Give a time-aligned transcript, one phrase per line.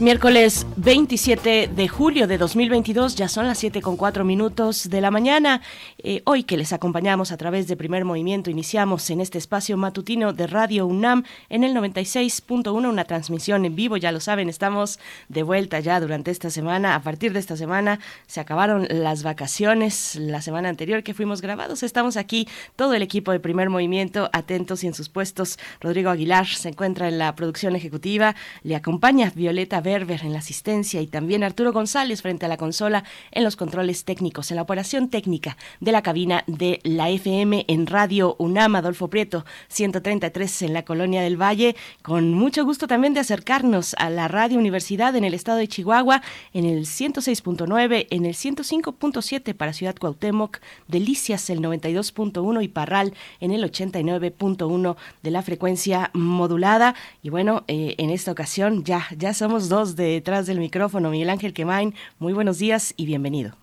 [0.00, 5.12] Miércoles 27 de julio de 2022, ya son las 7 con 4 minutos de la
[5.12, 5.62] mañana.
[5.98, 10.32] Eh, hoy que les acompañamos a través de Primer Movimiento, iniciamos en este espacio matutino
[10.32, 15.44] de Radio UNAM en el 96.1, una transmisión en vivo, ya lo saben, estamos de
[15.44, 16.96] vuelta ya durante esta semana.
[16.96, 21.84] A partir de esta semana se acabaron las vacaciones, la semana anterior que fuimos grabados,
[21.84, 25.56] estamos aquí, todo el equipo de Primer Movimiento, atentos y en sus puestos.
[25.80, 28.34] Rodrigo Aguilar se encuentra en la producción ejecutiva,
[28.64, 33.04] le acompaña Violeta Berber en la asistencia y también Arturo González frente a la consola
[33.30, 37.86] en los controles técnicos, en la operación técnica de la cabina de la FM en
[37.86, 41.76] Radio UNAM, Adolfo Prieto, 133 en la Colonia del Valle.
[42.02, 46.22] Con mucho gusto también de acercarnos a la Radio Universidad en el estado de Chihuahua,
[46.52, 53.50] en el 106.9, en el 105.7 para Ciudad Cuauhtémoc, Delicias el 92.1 y Parral en
[53.52, 56.94] el 89.1 de la frecuencia modulada.
[57.22, 61.10] Y bueno, eh, en esta ocasión ya, ya somos dos detrás del micrófono.
[61.10, 63.56] Miguel Ángel Quemain, muy buenos días y bienvenido.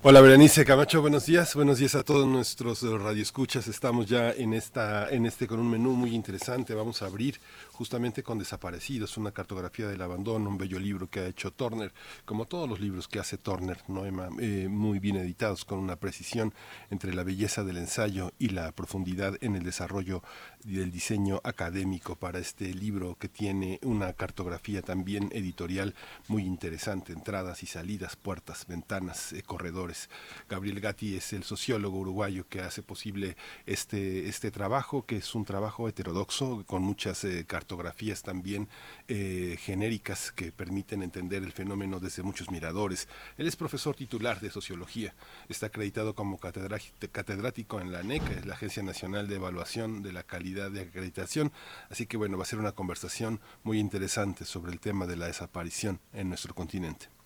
[0.00, 3.66] Hola Berenice Camacho, buenos días, buenos días a todos nuestros radioescuchas.
[3.66, 6.72] Estamos ya en esta, en este con un menú muy interesante.
[6.72, 7.40] Vamos a abrir
[7.72, 11.92] justamente con Desaparecidos, una cartografía del abandono, un bello libro que ha hecho Turner,
[12.24, 16.54] como todos los libros que hace Turner, Noema, eh, muy bien editados, con una precisión
[16.90, 20.22] entre la belleza del ensayo y la profundidad en el desarrollo
[20.64, 25.94] del diseño académico para este libro que tiene una cartografía también editorial
[26.26, 30.10] muy interesante, entradas y salidas, puertas, ventanas, eh, corredores.
[30.48, 33.36] Gabriel Gatti es el sociólogo uruguayo que hace posible
[33.66, 38.68] este, este trabajo, que es un trabajo heterodoxo, con muchas eh, cartografías también
[39.06, 43.08] eh, genéricas que permiten entender el fenómeno desde muchos miradores.
[43.36, 45.14] Él es profesor titular de sociología,
[45.48, 50.22] está acreditado como catedrático en la ANECA, es la Agencia Nacional de Evaluación de la
[50.22, 51.52] Calidad de acreditación.
[51.90, 55.26] Así que bueno, va a ser una conversación muy interesante sobre el tema de la
[55.26, 57.17] desaparición en nuestro continente.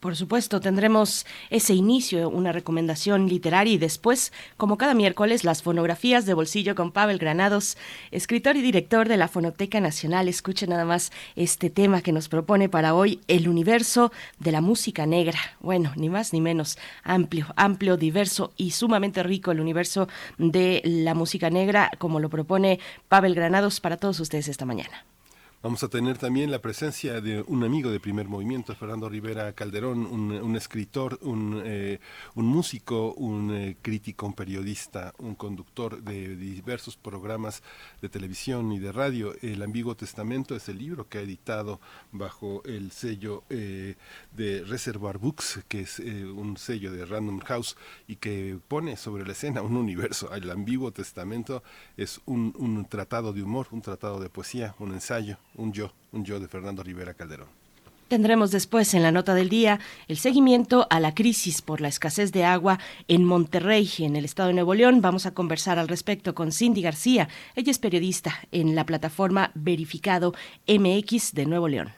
[0.00, 6.24] Por supuesto, tendremos ese inicio, una recomendación literaria y después, como cada miércoles, las fonografías
[6.24, 7.76] de bolsillo con Pavel Granados,
[8.12, 10.28] escritor y director de la Fonoteca Nacional.
[10.28, 15.04] Escuche nada más este tema que nos propone para hoy, el universo de la música
[15.04, 15.40] negra.
[15.58, 20.06] Bueno, ni más ni menos, amplio, amplio, diverso y sumamente rico el universo
[20.38, 22.78] de la música negra, como lo propone
[23.08, 25.04] Pavel Granados para todos ustedes esta mañana.
[25.60, 30.06] Vamos a tener también la presencia de un amigo de primer movimiento, Fernando Rivera Calderón,
[30.06, 31.98] un, escritor, un, eh,
[32.36, 37.64] un, músico, un eh, crítico, un periodista, un conductor de diversos programas
[38.00, 39.34] de televisión y de radio.
[39.42, 41.80] El Ambiguo Testamento es el libro que ha editado
[42.12, 43.96] bajo el sello eh,
[44.36, 47.76] de Reservoir Books, que es un sello de Random House
[48.06, 50.32] y que pone sobre la escena un universo.
[50.32, 51.64] El Ambiguo Testamento
[51.96, 56.24] es un, un tratado de humor, un tratado de poesía, un ensayo un yo, un
[56.24, 57.48] yo de Fernando Rivera Calderón.
[58.08, 62.32] Tendremos después en la nota del día el seguimiento a la crisis por la escasez
[62.32, 65.02] de agua en Monterrey, en el estado de Nuevo León.
[65.02, 67.28] Vamos a conversar al respecto con Cindy García.
[67.54, 70.32] Ella es periodista en la plataforma Verificado
[70.66, 71.92] MX de Nuevo León.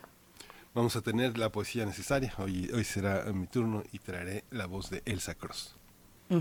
[0.73, 2.33] Vamos a tener la poesía necesaria.
[2.37, 5.75] Hoy, hoy será mi turno y traeré la voz de Elsa Cross.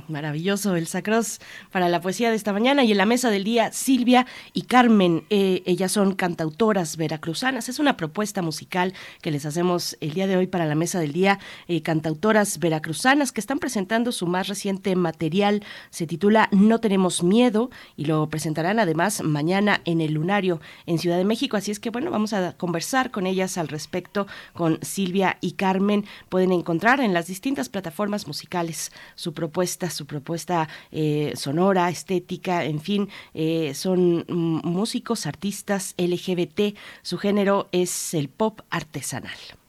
[0.08, 1.40] Maravilloso el Sacros
[1.72, 5.24] para la poesía de esta mañana y en la mesa del día Silvia y Carmen,
[5.30, 10.36] eh, ellas son cantautoras veracruzanas, es una propuesta musical que les hacemos el día de
[10.36, 14.94] hoy para la mesa del día, eh, cantautoras veracruzanas que están presentando su más reciente
[14.94, 20.98] material, se titula No tenemos miedo y lo presentarán además mañana en el Lunario en
[20.98, 24.78] Ciudad de México, así es que bueno, vamos a conversar con ellas al respecto, con
[24.82, 31.32] Silvia y Carmen, pueden encontrar en las distintas plataformas musicales su propuesta su propuesta eh,
[31.36, 39.59] sonora, estética, en fin, eh, son músicos, artistas LGBT, su género es el pop artesanal.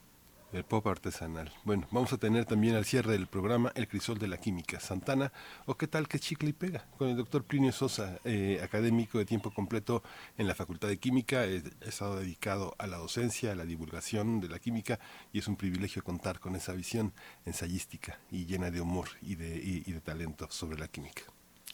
[0.53, 1.49] El pop artesanal.
[1.63, 5.31] Bueno, vamos a tener también al cierre del programa El Crisol de la Química, Santana,
[5.65, 9.23] o qué tal que chicle y pega, con el doctor Plinio Sosa, eh, académico de
[9.23, 10.03] tiempo completo
[10.37, 14.49] en la Facultad de Química, he estado dedicado a la docencia, a la divulgación de
[14.49, 14.99] la química,
[15.31, 17.13] y es un privilegio contar con esa visión
[17.45, 21.23] ensayística y llena de humor y de, y de talento sobre la química.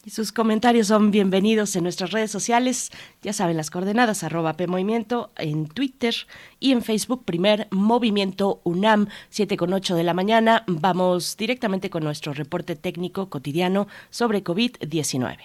[0.10, 2.92] Sus comentarios son bienvenidos en nuestras redes sociales.
[3.22, 6.16] Ya saben las coordenadas, arroba PMovimiento en Twitter
[6.60, 10.64] y en Facebook, primer Movimiento UNAM, 7 con 8 de la mañana.
[10.68, 15.38] Vamos directamente con nuestro reporte técnico cotidiano sobre COVID-19.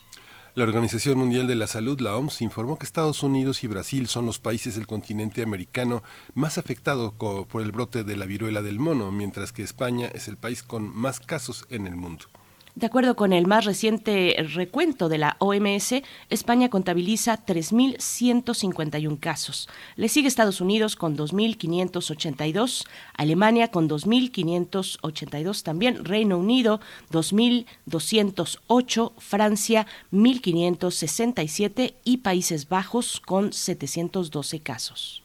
[0.56, 4.25] La Organización Mundial de la Salud, la OMS, informó que Estados Unidos y Brasil son
[4.25, 6.02] los países del continente americano
[6.34, 10.38] más afectados por el brote de la viruela del mono, mientras que España es el
[10.38, 12.28] país con más casos en el mundo.
[12.75, 19.69] De acuerdo con el más reciente recuento de la OMS, España contabiliza 3.151 casos.
[19.95, 26.81] Le sigue Estados Unidos con 2.582, Alemania con 2.582 también, Reino Unido
[27.12, 35.25] 2.208, Francia 1.567 y Países Bajos con 712 casos.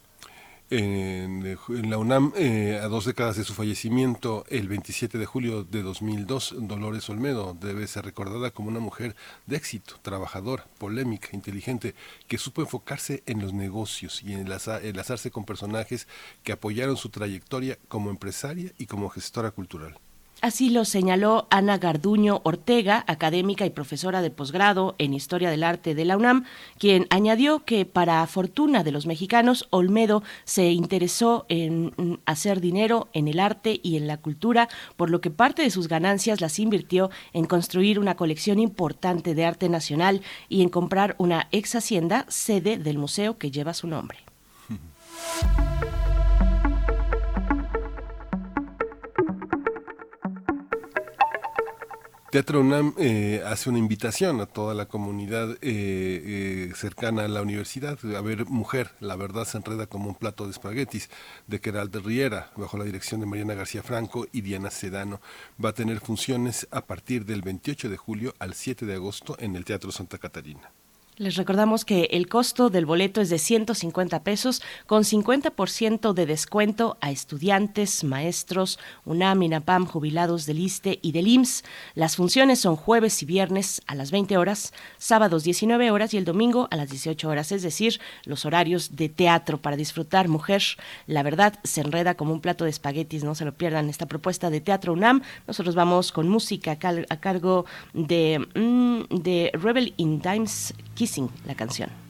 [0.72, 1.58] En,
[1.90, 6.54] la UNAM, eh, a dos décadas de su fallecimiento, el 27 de julio de 2002,
[6.58, 11.96] Dolores Olmedo debe ser recordada como una mujer de éxito, trabajadora, polémica, inteligente,
[12.28, 16.06] que supo enfocarse en los negocios y enlazarse con personajes
[16.44, 19.98] que apoyaron su trayectoria como empresaria y como gestora cultural.
[20.42, 25.94] Así lo señaló Ana Garduño Ortega, académica y profesora de posgrado en Historia del Arte
[25.94, 26.44] de la UNAM,
[26.78, 33.28] quien añadió que para fortuna de los mexicanos, Olmedo se interesó en hacer dinero en
[33.28, 37.10] el arte y en la cultura, por lo que parte de sus ganancias las invirtió
[37.34, 42.78] en construir una colección importante de arte nacional y en comprar una ex hacienda, sede
[42.78, 44.20] del museo que lleva su nombre.
[52.30, 57.42] Teatro UNAM eh, hace una invitación a toda la comunidad eh, eh, cercana a la
[57.42, 61.10] universidad a ver Mujer, la verdad se enreda como un plato de espaguetis,
[61.48, 65.20] de Queral de Riera, bajo la dirección de Mariana García Franco y Diana Sedano.
[65.62, 69.56] Va a tener funciones a partir del 28 de julio al 7 de agosto en
[69.56, 70.70] el Teatro Santa Catarina.
[71.20, 76.96] Les recordamos que el costo del boleto es de 150 pesos con 50% de descuento
[77.02, 81.62] a estudiantes, maestros, UNAM, INAPAM, jubilados del ISTE y del IMSS.
[81.94, 86.24] Las funciones son jueves y viernes a las 20 horas, sábados 19 horas y el
[86.24, 90.26] domingo a las 18 horas, es decir, los horarios de teatro para disfrutar.
[90.28, 90.62] Mujer,
[91.06, 94.48] la verdad, se enreda como un plato de espaguetis, no se lo pierdan esta propuesta
[94.48, 95.20] de Teatro UNAM.
[95.46, 96.78] Nosotros vamos con música
[97.10, 100.22] a, cargo de, mm, de Rebel in
[101.12, 102.09] Times la canción.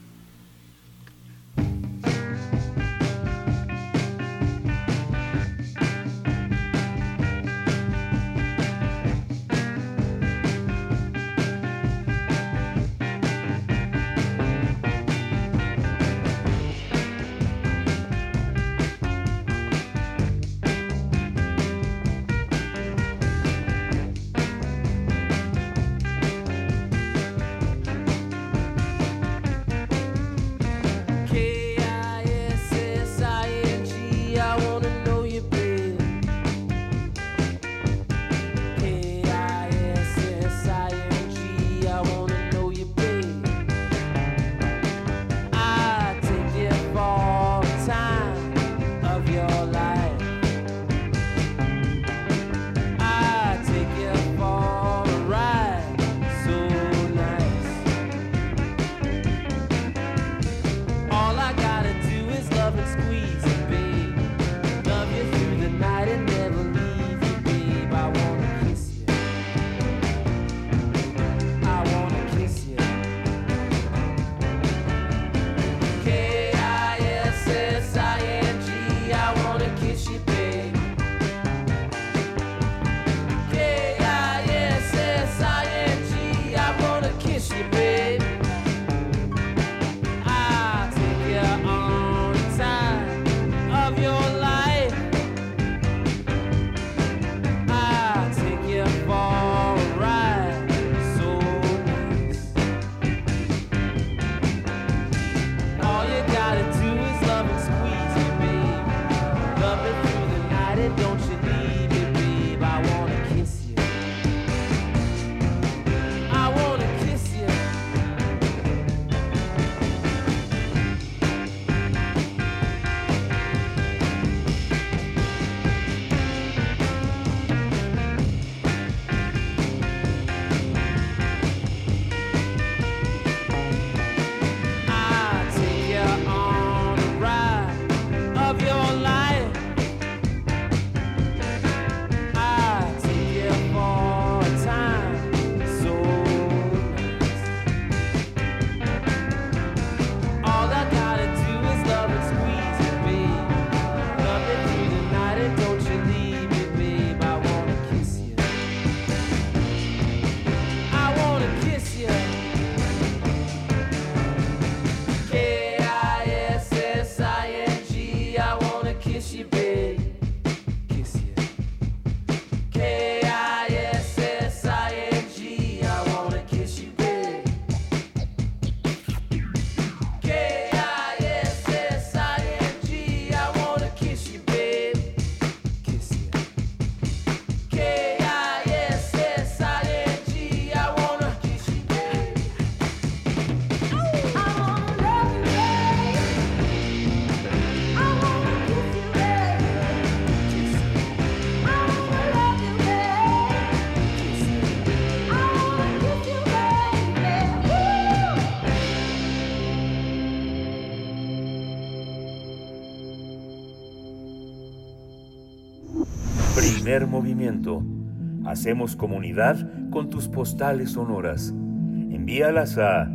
[218.60, 219.56] Hacemos comunidad
[219.90, 221.48] con tus postales sonoras.
[221.48, 223.10] Envíalas a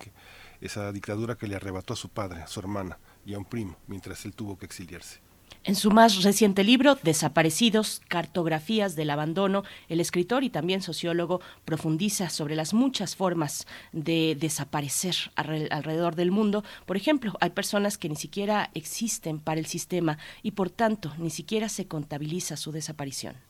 [0.61, 3.77] esa dictadura que le arrebató a su padre, a su hermana y a un primo,
[3.87, 5.19] mientras él tuvo que exiliarse.
[5.65, 12.29] En su más reciente libro, Desaparecidos, Cartografías del Abandono, el escritor y también sociólogo profundiza
[12.29, 16.63] sobre las muchas formas de desaparecer alrededor del mundo.
[16.85, 21.29] Por ejemplo, hay personas que ni siquiera existen para el sistema y por tanto ni
[21.29, 23.48] siquiera se contabiliza su desaparición.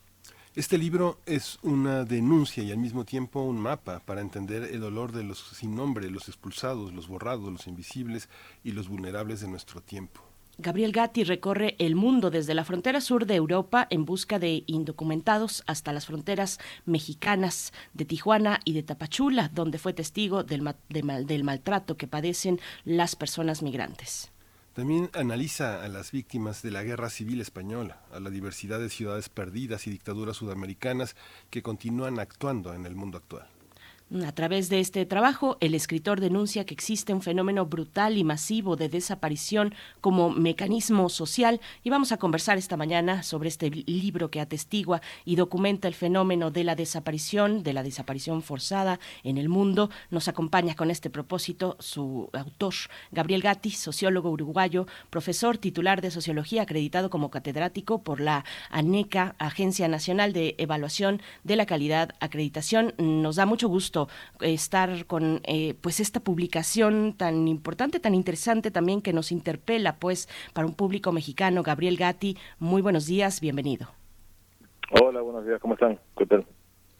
[0.59, 5.13] Este libro es una denuncia y al mismo tiempo un mapa para entender el dolor
[5.13, 8.27] de los sin nombre, los expulsados, los borrados, los invisibles
[8.61, 10.19] y los vulnerables de nuestro tiempo.
[10.57, 15.63] Gabriel Gatti recorre el mundo desde la frontera sur de Europa en busca de indocumentados
[15.65, 21.95] hasta las fronteras mexicanas de Tijuana y de Tapachula, donde fue testigo del, del maltrato
[21.95, 24.29] que padecen las personas migrantes.
[24.79, 29.27] También analiza a las víctimas de la guerra civil española, a la diversidad de ciudades
[29.27, 31.17] perdidas y dictaduras sudamericanas
[31.49, 33.45] que continúan actuando en el mundo actual.
[34.11, 38.75] A través de este trabajo, el escritor denuncia que existe un fenómeno brutal y masivo
[38.75, 44.41] de desaparición como mecanismo social y vamos a conversar esta mañana sobre este libro que
[44.41, 49.91] atestigua y documenta el fenómeno de la desaparición, de la desaparición forzada en el mundo.
[50.09, 52.73] Nos acompaña con este propósito su autor,
[53.11, 59.87] Gabriel Gatti, sociólogo uruguayo, profesor titular de sociología acreditado como catedrático por la ANECA, Agencia
[59.87, 62.95] Nacional de Evaluación de la Calidad Acreditación.
[62.97, 63.98] Nos da mucho gusto
[64.41, 70.29] estar con eh, pues esta publicación tan importante, tan interesante también que nos interpela pues
[70.53, 71.63] para un público mexicano.
[71.63, 73.87] Gabriel Gatti, muy buenos días, bienvenido.
[75.01, 75.99] Hola, buenos días, ¿cómo están?
[76.17, 76.45] ¿Qué tal?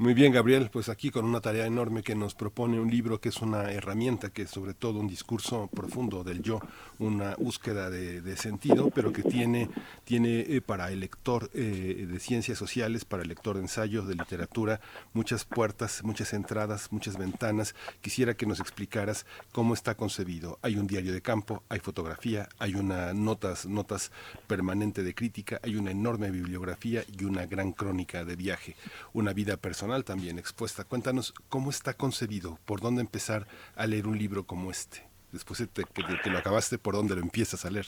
[0.01, 3.27] Muy bien, Gabriel, pues aquí con una tarea enorme que nos propone un libro que
[3.27, 6.61] es una herramienta, que es sobre todo un discurso profundo del yo,
[6.99, 9.69] una búsqueda de, sentido, pero que tiene,
[10.05, 14.15] tiene eh, para el lector eh, de ciencias sociales, para el lector de ensayos, de
[14.15, 14.79] literatura,
[15.11, 17.75] muchas puertas, muchas entradas, muchas ventanas.
[17.99, 20.59] Quisiera que nos explicaras cómo está concebido.
[20.61, 24.13] Hay un diario de campo, hay fotografía, hay una notas, notas
[24.47, 28.77] permanente de crítica, hay una enorme bibliografía y una gran crónica de viaje,
[29.11, 30.83] una vida personal también expuesta.
[30.83, 34.99] Cuéntanos cómo está concebido, por dónde empezar a leer un libro como este.
[35.31, 37.85] Después de que, lo acabaste, ¿por dónde lo empiezas a leer?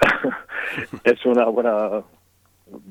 [1.04, 2.02] es una buena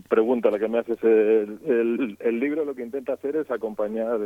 [0.07, 1.01] pregunta la que me haces.
[1.03, 4.19] El, el, libro lo que intenta hacer es acompañar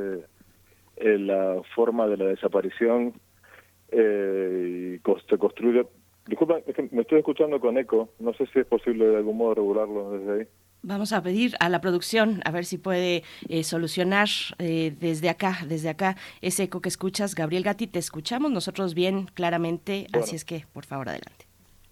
[0.98, 3.14] eh, la forma de la desaparición
[3.92, 5.86] eh, y se construye...
[6.26, 8.10] Disculpa, es que me estoy escuchando con eco.
[8.20, 10.48] No sé si es posible de algún modo regularlo desde ahí.
[10.86, 14.28] Vamos a pedir a la producción a ver si puede eh, solucionar
[14.60, 17.36] eh, desde acá, desde acá ese eco que escuchas.
[17.36, 21.46] Gabriel Gatti, te escuchamos nosotros bien claramente, así es que por favor adelante.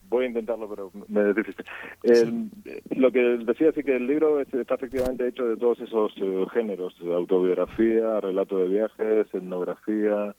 [0.09, 2.51] Voy a intentarlo, pero me es difícil.
[2.97, 6.93] Lo que decía sí que el libro está efectivamente hecho de todos esos eh, géneros,
[6.99, 10.35] autobiografía, relato de viajes, etnografía,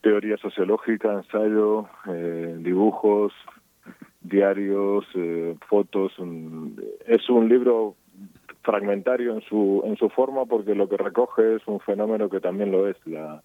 [0.00, 1.88] teoría sociológica, ensayo,
[2.58, 3.32] dibujos,
[4.24, 6.12] diarios, eh, fotos.
[7.06, 7.94] es un libro
[8.62, 12.72] fragmentario en su, en su forma porque lo que recoge es un fenómeno que también
[12.72, 13.42] lo es, la,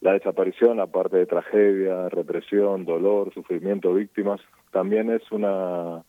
[0.00, 4.40] la desaparición, aparte de tragedia, represión, dolor, sufrimiento, víctimas,
[4.72, 6.02] también es una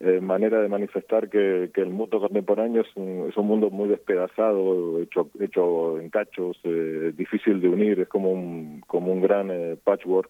[0.00, 3.88] eh, manera de manifestar que, que, el mundo contemporáneo es un, es un mundo muy
[3.88, 9.52] despedazado, hecho, hecho en cachos, eh, difícil de unir, es como un, como un gran
[9.84, 10.28] patchwork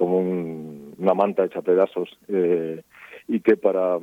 [0.00, 2.80] como una manta hecha pedazos eh,
[3.28, 3.98] y que para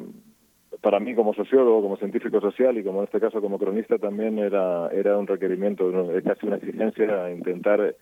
[0.80, 4.38] para mí como sociólogo, como científico social y como en este caso como cronista también
[4.38, 5.92] era era un requerimiento,
[6.24, 7.96] casi una exigencia intentar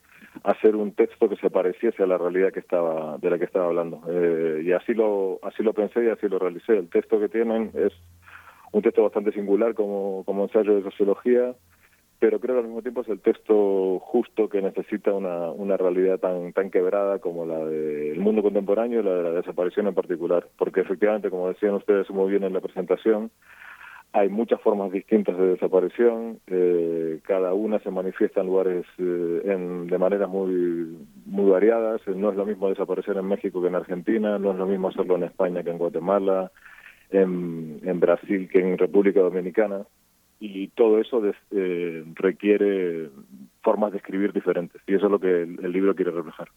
[0.44, 3.68] hacer un texto que se pareciese a la realidad que estaba de la que estaba
[3.68, 6.78] hablando eh, y así lo así lo pensé y así lo realicé.
[6.78, 7.94] El texto que tienen es
[8.74, 11.56] un texto bastante singular como como ensayo de sociología
[12.26, 16.18] pero creo que al mismo tiempo es el texto justo que necesita una, una realidad
[16.18, 20.48] tan, tan quebrada como la del mundo contemporáneo y la de la desaparición en particular,
[20.58, 23.30] porque efectivamente, como decían ustedes muy bien en la presentación,
[24.12, 29.86] hay muchas formas distintas de desaparición, eh, cada una se manifiesta en lugares eh, en,
[29.86, 34.40] de maneras muy, muy variadas, no es lo mismo desaparecer en México que en Argentina,
[34.40, 36.52] no es lo mismo hacerlo en España que en Guatemala,
[37.12, 39.86] en Brasil que en República Dominicana
[40.40, 43.10] y todo eso eh, requiere
[43.62, 44.82] formas de escribir diferentes.
[44.88, 46.50] Y eso es lo que el libro quiere reflejar.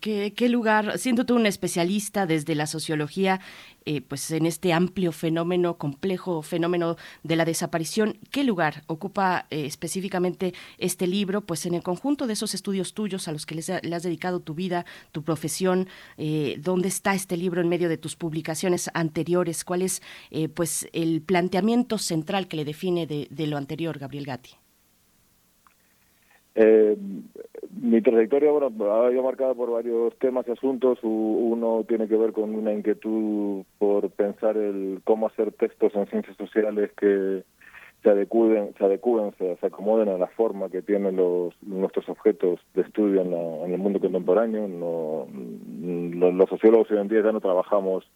[0.00, 3.40] ¿Qué, lugar, siendo tú un especialista desde la sociología,
[3.84, 9.66] eh, pues en este amplio fenómeno, complejo fenómeno de la desaparición, qué lugar ocupa eh,
[9.66, 11.42] específicamente este libro?
[11.42, 14.54] Pues en el conjunto de esos estudios tuyos a los que le has dedicado tu
[14.54, 15.86] vida, tu profesión,
[16.18, 19.64] eh, ¿dónde está este libro en medio de tus publicaciones anteriores?
[19.64, 20.02] ¿Cuál es
[20.54, 24.65] pues el planteamiento central que le define de, de lo anterior, Gabriel Gatti?
[26.58, 26.96] Eh,
[27.82, 30.98] mi trayectoria bueno, ha ido marcada por varios temas y asuntos.
[31.02, 36.36] Uno tiene que ver con una inquietud por pensar el cómo hacer textos en ciencias
[36.38, 37.44] sociales que
[38.02, 42.82] se adecúen, se, adecúen, se, acomoden a la forma que tienen los, nuestros objetos de
[42.82, 44.66] estudio en, el mundo contemporáneo.
[44.66, 45.26] No,
[46.30, 48.08] los, sociólogos hoy en día ya no trabajamos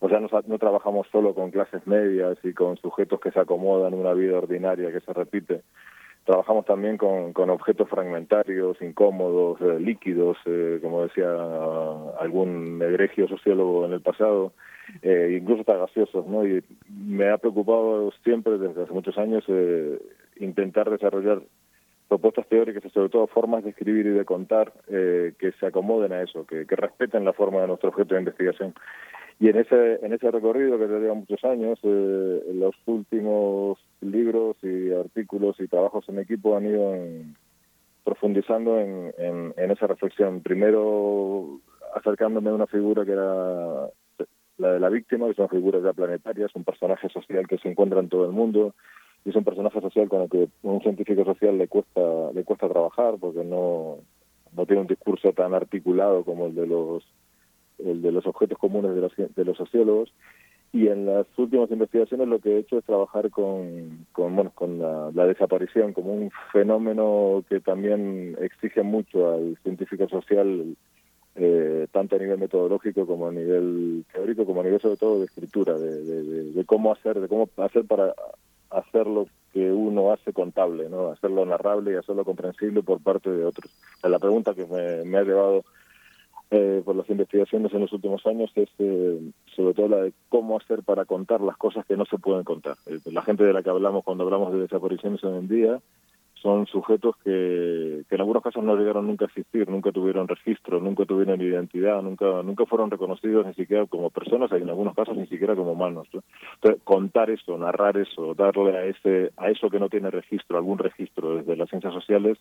[0.00, 3.94] o sea, no, no, trabajamos solo con clases medias y con sujetos que se acomodan
[3.94, 5.62] en una vida ordinaria que se repite,
[6.28, 11.26] Trabajamos también con, objetos fragmentarios, incómodos, eh, líquidos, eh, como decía
[12.20, 14.52] algún egregio sociólogo en el pasado,
[15.00, 16.46] eh, incluso hasta gaseosos, ¿no?
[16.46, 19.42] Y me ha preocupado siempre, desde hace muchos años,
[20.36, 21.40] intentar desarrollar
[22.08, 26.20] propuestas teóricas y sobre todo formas de escribir y de contar que se acomoden a
[26.20, 28.74] eso, que respeten la forma de nuestro objeto de investigación.
[29.40, 34.92] Y en ese, en ese recorrido que lleva muchos años, eh, los últimos libros y
[34.92, 36.94] artículos y trabajos en equipo han ido
[38.02, 40.40] profundizando en, en, esa reflexión.
[40.40, 41.60] Primero
[41.94, 43.88] acercándome a una figura que era
[44.58, 47.58] la de la víctima, que es una figura ya planetaria, es un personaje social que
[47.58, 48.74] se encuentra en todo el mundo
[49.24, 52.00] y es un personaje social con el que un científico social le cuesta
[52.32, 53.98] le cuesta trabajar porque no
[54.56, 57.04] no tiene un discurso tan articulado como el de los
[57.84, 60.12] el de los objetos comunes de los, de los sociólogos.
[60.72, 64.78] Y en las últimas investigaciones lo que he hecho es trabajar con, con, bueno, con
[64.78, 70.76] la, desaparición como un fenómeno que también exige mucho al científico social,
[71.36, 75.24] eh, tanto a nivel metodológico como a nivel teórico, como a nivel sobre todo de
[75.24, 78.12] escritura, de, de, cómo hacer, de cómo hacer para
[78.68, 81.08] hacer lo que uno hace contable, ¿no?
[81.08, 83.72] hacerlo narrable y hacerlo comprensible por parte de otros.
[84.02, 85.64] La pregunta que me, me ha llevado
[86.50, 89.20] eh, por las investigaciones en los últimos años es eh,
[89.54, 92.76] sobre todo la de cómo hacer para contar las cosas que no se pueden contar.
[92.86, 95.80] Eh, la gente de la que hablamos cuando hablamos de desapariciones hoy en día
[96.42, 100.80] son sujetos que, que en algunos casos no llegaron nunca a existir, nunca tuvieron registro,
[100.80, 105.16] nunca tuvieron identidad, nunca nunca fueron reconocidos ni siquiera como personas, y en algunos casos
[105.16, 106.08] ni siquiera como humanos.
[106.12, 110.78] Entonces, contar eso, narrar eso, darle a ese a eso que no tiene registro, algún
[110.78, 112.38] registro desde las ciencias sociales,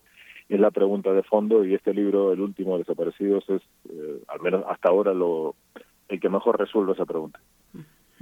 [0.50, 4.64] es la pregunta de fondo y este libro, el último, Desaparecidos, es, eh, al menos
[4.68, 5.56] hasta ahora, lo
[6.10, 7.40] el que mejor resuelve esa pregunta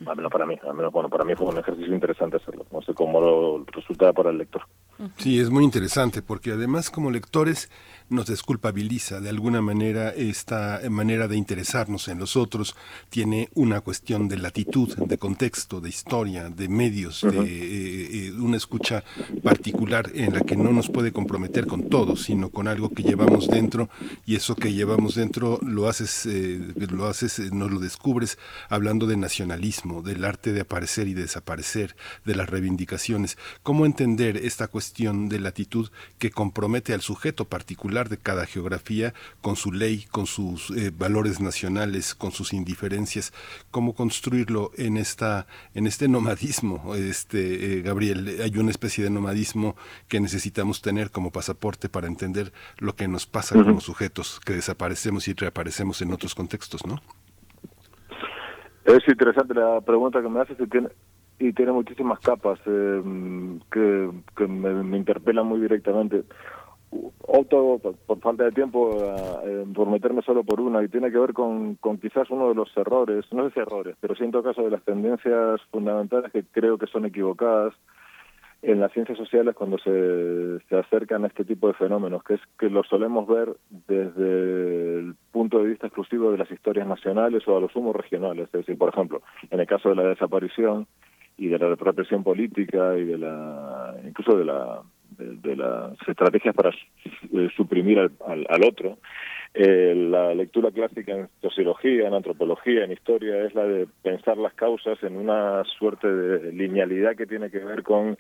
[0.06, 2.82] al menos para mí, al menos bueno, para mí fue un ejercicio interesante hacerlo, no
[2.82, 4.64] sé cómo lo resulta para el lector.
[5.18, 7.70] Sí, es muy interesante porque además como lectores
[8.10, 12.76] nos desculpabiliza de alguna manera esta manera de interesarnos en los otros,
[13.10, 18.58] tiene una cuestión de latitud, de contexto, de historia, de medios, de eh, eh, una
[18.58, 19.04] escucha
[19.44, 23.48] particular en la que no nos puede comprometer con todo, sino con algo que llevamos
[23.48, 23.90] dentro
[24.26, 26.60] y eso que llevamos dentro lo haces, eh,
[26.92, 28.38] lo haces, nos lo descubres
[28.70, 33.38] hablando de nacionalismo, del arte de aparecer y desaparecer, de las reivindicaciones.
[33.64, 35.90] ¿Cómo entender esta cuestión de latitud
[36.20, 41.40] que compromete al sujeto particular de cada geografía con su ley, con sus eh, valores
[41.40, 43.34] nacionales, con sus indiferencias,
[43.72, 49.76] cómo construirlo en esta en este nomadismo, este eh, Gabriel, hay una especie de nomadismo
[50.10, 55.28] que necesitamos tener como pasaporte para entender lo que nos pasa como sujetos que desaparecemos
[55.28, 57.00] y reaparecemos en otros contextos, ¿no?
[58.84, 60.90] Es interesante la pregunta que me haces y tiene,
[61.40, 63.02] y tiene muchísimas capas eh,
[63.72, 66.24] que, que me, me interpelan muy directamente
[66.92, 68.98] opto por, falta de tiempo
[69.74, 72.76] por meterme solo por una y tiene que ver con, con quizás uno de los
[72.78, 76.88] errores, no sé si errores, pero siento caso de las tendencias fundamentales que creo que
[76.88, 77.74] son equivocadas
[78.62, 82.42] en las ciencias sociales cuando se, se acercan a este tipo de fenómenos, que es
[82.58, 83.56] que los solemos ver
[83.88, 88.46] desde el punto de vista exclusivo de las historias nacionales o a los humos regionales.
[88.48, 89.22] Es decir, por ejemplo,
[89.52, 90.88] en el caso de la desaparición
[91.38, 94.82] y de la represión política y de la incluso de la
[95.18, 98.12] de, las estrategias para eh, suprimir al,
[98.50, 98.98] al, otro.
[99.54, 104.54] Eh, la lectura clásica en sociología, en antropología, en historia, es la de pensar las
[104.54, 108.18] causas en una suerte de linealidad que tiene que ver con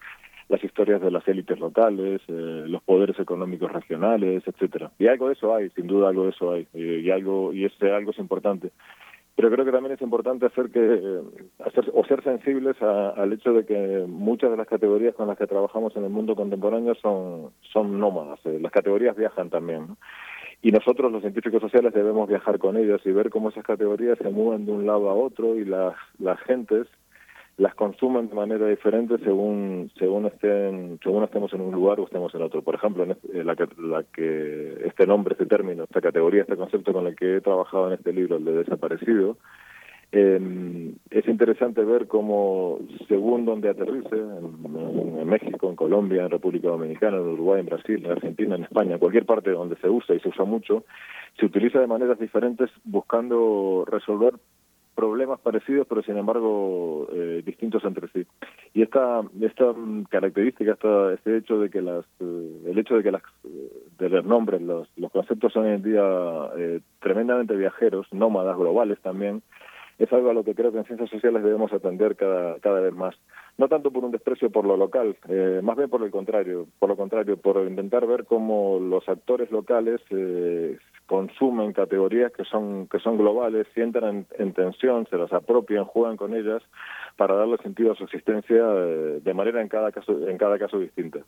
[0.48, 4.91] las historias de las élites locales, eh, los poderes económicos regionales, etcétera.
[5.00, 7.91] Y algo de eso hay, sin duda algo de eso hay, y algo y ese
[7.91, 8.71] algo es importante.
[9.36, 11.21] Pero creo que también es importante hacer que
[11.65, 15.48] hacer, o ser sensibles al hecho de que muchas de las categorías con las que
[15.48, 19.98] trabajamos en el mundo contemporáneo son son nómadas eh, las categorías viajan también
[20.62, 24.30] y nosotros los científicos sociales debemos viajar con ellas y ver cómo esas categorías se
[24.30, 26.88] mueven de un lado a otro y las las gentes
[27.58, 32.34] las consumen de manera diferente según según estén según estemos en un lugar o estemos
[32.36, 32.62] en otro.
[32.62, 36.58] Por ejemplo, en este, la, que, la que este nombre, este término, esta categoría, este
[36.58, 39.38] concepto con el que he trabajado en este libro, el de desaparecido,
[40.12, 46.70] eh, es interesante ver cómo, según donde aterrice, en, en, México, en Colombia, en República
[46.70, 50.20] Dominicana, en Uruguay, en Brasil, en Argentina, en España, cualquier parte donde se usa y
[50.20, 50.86] se usa mucho,
[51.39, 54.36] se utiliza de maneras diferentes buscando resolver
[54.96, 58.26] problemas parecidos, pero sin embargo eh, distintos entre sí.
[58.74, 59.74] Y esta esta
[60.10, 63.22] característica, esta, este hecho de que las eh, el hecho de que las
[64.00, 66.04] de los nombres, los, los conceptos son hoy en día
[66.58, 69.42] eh, tremendamente viajeros, nómadas, globales también,
[69.98, 72.94] es algo a lo que creo que en ciencias sociales debemos atender cada cada vez
[72.94, 73.16] más.
[73.58, 76.90] No tanto por un desprecio por lo local, eh, más bien por el contrario, por
[76.90, 83.00] lo contrario, por intentar ver cómo los actores locales eh, consumen categorías que son que
[83.00, 86.63] son globales, sientan en, tensión, se las apropian, juegan con ellas
[87.15, 90.80] para darle sentido a su existencia eh, de manera en cada caso en cada caso
[90.80, 91.20] distinta.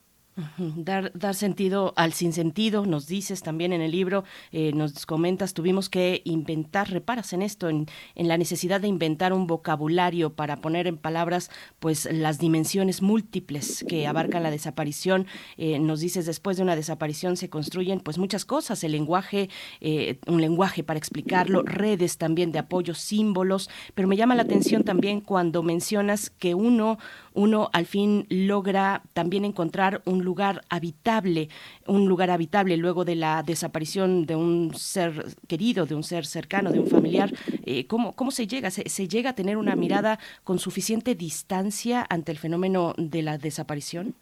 [0.58, 5.90] Dar, dar sentido al sinsentido, nos dices también en el libro, eh, nos comentas, tuvimos
[5.90, 10.86] que inventar, reparas en esto, en, en, la necesidad de inventar un vocabulario para poner
[10.86, 15.26] en palabras pues las dimensiones múltiples que abarcan la desaparición.
[15.58, 19.50] Eh, nos dices, después de una desaparición se construyen pues muchas cosas, el lenguaje,
[19.82, 24.84] eh, un lenguaje para explicarlo, redes también de apoyo, símbolos, pero me llama la atención
[24.84, 27.00] también cuando mencionas que uno,
[27.34, 31.48] uno al fin logra también encontrar un lugar habitable,
[31.88, 35.12] un lugar habitable luego de la desaparición de un ser
[35.48, 37.30] querido, de un ser cercano, de un familiar.
[37.66, 38.70] Eh, ¿cómo, ¿Cómo se llega?
[38.70, 43.38] ¿Se, ¿Se llega a tener una mirada con suficiente distancia ante el fenómeno de la
[43.38, 44.16] desaparición?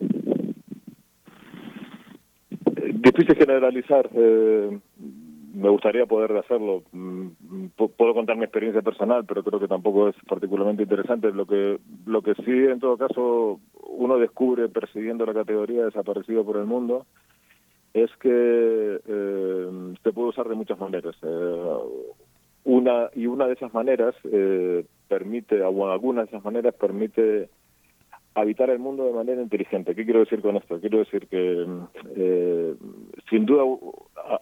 [3.08, 4.10] Difícil generalizar.
[4.14, 4.80] Eh,
[5.56, 6.84] me gustaría poder hacerlo.
[6.92, 7.28] Mm,
[7.98, 11.32] puedo contar mi experiencia personal, pero creo que tampoco es particularmente interesante.
[11.32, 16.58] Lo que, lo que sí, en todo caso, uno descubre persiguiendo la categoría desaparecido por
[16.58, 17.06] el mundo
[17.94, 21.16] es que eh, se puede usar de muchas maneras.
[21.22, 21.78] Eh,
[22.66, 27.50] una y una de esas maneras eh, permite, o alguna de esas maneras permite
[28.36, 29.96] habitar el mundo de manera inteligente.
[29.96, 30.80] ¿Qué quiero decir con esto?
[30.80, 31.66] Quiero decir que,
[32.16, 32.76] eh,
[33.30, 33.64] sin duda,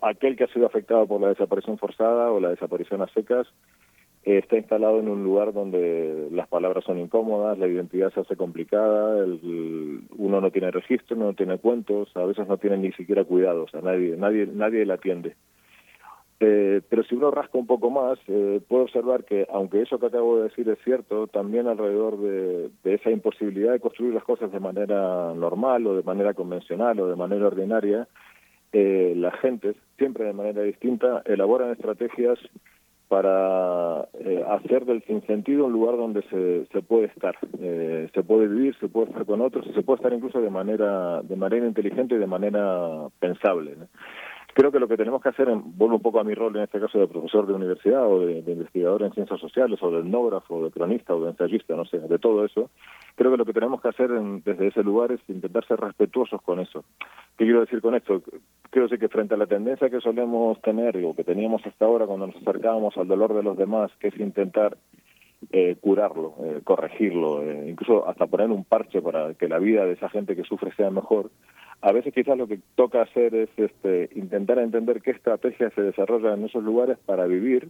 [0.01, 3.47] aquel que ha sido afectado por la desaparición forzada o la desaparición a secas
[4.25, 8.35] eh, está instalado en un lugar donde las palabras son incómodas, la identidad se hace
[8.35, 13.23] complicada, el, uno no tiene registro, no tiene cuentos, a veces no tiene ni siquiera
[13.25, 15.35] cuidados, a nadie, nadie, nadie le atiende.
[16.45, 20.07] Eh, pero si uno rasca un poco más, eh, puede observar que, aunque eso que
[20.07, 24.59] acabo de decir es cierto, también alrededor de, esa imposibilidad de construir las cosas de
[24.59, 28.09] manera normal o de manera convencional o de manera ordinaria,
[28.73, 32.37] eh, las gentes, siempre de manera distinta, elaboran estrategias
[33.07, 38.47] para eh, hacer del sinsentido un lugar donde se, se puede estar, eh, se puede
[38.47, 42.15] vivir, se puede estar con otros, se puede estar incluso de manera de manera inteligente
[42.15, 43.75] y de manera pensable.
[44.53, 46.79] Creo que lo que tenemos que hacer, vuelvo un poco a mi rol en este
[46.79, 50.63] caso de profesor de universidad o de, investigador en ciencias sociales o de etnógrafo, o
[50.63, 52.69] de cronista o de ensayista, no sé, de todo eso,
[53.15, 56.41] creo que lo que tenemos que hacer en, desde ese lugar es intentar ser respetuosos
[56.41, 56.83] con eso.
[57.37, 58.21] ¿Qué quiero decir con esto?
[58.71, 62.27] Decir que frente a la tendencia que solemos tener o que teníamos hasta ahora cuando
[62.27, 64.77] nos acercábamos al dolor de los demás, que es intentar
[65.51, 69.93] eh, curarlo, eh, corregirlo, eh, incluso hasta poner un parche para que la vida de
[69.93, 71.31] esa gente que sufre sea mejor,
[71.81, 76.39] a veces quizás lo que toca hacer es este, intentar entender qué estrategias se desarrollan
[76.39, 77.69] en esos lugares para vivir,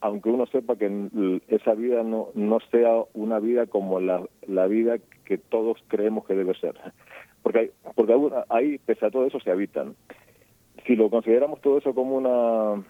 [0.00, 1.10] aunque uno sepa que
[1.48, 6.34] esa vida no, no sea una vida como la, la vida que todos creemos que
[6.34, 6.74] debe ser.
[7.42, 8.14] Porque, hay, porque
[8.48, 9.94] ahí, pese a todo eso, se habitan.
[10.86, 12.82] Si lo consideramos todo eso como una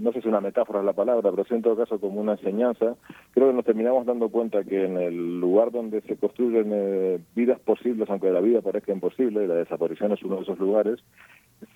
[0.00, 2.32] no sé si una metáfora es la palabra, pero sí en todo caso como una
[2.32, 2.96] enseñanza,
[3.32, 7.60] creo que nos terminamos dando cuenta que en el lugar donde se construyen eh, vidas
[7.60, 11.00] posibles, aunque la vida parezca imposible, y la desaparición es uno de esos lugares,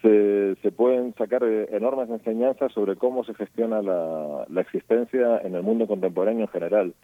[0.02, 5.54] se, se pueden sacar eh, enormes enseñanzas sobre cómo se gestiona la, la existencia en
[5.54, 6.94] el mundo contemporáneo en general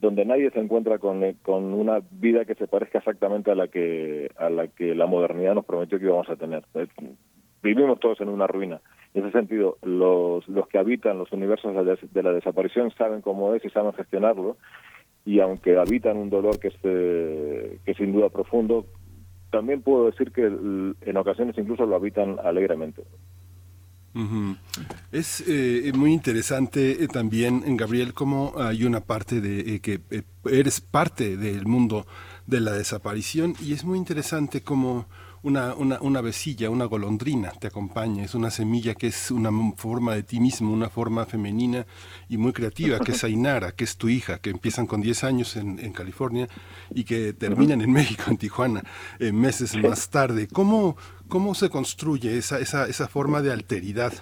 [0.00, 3.68] donde nadie se encuentra con, eh, con una vida que se parezca exactamente a la
[3.68, 6.64] que a la que la modernidad nos prometió que íbamos a tener.
[7.62, 8.80] Vivimos todos en una ruina
[9.14, 11.74] en ese sentido, los, los que habitan los universos
[12.12, 14.56] de la desaparición saben cómo es y saben gestionarlo,
[15.24, 18.86] y aunque habitan un dolor que es, eh, que sin duda profundo,
[19.50, 23.02] también puedo decir que en ocasiones incluso lo habitan alegremente.
[25.12, 30.00] Es eh, muy interesante eh, también, en Gabriel, cómo hay una parte de eh, que
[30.50, 32.06] eres parte del mundo
[32.46, 33.54] de la desaparición.
[33.60, 35.06] Y es muy interesante cómo
[35.42, 40.14] una, una, una vecilla, una golondrina te acompaña, es una semilla que es una forma
[40.14, 41.86] de ti mismo, una forma femenina
[42.28, 45.56] y muy creativa, que es Ainara, que es tu hija, que empiezan con 10 años
[45.56, 46.48] en, en California
[46.94, 48.82] y que terminan en México, en Tijuana,
[49.18, 50.48] meses más tarde.
[50.48, 50.96] ¿Cómo,
[51.28, 54.12] cómo se construye esa, esa, esa forma de alteridad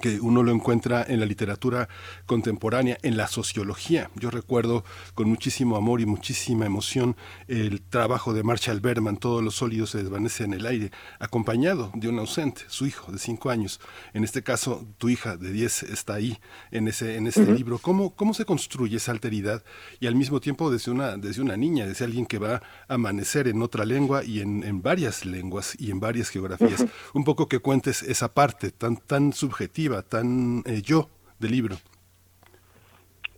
[0.00, 1.88] que uno lo encuentra en la literatura
[2.26, 4.10] contemporánea, en la sociología.
[4.14, 9.56] Yo recuerdo con muchísimo amor y muchísima emoción el trabajo de Marshall Berman, Todos los
[9.56, 13.80] sólidos se desvanecen en el aire, acompañado de un ausente, su hijo de cinco años.
[14.12, 16.38] En este caso, tu hija de diez está ahí
[16.70, 17.78] en ese, en ese libro.
[17.78, 19.62] ¿Cómo, ¿Cómo se construye esa alteridad?
[20.00, 22.56] Y al mismo tiempo desde una, desde una niña, desde alguien que va
[22.88, 26.84] a amanecer en otra lengua y en, en varias lenguas y en varias geografías.
[27.14, 29.77] Un poco que cuentes esa parte tan, tan subjetiva
[30.08, 31.76] tan eh, yo del libro?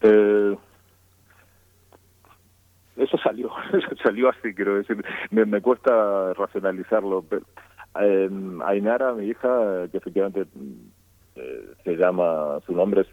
[0.00, 0.56] Eh,
[2.96, 3.50] eso salió,
[4.02, 5.04] salió así, quiero decir.
[5.30, 7.24] Me, cuesta racionalizarlo.
[8.00, 8.30] Eh,
[8.64, 10.46] Ainara, mi hija, que efectivamente
[11.36, 13.04] eh, se llama, su nombre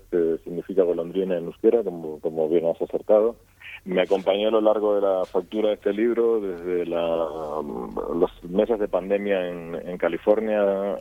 [0.44, 3.36] significa golondrina en euskera, como, como bien has acertado.
[3.84, 8.80] Me acompañó a lo largo de la factura de este libro, desde la, los meses
[8.80, 10.98] de pandemia en California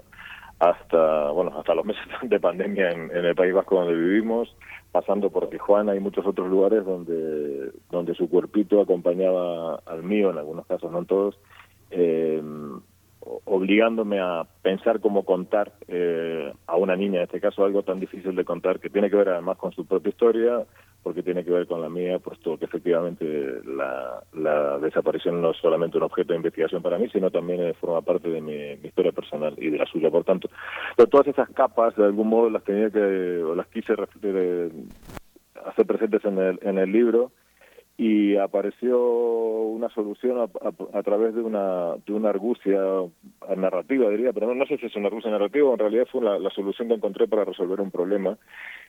[0.58, 4.54] hasta bueno hasta los meses de pandemia en, el País Vasco donde vivimos
[4.90, 10.38] pasando por Tijuana y muchos otros lugares donde donde su cuerpito acompañaba al mío en
[10.38, 11.38] algunos casos no en todos
[11.90, 12.42] eh,
[13.44, 18.34] obligándome a pensar cómo contar eh, a una niña, en este caso algo tan difícil
[18.34, 20.64] de contar, que tiene que ver además con su propia historia,
[21.02, 23.24] porque tiene que ver con la mía, puesto que efectivamente
[23.64, 27.74] la, la desaparición no es solamente un objeto de investigación para mí, sino también eh,
[27.74, 30.48] forma parte de mi, historia personal y de la suya, por tanto.
[30.96, 32.98] Pero todas esas capas, de algún modo, las tenía que,
[33.42, 33.94] o las quise
[35.64, 37.30] hacer presentes en el, en el libro,
[37.98, 42.78] y apareció una solución a, a, través de una de una argucia
[43.56, 46.88] narrativa diría pero no, sé si es una argucia narrativa en realidad fue la, solución
[46.88, 48.36] que encontré para resolver un problema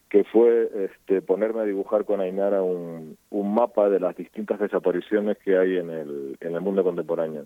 [0.10, 5.38] que fue este, ponerme a dibujar con Ainara un, un mapa de las distintas desapariciones
[5.38, 7.46] que hay en el en el mundo contemporáneo.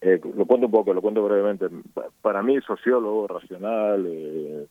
[0.00, 1.66] Eh, lo cuento un poco lo cuento brevemente.
[2.20, 4.66] Para mí sociólogo racional eh,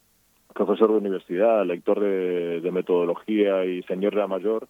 [0.54, 4.68] profesor de universidad lector de, de metodología y señor de la mayor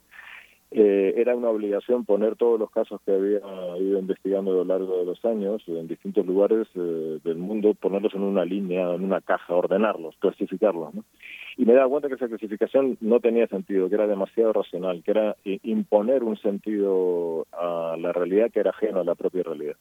[0.78, 3.38] eh, era una obligación poner todos los casos que había
[3.78, 8.12] ido investigando a lo largo de los años en distintos lugares eh, del mundo, ponerlos
[8.12, 10.92] en una línea, en una caja, ordenarlos, clasificarlos.
[10.94, 11.04] ¿no?
[11.56, 15.12] Y me daba cuenta que esa clasificación no tenía sentido, que era demasiado racional, que
[15.12, 19.76] era imponer un sentido a la realidad que era ajeno a la propia realidad.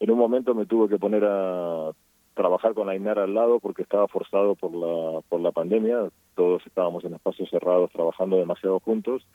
[0.00, 1.92] En un momento me tuve que poner a
[2.34, 7.04] trabajar con Ainara al lado porque estaba forzado por la, por la pandemia, todos estábamos
[7.04, 9.26] en espacios cerrados trabajando demasiado juntos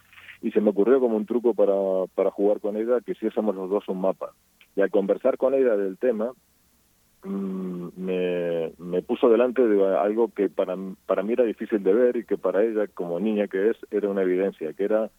[0.46, 1.74] y se me ocurrió como un truco para,
[2.14, 4.30] para jugar con ella que hiciésemos los dos un mapa.
[4.76, 6.34] Y al conversar con ella del tema,
[7.24, 10.76] mm, me, me puso delante de algo que para,
[11.08, 14.08] para mí era difícil de ver y que para ella, como niña que es, era
[14.08, 15.10] una evidencia, que era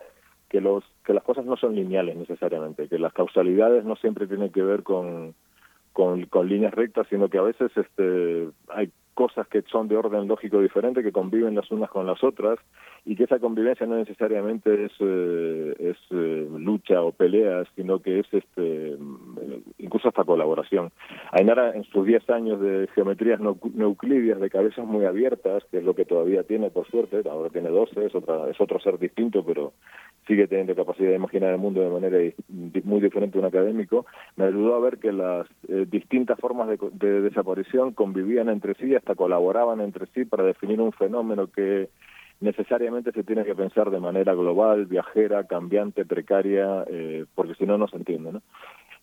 [0.49, 4.53] que los que las cosas no son lineales necesariamente, que las causalidades no siempre tienen
[4.53, 5.35] que ver con,
[5.93, 10.29] con, con líneas rectas, sino que a veces este, hay cosas que son de orden
[10.29, 12.59] lógico diferente, que conviven las unas con las otras,
[13.07, 18.21] y que esa convivencia no necesariamente es, eh, es eh, lucha o pelea, sino que
[18.21, 18.97] es este
[19.79, 20.91] incluso hasta colaboración.
[21.33, 25.95] Ainara, en sus 10 años de geometrías neuclidias, de cabezas muy abiertas, que es lo
[25.95, 29.73] que todavía tiene, por suerte, ahora tiene 12, es, otra, es otro ser distinto, pero
[30.27, 32.35] sigue teniendo capacidad de imaginar el mundo de manera
[32.85, 36.79] muy diferente a un académico, me ayudó a ver que las eh, distintas formas de,
[36.93, 41.89] de desaparición convivían entre sí hasta colaboraban entre sí para definir un fenómeno que
[42.41, 47.79] necesariamente se tiene que pensar de manera global, viajera, cambiante, precaria, eh, porque si no,
[47.79, 48.33] no se entiende.
[48.33, 48.43] ¿no?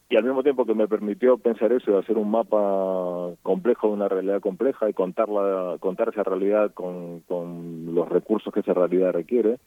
[0.10, 3.94] Y al mismo tiempo que me permitió pensar eso y hacer un mapa complejo de
[3.94, 9.13] una realidad compleja y contarla, contar esa realidad con, con los recursos que esa realidad
[9.13, 9.58] requiere,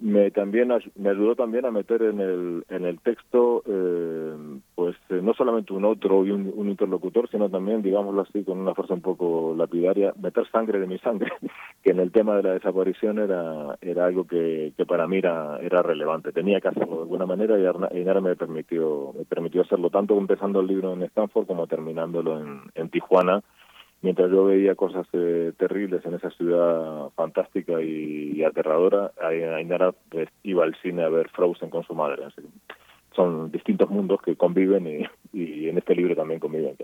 [0.00, 4.34] me también me ayudó también a meter en el en el texto eh,
[4.74, 8.74] pues eh, no solamente un otro y un, interlocutor sino también digámoslo así con una
[8.74, 11.30] fuerza un poco lapidaria meter sangre de mi sangre
[11.82, 15.58] que en el tema de la desaparición era era algo que, que para mí era
[15.60, 16.32] era relevante.
[16.32, 20.60] Tenía que hacerlo de alguna manera y Ainara me permitió me permitió hacerlo tanto empezando
[20.60, 23.42] el libro en Stanford como terminándolo en, en Tijuana
[24.02, 30.64] mientras yo veía cosas eh, terribles en esa ciudad fantástica y, aterradora, Ainara pues, iba
[30.64, 32.22] al cine a ver Frozen con su madre.
[33.14, 36.76] son distintos mundos que conviven y, en este libro también conviven.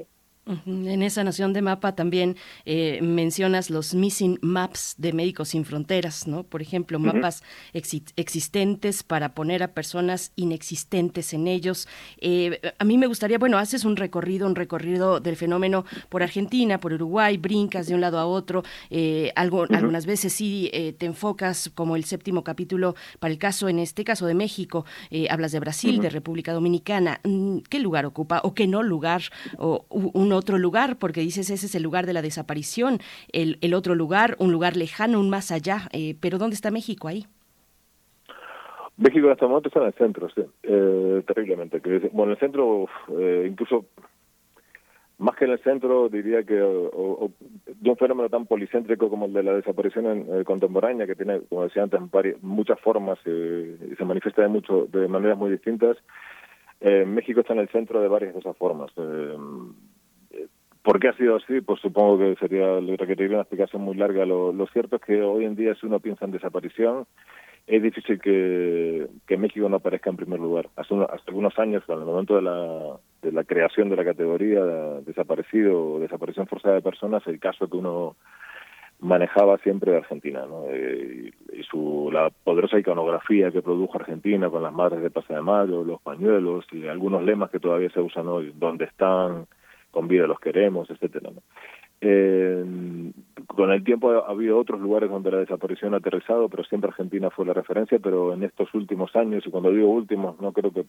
[0.46, 6.28] En esa nación de mapa también eh, mencionas los missing maps de Médicos Sin Fronteras,
[6.28, 6.44] ¿no?
[6.44, 11.88] Por ejemplo, mapas existentes para poner a personas inexistentes en ellos.
[12.18, 16.78] Eh, a mí me gustaría, bueno, haces un recorrido, un recorrido del fenómeno por Argentina,
[16.78, 18.62] por Uruguay, brincas de un lado a otro.
[18.88, 23.80] Eh, algo, Algunas veces sí te enfocas, como el séptimo capítulo, para el caso, en
[23.80, 24.84] este caso de México,
[25.28, 27.20] hablas de Brasil, de República Dominicana.
[27.24, 29.22] Mm, ¿Qué lugar ocupa o qué no lugar
[29.58, 32.98] o uno otro lugar, porque dices ese es el lugar de la desaparición,
[33.32, 37.08] el, el otro lugar, un lugar lejano, un más allá, eh, pero ¿dónde está México
[37.08, 37.26] ahí?
[38.96, 41.80] México en este momento está en el centro, sí, eh, terriblemente.
[42.12, 43.86] Bueno, el centro, eh, incluso
[45.18, 49.42] más que en el centro, diría que de un fenómeno tan policéntrico como el de
[49.42, 52.00] la desaparición contemporánea, que tiene, como decía antes,
[52.42, 55.96] muchas formas y se manifiesta de, mucho, de maneras muy distintas,
[56.80, 58.92] México está en el centro de varias de esas formas.
[60.86, 61.60] ¿Por qué ha sido así?
[61.62, 64.24] Pues supongo que sería requeriría una explicación muy larga.
[64.24, 67.08] Lo, cierto es que hoy en día si uno piensa en desaparición,
[67.66, 70.68] es difícil que, México no aparezca en primer lugar.
[70.76, 70.94] Hace,
[71.26, 75.94] algunos años, en el momento de la, de la creación de la categoría de desaparecido
[75.94, 78.14] o desaparición forzada de personas, el caso que uno
[79.00, 80.66] manejaba siempre de Argentina, ¿no?
[80.68, 85.42] Eh, y, su la poderosa iconografía que produjo Argentina con las madres de Pasa de
[85.42, 89.48] Mayo, los pañuelos y algunos lemas que todavía se usan hoy, donde están
[89.96, 91.30] con vida los queremos, etcétera.
[92.02, 92.62] Eh,
[93.46, 97.30] con el tiempo ha habido otros lugares donde la desaparición ha aterrizado, pero siempre Argentina
[97.30, 100.84] fue la referencia, pero en estos últimos años, y cuando digo últimos, no creo que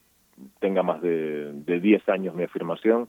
[0.59, 3.07] tenga más de, de 10 años mi afirmación,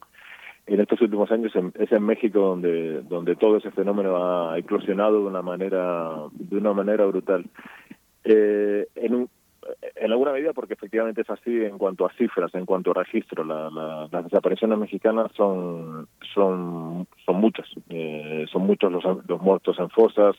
[0.68, 5.26] en estos últimos años es en México donde donde todo ese fenómeno ha eclosionado de
[5.26, 7.46] una manera de una manera brutal
[8.24, 9.30] eh, en un
[10.00, 13.44] en alguna medida porque efectivamente es así en cuanto a cifras, en cuanto a registro.
[13.44, 20.36] las desapariciones mexicanas son son son muchas, eh, son muchos los, los muertos en fosas,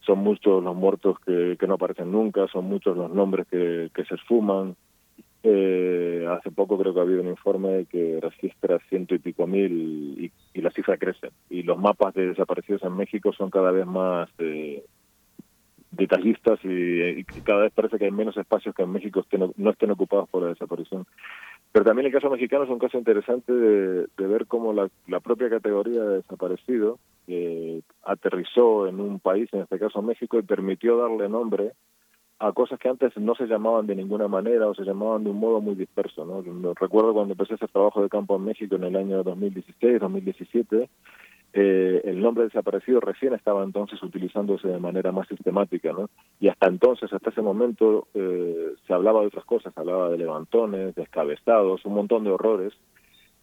[0.00, 4.04] son muchos los muertos que, que no aparecen nunca, son muchos los nombres que, que
[4.04, 4.76] se esfuman.
[5.44, 9.72] Eh, hace poco creo que ha habido un informe que registra ciento y pico mil
[10.18, 11.30] y, y la cifra crece.
[11.48, 14.84] Y los mapas de desaparecidos en México son cada vez más eh,
[15.90, 19.24] detallistas y, cada vez parece que hay menos espacios que en México
[19.56, 21.06] no estén ocupados por la desaparición.
[21.72, 26.02] Pero también el caso mexicano es un caso interesante de, ver cómo la, propia categoría
[26.02, 31.72] de desaparecido eh, aterrizó en un país, en este caso México, y permitió darle nombre
[32.40, 35.40] a cosas que antes no se llamaban de ninguna manera o se llamaban de un
[35.40, 36.24] modo muy disperso.
[36.24, 36.74] ¿no?
[36.74, 40.88] Recuerdo cuando empecé ese trabajo de campo en México en el año 2016, 2017,
[41.52, 46.10] eh, el nombre desaparecido recién estaba entonces utilizándose de manera más sistemática, ¿no?
[46.40, 50.18] Y hasta entonces, hasta ese momento, eh, se hablaba de otras cosas, se hablaba de
[50.18, 52.74] levantones, descabezados, un montón de horrores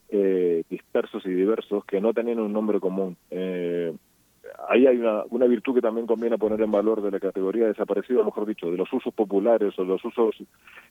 [0.09, 3.17] eh, dispersos y diversos que no tenían un nombre común.
[3.31, 3.91] Eh,
[4.69, 8.23] ahí hay una, una virtud que también conviene poner en valor de la categoría desaparecido,
[8.23, 10.35] mejor dicho, de los usos populares o los usos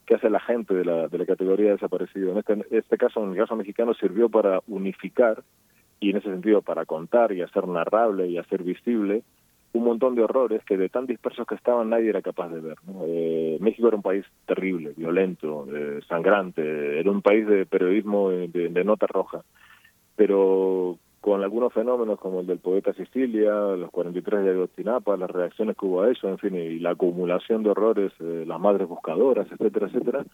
[0.05, 2.33] que hace la gente de la, de la categoría desaparecido.
[2.33, 5.45] En este, en este caso, en el caso mexicano, sirvió para unificar
[6.05, 9.23] y en ese sentido para contar y hacer narrable y hacer visible
[9.73, 12.77] un montón de horrores que de tan dispersos que estaban nadie era capaz de ver.
[13.07, 18.49] Eh, México era un país terrible, violento, eh, sangrante, era un país de periodismo de,
[18.49, 19.43] de, nota roja,
[20.15, 25.75] pero con algunos fenómenos como el del poeta Sicilia, los 43 de Agostinapa, las reacciones
[25.75, 29.51] que hubo a eso, en fin, y la acumulación de horrores, eh, las madres buscadoras,
[29.51, 30.27] etcétera, etcétera,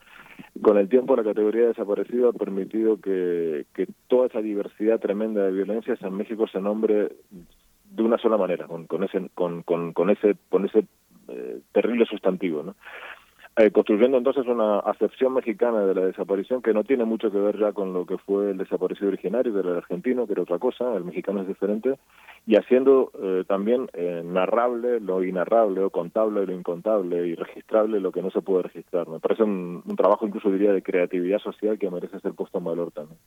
[0.61, 5.45] con el tiempo la categoría de desaparecido ha permitido que, que toda esa diversidad tremenda
[5.45, 7.12] de violencias en México se nombre
[7.84, 10.86] de una sola manera, con, con ese, con, con, con ese, con ese
[11.28, 12.74] eh, terrible sustantivo, ¿no?
[13.57, 17.59] Eh, construyendo entonces una acepción mexicana de la desaparición que no tiene mucho que ver
[17.59, 21.05] ya con lo que fue el desaparecido originario, del argentino, que era otra cosa, el
[21.05, 21.98] mexicano es diferente,
[22.46, 28.12] y haciendo eh, también eh, narrable lo inarrable, o contable lo incontable, y registrable lo
[28.12, 29.09] que no se puede registrar.
[29.09, 32.64] Me parece un, un trabajo incluso diría de creatividad social que merece ser puesto en
[32.64, 33.18] valor también.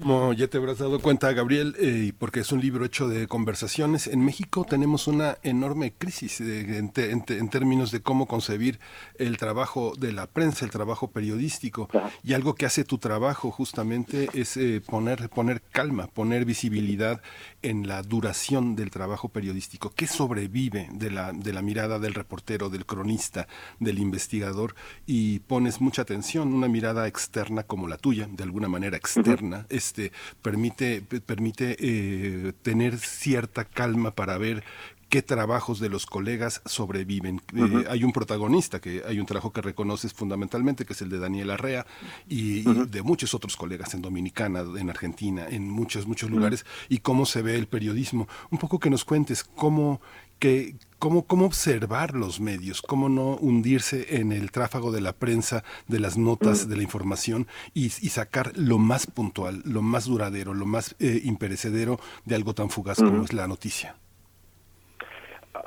[0.00, 4.06] Como ya te habrás dado cuenta, Gabriel, eh, porque es un libro hecho de conversaciones,
[4.06, 8.80] en México tenemos una enorme crisis en, términos de cómo concebir
[9.18, 11.90] el trabajo de la prensa, el trabajo periodístico.
[12.22, 17.20] Y algo que hace tu trabajo justamente es eh, poner, poner calma, poner visibilidad
[17.60, 19.92] en la duración del trabajo periodístico.
[19.94, 23.48] ¿Qué sobrevive de la, de la mirada del reportero, del cronista,
[23.80, 24.74] del investigador?
[25.04, 29.66] Y pones mucha atención, una mirada externa como la tuya, de alguna manera externa.
[29.90, 34.62] Este, permite, permite eh, tener cierta calma para ver
[35.08, 37.42] qué trabajos de los colegas sobreviven.
[37.56, 41.18] Eh, hay un protagonista, que hay un trabajo que reconoces fundamentalmente, que es el de
[41.18, 41.86] Daniel Arrea,
[42.28, 47.26] y, de muchos otros colegas en Dominicana, en Argentina, en muchos, muchos lugares, y cómo
[47.26, 48.28] se ve el periodismo.
[48.52, 50.00] Un poco que nos cuentes cómo,
[50.40, 55.62] que, cómo, cómo observar los medios, cómo no hundirse en el tráfago de la prensa,
[55.86, 60.66] de las notas, de la información y, sacar lo más puntual, lo más duradero, lo
[60.66, 63.94] más eh, imperecedero de algo tan fugaz como es la noticia.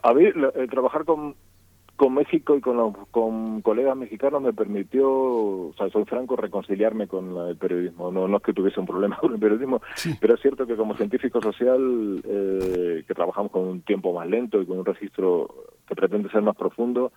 [0.01, 1.35] A mí, eh, trabajar con,
[2.03, 7.07] con México y con, los, con colegas mexicanos me permitió, o sea, soy franco, reconciliarme
[7.07, 8.11] con el periodismo.
[8.11, 9.81] No, no es que tuviese un problema con el periodismo,
[10.19, 14.61] pero es cierto que como científico social, eh, que trabajamos con un tiempo más lento
[14.61, 15.47] y con un registro
[15.87, 17.13] que pretende ser más profundo,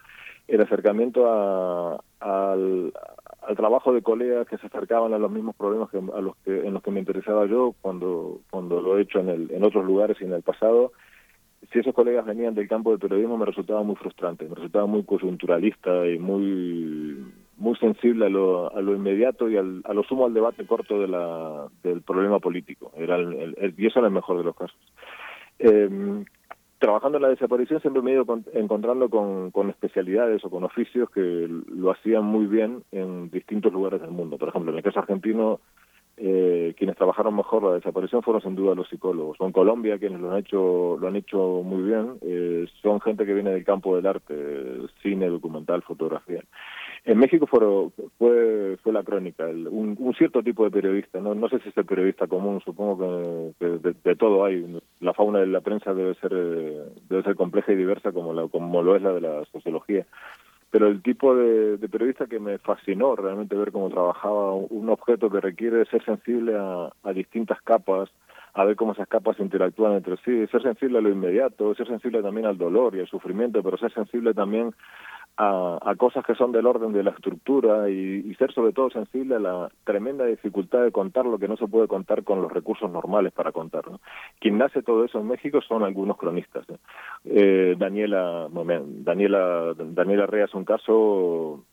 [0.47, 2.93] el acercamiento a, al,
[3.43, 6.65] al trabajo de colegas que se acercaban a los mismos problemas que, a los que,
[6.65, 9.85] en los que me interesaba yo cuando, cuando lo he hecho en, el, en otros
[9.85, 10.93] lugares y en el pasado,
[11.73, 15.05] si esos colegas venían del campo del periodismo me resultaba muy frustrante, me resultaba muy
[15.05, 17.25] coyunturalista y muy
[17.59, 21.01] muy sensible a lo, a lo inmediato y al, a lo sumo al debate corto
[21.01, 22.93] de la, del problema político.
[22.97, 24.79] Era el, y eso era el mejor de los casos.
[25.59, 26.25] Eh,
[26.79, 31.09] trabajando en la desaparición siempre me he ido encontrando con, con especialidades o con oficios
[31.11, 34.37] que lo hacían muy bien en distintos lugares del mundo.
[34.37, 35.61] Por ejemplo, en el caso argentino
[36.19, 39.37] eh, quienes trabajaron mejor la desaparición fueron sin duda los psicólogos.
[39.41, 43.35] En Colombia quienes lo han hecho lo han hecho muy bien eh, son gente que
[43.35, 44.35] viene del campo del arte,
[45.03, 46.43] cine, documental, fotografía.
[47.05, 47.61] En México fue
[48.19, 51.85] fue, fue la crónica, un, cierto tipo de periodista, no, no sé si es el
[51.85, 54.81] periodista común, supongo que, de, todo hay.
[55.01, 58.83] La fauna de la prensa debe ser debe ser compleja y diversa como la, como
[58.83, 60.07] lo es la de la sociología
[60.77, 65.41] pero el tipo de, periodista que me fascinó realmente ver cómo trabajaba un objeto que
[65.41, 68.11] requiere ser sensible a, distintas capas,
[68.53, 72.21] a ver cómo esas capas interactúan entre sí, ser sensible a lo inmediato, ser sensible
[72.21, 74.75] también al dolor y al sufrimiento, pero ser sensible también
[75.39, 79.41] a, cosas que son del orden de la estructura y, ser sobre todo sensible a
[79.41, 83.33] la tremenda dificultad de contar lo que no se puede contar con los recursos normales
[83.33, 83.85] para contar.
[84.41, 86.67] Quien nace todo eso en México son algunos cronistas.
[87.27, 91.65] Daniela, Daniela, Daniela Rea es un caso,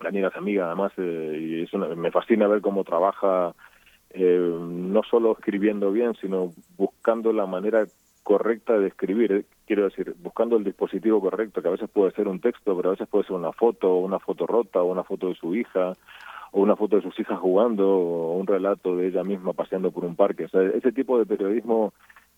[0.00, 3.52] Daniela es amiga además, eh, y me fascina ver cómo trabaja
[4.10, 7.84] eh, no solo escribiendo bien, sino buscando la manera
[8.22, 12.26] correcta de escribir, eh, quiero decir, buscando el dispositivo correcto, que a veces puede ser
[12.26, 15.28] un texto, pero a veces puede ser una foto, una foto rota, o una foto
[15.28, 15.92] de su hija,
[16.52, 20.04] o una foto de sus hijas jugando, o un relato de ella misma paseando por
[20.04, 20.46] un parque.
[20.46, 21.92] O sea, ese tipo de periodismo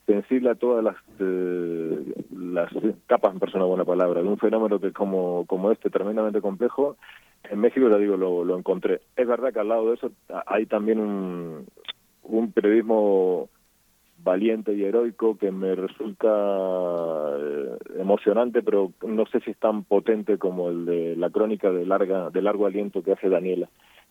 [0.09, 2.03] sensible a todas las eh,
[2.33, 2.73] las
[3.07, 6.97] capas, en persona buena palabra, de un fenómeno que como, como este, tremendamente complejo,
[7.45, 9.03] en México, ya digo, lo, lo encontré.
[9.17, 10.11] Es verdad que al lado de eso
[10.47, 11.67] hay también un,
[12.23, 13.51] un periodismo
[14.25, 16.29] valiente y heroico que me resulta
[17.39, 21.87] eh, emocionante, pero no sé si es tan potente como el de la crónica de
[21.87, 23.69] larga de largo aliento que hace Daniela.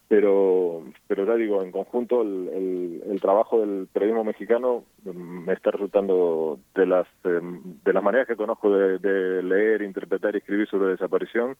[0.10, 6.60] Pero, pero ya digo, en conjunto el, el, trabajo del periodismo mexicano me está resultando
[6.76, 7.42] de las eh,
[7.84, 11.58] de las maneras que conozco de, leer, interpretar y escribir sobre desaparición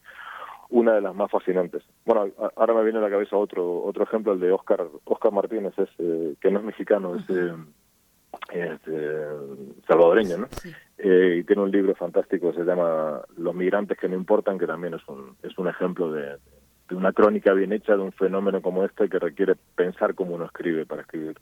[0.70, 1.84] una de las más fascinantes.
[2.06, 5.74] Bueno, ahora me viene a la cabeza otro otro ejemplo, el de Oscar Oscar Martínez,
[5.78, 7.26] es, eh, que no es mexicano, es
[8.52, 9.28] es eh,
[9.88, 10.48] salvadoreño, ¿no?
[10.98, 14.94] Eh, y tiene un libro fantástico, se llama Los migrantes que no importan, que también
[14.94, 16.38] es un, es un ejemplo de,
[16.88, 20.46] de una crónica bien hecha de un fenómeno como este que requiere pensar como uno
[20.46, 21.38] escribe para escribir.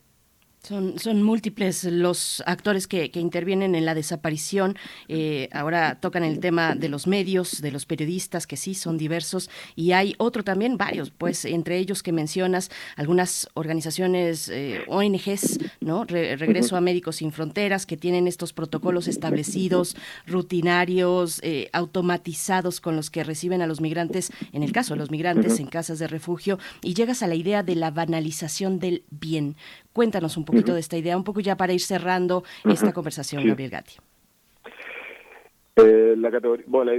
[0.68, 4.76] Son, son múltiples los actores que, que intervienen en la desaparición.
[5.08, 9.52] Eh, ahora tocan el tema de los medios, de los periodistas, que sí son diversos.
[9.76, 16.04] Y hay otro también, varios, pues entre ellos que mencionas, algunas organizaciones, eh, ONGs, ¿no?
[16.06, 19.96] Regreso a Médicos Sin Fronteras, que tienen estos protocolos establecidos,
[20.26, 25.12] rutinarios, eh, automatizados con los que reciben a los migrantes, en el caso de los
[25.12, 26.58] migrantes, en casas de refugio.
[26.82, 29.58] Y llegas a la idea de la banalización del bien.
[29.96, 33.72] Cuéntanos un poquito de esta idea, un poco ya para ir cerrando esta conversación, Gabriel
[33.72, 33.96] Gatti.
[35.78, 36.92] Eh, la, categoría, bueno,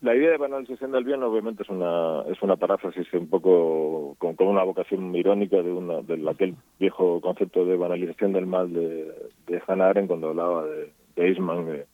[0.00, 4.34] la, idea de banalización del bien obviamente es una es una paráfrasis un poco con,
[4.40, 9.12] una vocación irónica de una de aquel viejo concepto de banalización del mal de,
[9.46, 11.84] de Hannah Arendt cuando hablaba de, de Eastman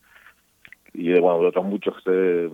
[0.93, 2.49] y de, bueno, de otros muchos eh,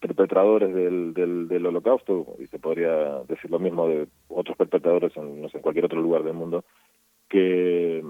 [0.00, 5.42] perpetradores del, del, del, holocausto y se podría decir lo mismo de otros perpetradores en,
[5.42, 6.64] no sé, en cualquier otro lugar del mundo
[7.28, 8.02] que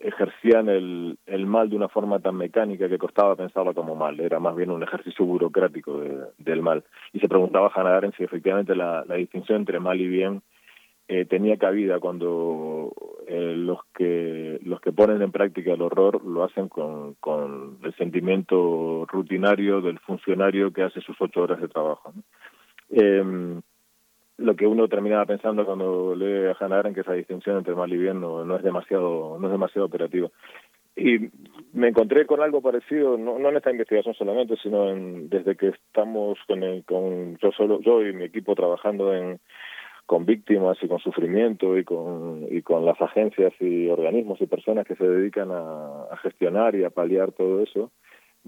[0.00, 4.38] ejercían el, el mal de una forma tan mecánica que costaba pensarlo como mal, era
[4.38, 6.00] más bien un ejercicio burocrático
[6.38, 6.84] del mal.
[7.12, 10.42] Y se preguntaba Hannah Arendt si efectivamente la, distinción entre mal y bien
[11.08, 12.92] eh, tenía cabida cuando
[13.26, 17.94] eh, los que los que ponen en práctica el horror lo hacen con, con el
[17.96, 22.12] sentimiento rutinario del funcionario que hace sus ocho horas de trabajo.
[22.90, 23.60] Em,
[24.38, 27.92] lo que uno terminaba pensando cuando lee a Hannah Arendt que esa distinción entre mal
[27.92, 30.28] y bien no, no es demasiado no es demasiado operativa.
[30.96, 31.30] Y
[31.72, 35.68] me encontré con algo parecido no, no en esta investigación solamente sino en, desde que
[35.68, 39.40] estamos con, el, con yo solo yo y mi equipo trabajando en
[40.08, 44.86] con víctimas y con sufrimiento y con, y con las agencias y organismos y personas
[44.86, 47.90] que se dedican a, gestionar y a paliar todo eso,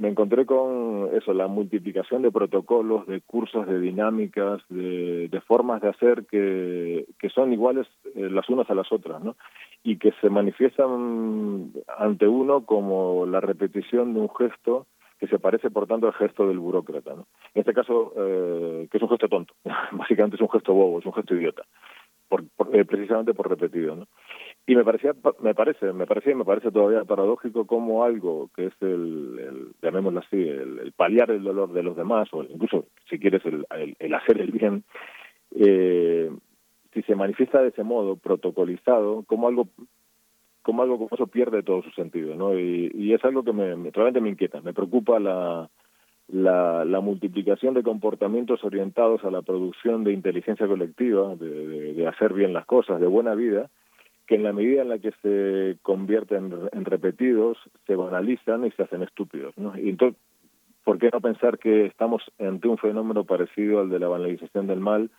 [0.01, 5.89] me encontré con eso, la multiplicación de protocolos, de cursos, de dinámicas, de, formas de
[5.89, 9.37] hacer que, que son iguales eh, las unas a las otras, ¿no?
[9.83, 14.87] Y que se manifiestan ante uno como la repetición de un gesto
[15.19, 17.15] que se parece, por tanto, al gesto del burócrata.
[17.15, 17.27] ¿no?
[17.53, 19.53] En este caso, eh, que es un gesto tonto,
[19.93, 21.63] básicamente es un gesto bobo, es un gesto idiota,
[22.27, 23.97] por, eh, precisamente por repetido.
[23.97, 24.07] ¿no?
[24.71, 28.73] Y me parecía, me parece, me parecía, me parece todavía paradójico como algo que es
[28.83, 34.15] el, llamémoslo así, el, paliar el dolor de los demás, o incluso, si quieres, el,
[34.15, 34.85] hacer el bien,
[35.57, 36.31] eh,
[36.95, 39.67] si se manifiesta de ese modo, protocolizado, como algo
[40.63, 42.57] como algo como eso pierde todo su sentido, ¿no?
[42.57, 45.69] Y, es algo que me, realmente me inquieta, me preocupa la,
[46.29, 52.53] la, la, multiplicación de comportamientos orientados a la producción de inteligencia colectiva, de, hacer bien
[52.53, 53.69] las cosas, de buena vida,
[54.31, 57.59] que en la medida en la que se convierten en repetidos,
[57.89, 59.53] se banalizan y se hacen estúpidos.
[59.77, 60.17] Y entonces,
[60.85, 64.79] ¿por qué no pensar que estamos ante un fenómeno parecido al de la banalización del
[64.79, 65.11] mal,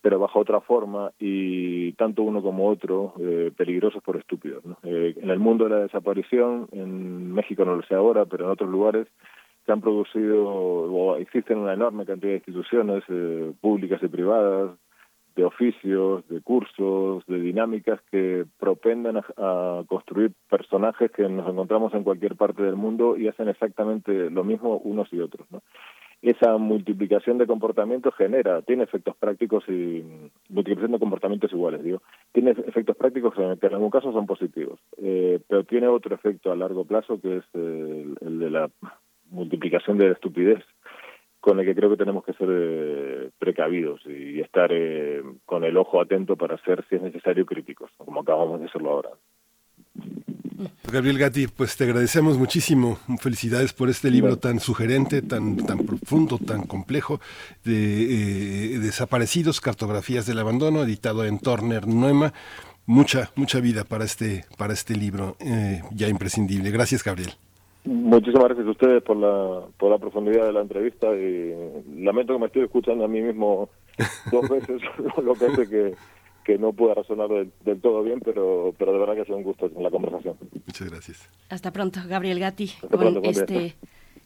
[0.00, 4.62] pero bajo otra forma y tanto uno como otro eh, peligrosos por estúpidos.
[4.84, 8.50] Eh, en el mundo de la desaparición, en México no lo sé ahora, pero en
[8.52, 9.08] otros lugares
[9.66, 14.70] se han producido o existen una enorme cantidad de instituciones eh, públicas y privadas,
[15.34, 22.04] de oficios, de cursos, de dinámicas que propenden a, construir personajes que nos encontramos en
[22.04, 25.46] cualquier parte del mundo y hacen exactamente lo mismo unos y otros.
[25.50, 25.62] ¿no?
[26.22, 30.04] esa multiplicación de comportamientos genera, tiene efectos prácticos y
[30.48, 35.40] multiplicación de comportamientos iguales, digo, tiene efectos prácticos que en algún caso son positivos, eh,
[35.48, 38.70] pero tiene otro efecto a largo plazo que es el, de la
[39.30, 40.62] multiplicación de estupidez,
[41.42, 45.76] con el que creo que tenemos que ser eh, precavidos y estar eh, con el
[45.76, 49.10] ojo atento para ser, si es necesario, críticos, como acabamos de hacerlo ahora.
[50.84, 52.96] Gabriel Gatti, pues te agradecemos muchísimo.
[53.20, 57.20] Felicidades por este libro tan sugerente, tan, tan profundo, tan complejo,
[57.64, 62.32] de eh, Desaparecidos, Cartografías del Abandono, editado en Turner Noema.
[62.86, 66.70] Mucha, mucha vida para este, para este libro eh, ya imprescindible.
[66.70, 67.32] Gracias, Gabriel.
[67.84, 71.52] Muchísimas gracias a ustedes por la, por la profundidad de la entrevista y
[71.96, 73.68] lamento que me estoy escuchando a mí mismo
[74.30, 74.80] dos veces,
[75.22, 75.94] lo que hace que
[76.44, 79.44] que no pueda razonar del, todo bien, pero, pero de verdad que ha sido un
[79.44, 80.36] gusto la conversación.
[80.66, 81.28] Muchas gracias.
[81.48, 83.76] Hasta pronto, Gabriel Gatti, con este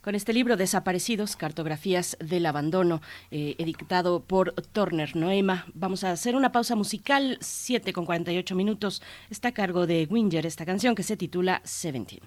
[0.02, 3.00] con este libro Desaparecidos, Cartografías del Abandono,
[3.32, 5.66] eh, editado por Turner Noema.
[5.74, 9.02] Vamos a hacer una pausa musical, 7 con 48 minutos.
[9.30, 12.20] Está a cargo de Winger esta canción que se titula Seventeen.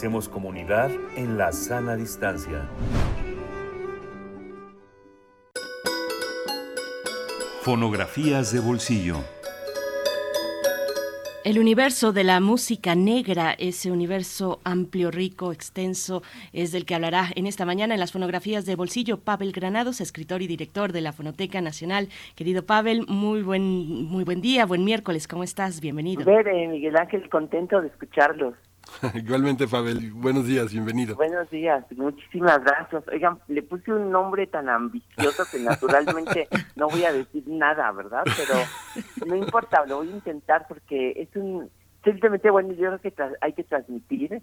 [0.00, 2.66] Hacemos comunidad en la sana distancia.
[7.60, 9.16] Fonografías de bolsillo.
[11.44, 16.22] El universo de la música negra, ese universo amplio, rico, extenso,
[16.54, 20.40] es del que hablará en esta mañana en las fonografías de bolsillo Pavel Granados, escritor
[20.40, 22.08] y director de la Fonoteca Nacional.
[22.36, 23.62] Querido Pavel, muy buen,
[24.06, 25.82] muy buen día, buen miércoles, ¿cómo estás?
[25.82, 26.24] Bienvenido.
[26.24, 28.54] Bere, Miguel Ángel, contento de escucharlos.
[29.14, 31.16] Igualmente, Pavel, buenos días, bienvenido.
[31.16, 33.02] Buenos días, muchísimas gracias.
[33.08, 38.24] Oigan, le puse un nombre tan ambicioso que naturalmente no voy a decir nada, ¿verdad?
[38.24, 41.70] Pero no importa, lo voy a intentar porque es un...
[42.04, 44.42] Simplemente, bueno, yo creo que hay que transmitir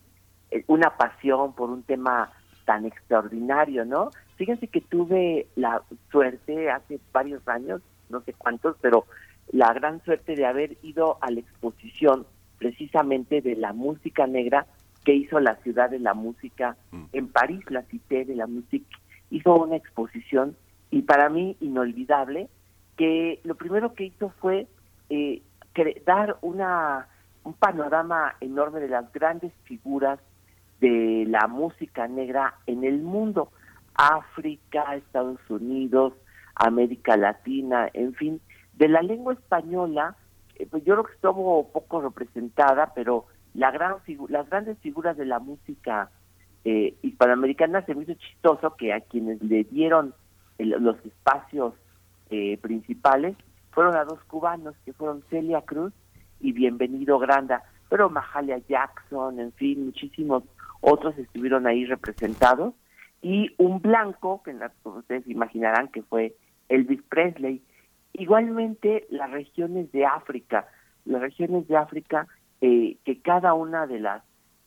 [0.52, 2.32] eh, una pasión por un tema
[2.66, 4.12] tan extraordinario, ¿no?
[4.36, 5.82] Fíjense que tuve la
[6.12, 9.06] suerte hace varios años, no sé cuántos, pero
[9.52, 12.28] la gran suerte de haber ido a la exposición
[12.58, 14.66] precisamente de la música negra
[15.04, 17.06] que hizo la ciudad de la música mm.
[17.14, 18.96] en París, la Cité de la Musique,
[19.30, 20.56] hizo una exposición
[20.92, 22.50] y para mí inolvidable
[22.98, 24.68] que lo primero que hizo fue
[25.10, 25.42] eh,
[26.06, 27.08] dar una
[27.48, 30.20] un panorama enorme de las grandes figuras
[30.82, 33.52] de la música negra en el mundo,
[33.96, 36.14] África, Estados Unidos,
[36.56, 38.42] América Latina, en fin,
[38.74, 40.18] de la lengua española
[40.60, 43.96] eh, pues yo creo que estuvo poco representada, pero la gran
[44.30, 46.10] las grandes figuras de la música
[46.64, 50.14] eh, hispanoamericana se me hizo chistoso que a quienes le dieron
[50.60, 51.74] los espacios
[52.30, 53.36] eh, principales
[53.72, 55.94] fueron a dos cubanos que fueron Celia Cruz
[56.40, 60.44] y Bienvenido Granda, pero Mahalia Jackson, en fin, muchísimos
[60.82, 62.74] otros estuvieron ahí representados.
[63.22, 66.36] Y un blanco que ustedes imaginarán que fue
[66.70, 67.64] Elvis Presley
[68.14, 70.68] Igualmente, las regiones de África,
[71.06, 72.28] las regiones de África,
[72.62, 74.24] eh, que cada una de las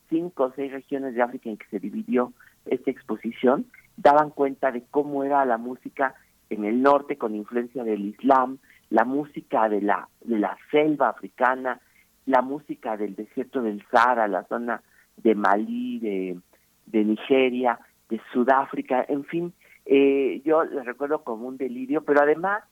[0.08, 2.32] cinco o seis regiones de África en que se dividió
[2.66, 3.66] esta exposición,
[3.96, 6.14] daban cuenta de cómo era la música
[6.48, 8.58] en el norte con influencia del Islam,
[8.90, 11.80] la música de la, de la selva africana,
[12.26, 14.82] la música del desierto del Sahara, la zona
[15.16, 16.38] de Malí, de,
[16.86, 17.78] de Nigeria,
[18.08, 19.52] de Sudáfrica, en fin,
[19.86, 22.62] eh, yo les recuerdo como un delirio, pero además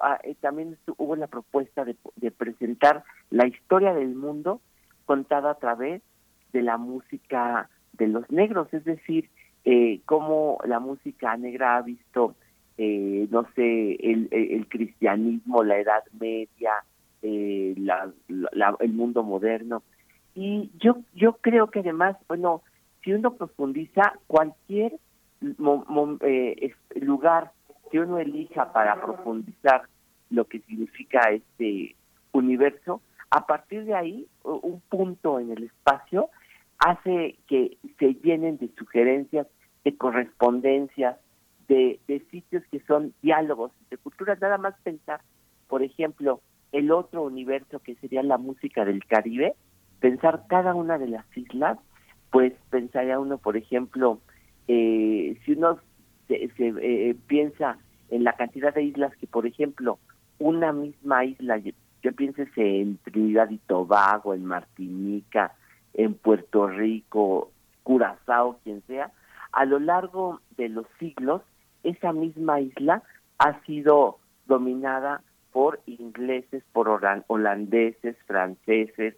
[0.00, 1.96] Ah, eh, también hubo la propuesta de,
[2.30, 4.60] presentar la historia del mundo
[5.06, 6.02] contada a través
[6.52, 9.30] de la música de los negros, es decir,
[9.64, 12.34] eh, cómo la música negra ha visto,
[12.76, 16.72] eh, no sé, el, cristianismo, la Edad Media,
[17.22, 19.82] eh, el mundo moderno.
[20.34, 22.62] Y yo, yo creo que además, bueno,
[23.02, 24.98] si uno profundiza, cualquier
[26.94, 27.52] lugar
[27.90, 29.82] que uno elija para profundizar
[30.30, 31.96] lo que significa este
[32.32, 36.30] universo, a partir de ahí, un punto en el espacio
[36.78, 39.46] hace que se llenen de sugerencias,
[39.84, 41.16] de correspondencias,
[41.68, 45.20] de, de sitios que son diálogos, de culturas, nada más pensar,
[45.68, 46.40] por ejemplo,
[46.72, 49.54] el otro universo que sería la música del Caribe,
[50.00, 51.78] pensar cada una de las islas,
[52.30, 54.20] pues pensaría uno, por ejemplo,
[54.66, 55.78] eh, si uno
[56.28, 57.78] se, eh, piensa
[58.10, 59.98] en la cantidad de islas que, por ejemplo,
[60.38, 61.72] una misma isla, yo,
[62.12, 65.52] pienso en Trinidad y Tobago, en Martinica,
[65.94, 67.50] en Puerto Rico,
[67.82, 69.10] Curazao, quien sea,
[69.52, 71.42] a lo largo de los siglos,
[71.82, 73.02] esa misma isla
[73.38, 75.22] ha sido dominada
[75.52, 76.88] por ingleses, por
[77.28, 79.14] holandeses, franceses,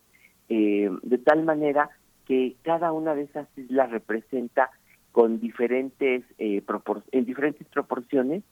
[0.49, 1.91] eh, de tal manera
[2.27, 4.71] que cada una de esas islas representa
[5.17, 6.63] con diferentes eh,
[7.11, 8.43] en diferentes proporciones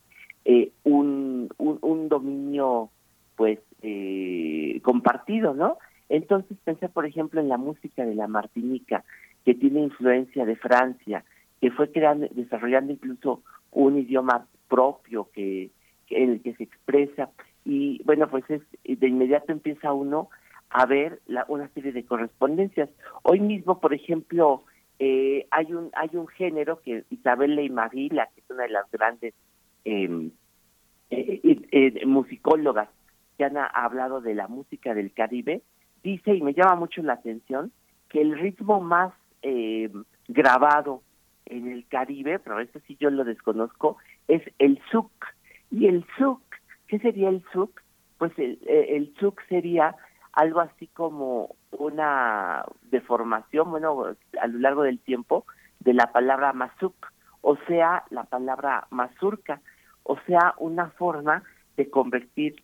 [0.45, 2.89] eh, un, un, dominio
[3.35, 5.77] pues eh, compartido, ¿no?
[6.09, 9.03] Entonces pensé, por ejemplo, en la música de la Martinica,
[9.45, 11.23] que tiene influencia de Francia,
[11.61, 15.69] que fue creando, desarrollando incluso un idioma propio que,
[16.09, 17.29] en el que se expresa.
[17.63, 20.29] Y bueno, pues es, de inmediato empieza uno
[20.71, 22.89] a ver la, una serie de correspondencias.
[23.21, 24.63] Hoy mismo, por ejemplo,
[24.99, 27.89] eh, hay un hay un género que Isabel Ley la
[28.27, 29.33] que es una de las grandes
[29.85, 30.31] Em,
[31.11, 31.39] eh,
[31.71, 32.89] eh, musicólogas
[33.37, 35.61] que han hablado de la música del Caribe,
[36.03, 37.71] dice, y me llama mucho la atención,
[38.09, 39.91] que el ritmo más eh,
[40.27, 41.03] grabado
[41.45, 45.11] en el Caribe, pero esto sí yo lo desconozco, es el zouk.
[45.69, 46.41] Y el zouk,
[46.87, 47.79] ¿qué sería el zouk?
[48.17, 49.95] Pues el, el zouk sería
[50.33, 55.45] algo así como una deformación, bueno, a lo largo del tiempo,
[55.79, 56.95] de la palabra mazuk,
[57.41, 59.61] o sea, la palabra mazurca
[60.05, 61.43] o sea, una forma
[61.77, 62.63] de convertir,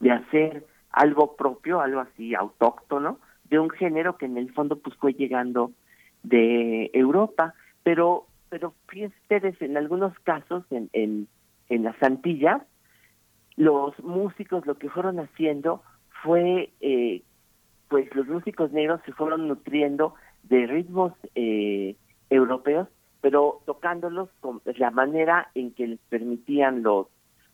[0.00, 4.96] de hacer algo propio, algo así autóctono de un género que en el fondo pues
[4.96, 5.72] fue llegando
[6.22, 11.28] de Europa, pero pero fíjense ustedes en algunos casos en, en,
[11.68, 12.62] en las Antillas
[13.56, 15.82] los músicos lo que fueron haciendo
[16.22, 17.22] fue eh,
[17.88, 20.14] pues los músicos negros se fueron nutriendo
[20.44, 21.96] de ritmos eh,
[22.30, 22.88] europeos
[23.20, 27.06] pero tocándolos con la manera en que les permitían los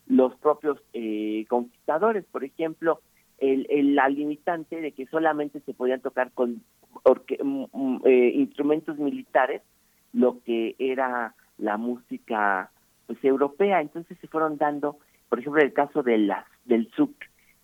[0.06, 2.24] los propios eh, conquistadores.
[2.30, 3.00] Por ejemplo
[3.38, 6.62] el, el, la limitante de que solamente se podían tocar con
[7.42, 9.62] mm, mm, eh, instrumentos militares
[10.12, 12.70] lo que era la música
[13.06, 13.80] pues europea.
[13.80, 17.14] Entonces se fueron dando por ejemplo el caso de las del zouk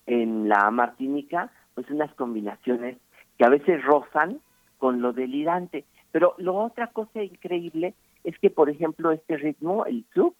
[0.07, 2.97] en la Martinica pues unas combinaciones
[3.37, 4.39] que a veces rozan
[4.77, 5.85] con lo delirante.
[6.11, 7.93] Pero lo otra cosa increíble
[8.23, 10.35] es que por ejemplo este ritmo el zouk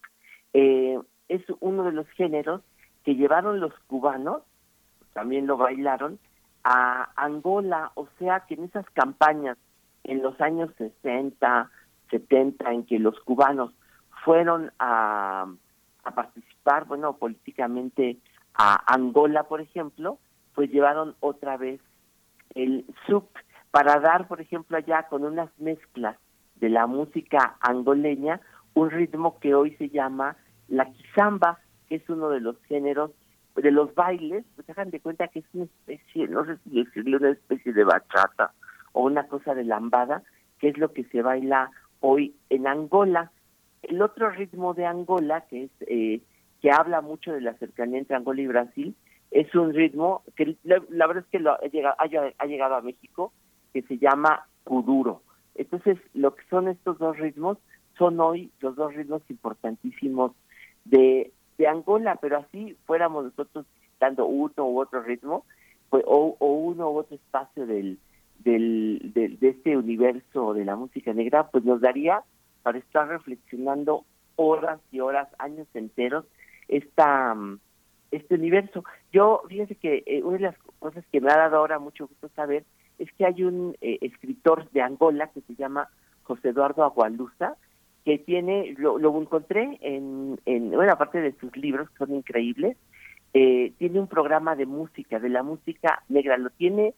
[0.54, 2.62] eh, es uno de los géneros
[3.04, 4.44] que llevaron los cubanos
[5.14, 6.20] también lo bailaron,
[6.64, 9.58] a Angola, o sea que en esas campañas
[10.04, 11.70] en los años 60,
[12.10, 13.74] 70, en que los cubanos
[14.24, 15.48] fueron a,
[16.04, 18.18] a participar, bueno, políticamente
[18.54, 20.20] a Angola, por ejemplo,
[20.56, 21.80] pues llevaron otra vez
[22.56, 23.28] el sub
[23.72, 26.18] para dar, por ejemplo, allá con unas mezclas
[26.56, 28.41] de la música angoleña,
[28.74, 30.36] un ritmo que hoy se llama
[30.68, 33.12] la kizamba, que es uno de los géneros
[33.56, 37.18] de los bailes, pues hagan de cuenta que es una especie, no sé si decirle
[37.18, 38.54] una especie de bachata
[38.93, 40.24] o una cosa de lambada,
[40.60, 43.32] que es lo que se baila hoy en Angola.
[43.82, 46.22] El otro ritmo de Angola, que es eh,
[46.62, 48.95] que habla mucho de la cercanía entre Angola y Brasil,
[49.32, 53.34] es un ritmo que la, verdad es que lo, ha, llegado, ha, llegado a México,
[53.74, 55.22] que se llama kuduro.
[55.56, 57.58] Entonces, lo que son estos dos ritmos
[57.98, 60.32] son hoy los dos ritmos importantísimos
[60.86, 63.68] de de Angola, pero así fuéramos nosotros
[64.00, 65.46] dando uno u otro ritmo,
[65.90, 68.00] pues, o, uno u otro espacio del,
[68.40, 72.24] del, de este universo de la música negra, pues nos daría
[72.64, 74.06] para estar reflexionando
[74.38, 76.26] horas y horas, años enteros,
[76.68, 77.36] esta
[78.12, 78.84] este universo.
[79.12, 82.30] Yo, fíjense que eh, una de las cosas que me ha dado ahora mucho gusto
[82.36, 82.64] saber
[82.99, 85.89] es que hay un eh, escritor de Angola que se llama
[86.24, 87.55] José Eduardo Agualusa,
[88.05, 92.78] que tiene, lo, lo encontré en, en, bueno, aparte de sus libros, que son increíbles,
[93.34, 96.93] eh, tiene un programa de música, de la música negra, lo tiene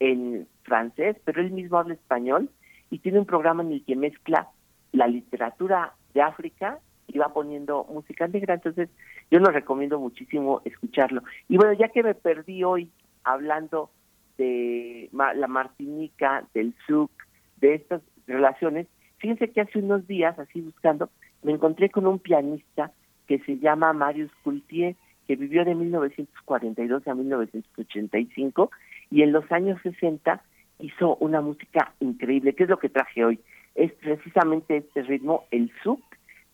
[0.00, 2.50] en francés, pero él mismo habla español,
[2.90, 4.48] y tiene un programa en el que mezcla
[4.92, 6.78] la literatura de África
[7.08, 8.88] y va poniendo música negra, entonces
[9.30, 11.22] yo lo recomiendo muchísimo escucharlo.
[11.48, 12.90] Y bueno, ya que me perdí hoy
[13.24, 13.90] hablando
[14.36, 17.10] de la Martinica, del Zouk,
[17.56, 18.86] de estas relaciones,
[19.18, 21.10] Fíjense que hace unos días, así buscando,
[21.42, 22.92] me encontré con un pianista
[23.26, 24.94] que se llama Marius Cultier,
[25.26, 28.70] que vivió de 1942 a 1985
[29.10, 30.42] y en los años 60
[30.78, 33.40] hizo una música increíble, que es lo que traje hoy.
[33.74, 36.00] Es precisamente este ritmo, el zouk,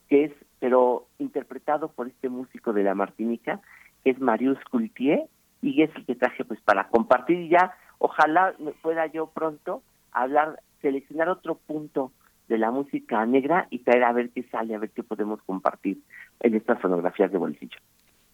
[0.09, 3.61] que es, pero interpretado por este músico de la Martinica,
[4.02, 5.24] que es Marius Cultier,
[5.62, 9.82] y es el que traje pues para compartir ya, ojalá pueda yo pronto
[10.12, 12.12] hablar, seleccionar otro punto
[12.48, 15.98] de la música negra y traer a ver qué sale, a ver qué podemos compartir
[16.40, 17.78] en estas fonografías de bolsillo.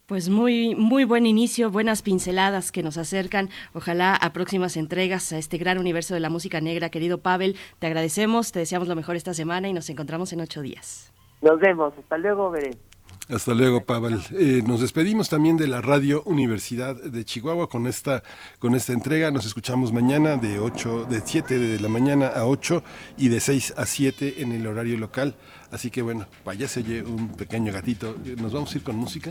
[0.06, 5.38] Pues muy, muy buen inicio, buenas pinceladas que nos acercan, ojalá a próximas entregas a
[5.38, 6.90] este gran universo de la música negra.
[6.90, 10.62] Querido Pavel, te agradecemos, te deseamos lo mejor esta semana y nos encontramos en ocho
[10.62, 11.12] días.
[11.42, 12.76] Nos vemos, hasta luego, Veré.
[13.32, 14.20] Hasta luego, Pavel.
[14.32, 18.24] Eh, nos despedimos también de la Radio Universidad de Chihuahua con esta,
[18.58, 19.30] con esta entrega.
[19.30, 22.82] Nos escuchamos mañana de 8, de 7 de la mañana a 8
[23.18, 25.36] y de 6 a 7 en el horario local.
[25.70, 28.16] Así que bueno, váyase un pequeño gatito.
[28.38, 29.30] ¿Nos vamos a ir con música?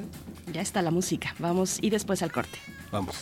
[0.54, 1.36] Ya está la música.
[1.38, 2.58] Vamos y después al corte.
[2.92, 3.22] Vamos.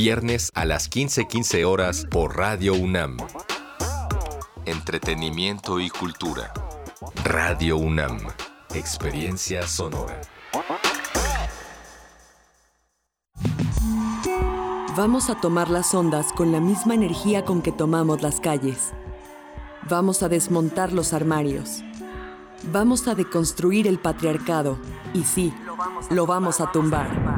[0.00, 3.16] Viernes a las 15:15 horas por Radio UNAM.
[4.64, 6.52] Entretenimiento y cultura.
[7.24, 8.20] Radio UNAM.
[8.76, 10.20] Experiencia sonora.
[14.96, 18.92] Vamos a tomar las ondas con la misma energía con que tomamos las calles.
[19.90, 21.82] Vamos a desmontar los armarios.
[22.70, 24.78] Vamos a deconstruir el patriarcado.
[25.12, 25.52] Y sí,
[26.08, 27.37] lo vamos a tumbar.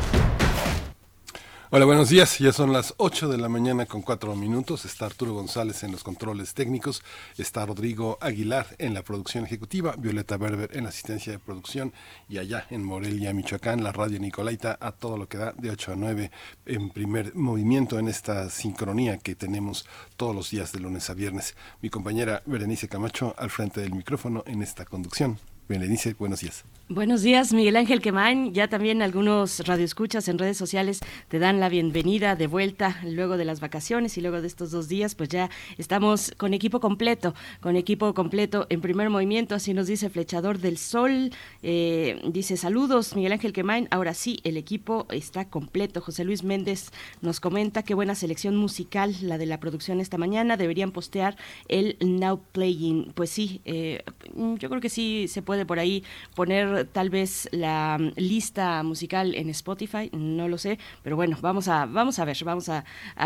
[1.73, 2.37] Hola, buenos días.
[2.39, 4.83] Ya son las 8 de la mañana con 4 minutos.
[4.83, 7.01] Está Arturo González en los controles técnicos.
[7.37, 9.95] Está Rodrigo Aguilar en la producción ejecutiva.
[9.97, 11.93] Violeta Berber en la asistencia de producción.
[12.27, 15.93] Y allá en Morelia, Michoacán, la radio Nicolaita a todo lo que da de 8
[15.93, 16.29] a 9
[16.65, 21.55] en primer movimiento en esta sincronía que tenemos todos los días de lunes a viernes.
[21.81, 25.39] Mi compañera Berenice Camacho al frente del micrófono en esta conducción.
[25.69, 26.65] Berenice, buenos días.
[26.93, 28.53] Buenos días, Miguel Ángel Quemain.
[28.53, 33.45] Ya también algunos radioescuchas en redes sociales te dan la bienvenida de vuelta luego de
[33.45, 37.77] las vacaciones y luego de estos dos días, pues ya estamos con equipo completo, con
[37.77, 41.31] equipo completo en primer movimiento, así nos dice Flechador del Sol.
[41.63, 43.87] Eh, dice saludos, Miguel Ángel Quemain.
[43.89, 46.01] Ahora sí, el equipo está completo.
[46.01, 50.57] José Luis Méndez nos comenta qué buena selección musical la de la producción esta mañana.
[50.57, 51.37] Deberían postear
[51.69, 53.13] el Now Playing.
[53.15, 54.03] Pues sí, eh,
[54.35, 56.03] yo creo que sí se puede por ahí
[56.35, 61.67] poner tal vez la mm, lista musical en Spotify, no lo sé, pero bueno, vamos
[61.67, 62.83] a, vamos a ver, vamos a,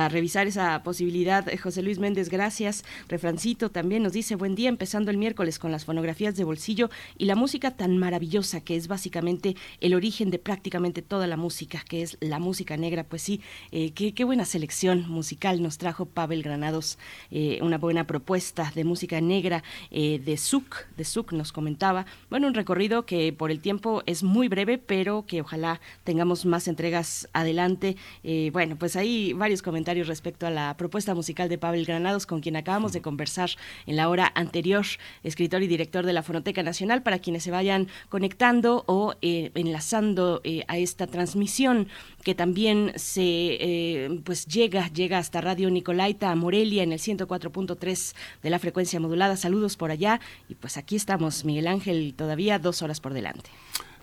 [0.09, 1.45] revisar esa posibilidad.
[1.61, 2.83] José Luis Méndez, gracias.
[3.07, 7.25] Refrancito también nos dice, buen día, empezando el miércoles con las fonografías de bolsillo y
[7.25, 12.01] la música tan maravillosa que es básicamente el origen de prácticamente toda la música, que
[12.01, 13.03] es la música negra.
[13.03, 13.41] Pues sí,
[13.71, 16.97] eh, qué, qué, buena selección musical nos trajo Pavel Granados,
[17.31, 22.05] eh, una buena propuesta de música negra eh, de Zuc, de Zuc nos comentaba.
[22.29, 26.67] Bueno, un recorrido que por el tiempo es muy breve, pero que ojalá tengamos más
[26.67, 27.95] entregas adelante.
[28.23, 32.41] Eh, bueno, pues hay varios comentarios respecto a la propuesta musical de Pavel Granados, con
[32.41, 33.49] quien acabamos de conversar
[33.85, 34.85] en la hora anterior,
[35.23, 40.41] escritor y director de la Fonoteca Nacional, para quienes se vayan conectando o eh, enlazando
[40.43, 41.87] eh, a esta transmisión
[42.23, 48.59] que también se pues llega llega hasta Radio Nicolaita Morelia en el 104.3 de la
[48.59, 49.37] frecuencia modulada.
[49.37, 50.19] Saludos por allá
[50.49, 53.34] y pues aquí estamos Miguel Ángel todavía dos horas por delante.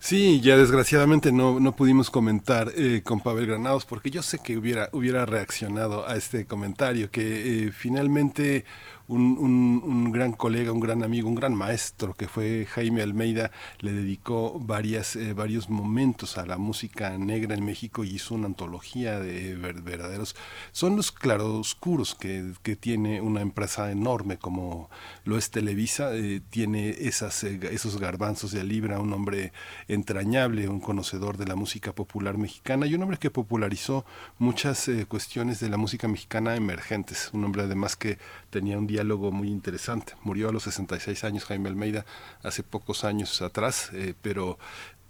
[0.02, 4.56] Sí, ya desgraciadamente no, no pudimos comentar eh, con Pavel Granados porque yo sé que
[4.56, 8.64] hubiera, hubiera reaccionado a este comentario, que eh, finalmente
[9.12, 13.50] un, un, gran colega, un gran amigo, un gran maestro que fue Jaime Almeida,
[13.80, 18.46] le dedicó varias, eh, varios momentos a la música negra en México y hizo una
[18.46, 20.34] antología de ver, verdaderos...
[20.72, 24.90] Son los claroscuros que, que tiene una empresa enorme como
[25.24, 29.52] lo es Televisa, eh, tiene esas, eh, esos garbanzos de libra, un hombre
[29.88, 34.04] entrañable, un conocedor de la música popular mexicana y un hombre que popularizó
[34.38, 38.18] muchas cuestiones de la música mexicana emergentes, un hombre además que
[38.52, 40.12] tenía un diálogo muy interesante.
[40.22, 42.04] Murió a los 66 años Jaime Almeida
[42.42, 44.58] hace pocos años atrás, eh, pero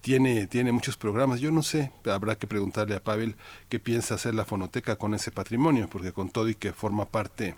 [0.00, 1.40] tiene, tiene muchos programas.
[1.40, 3.34] Yo no sé, habrá que preguntarle a Pavel
[3.68, 7.56] qué piensa hacer la fonoteca con ese patrimonio, porque con todo y que forma parte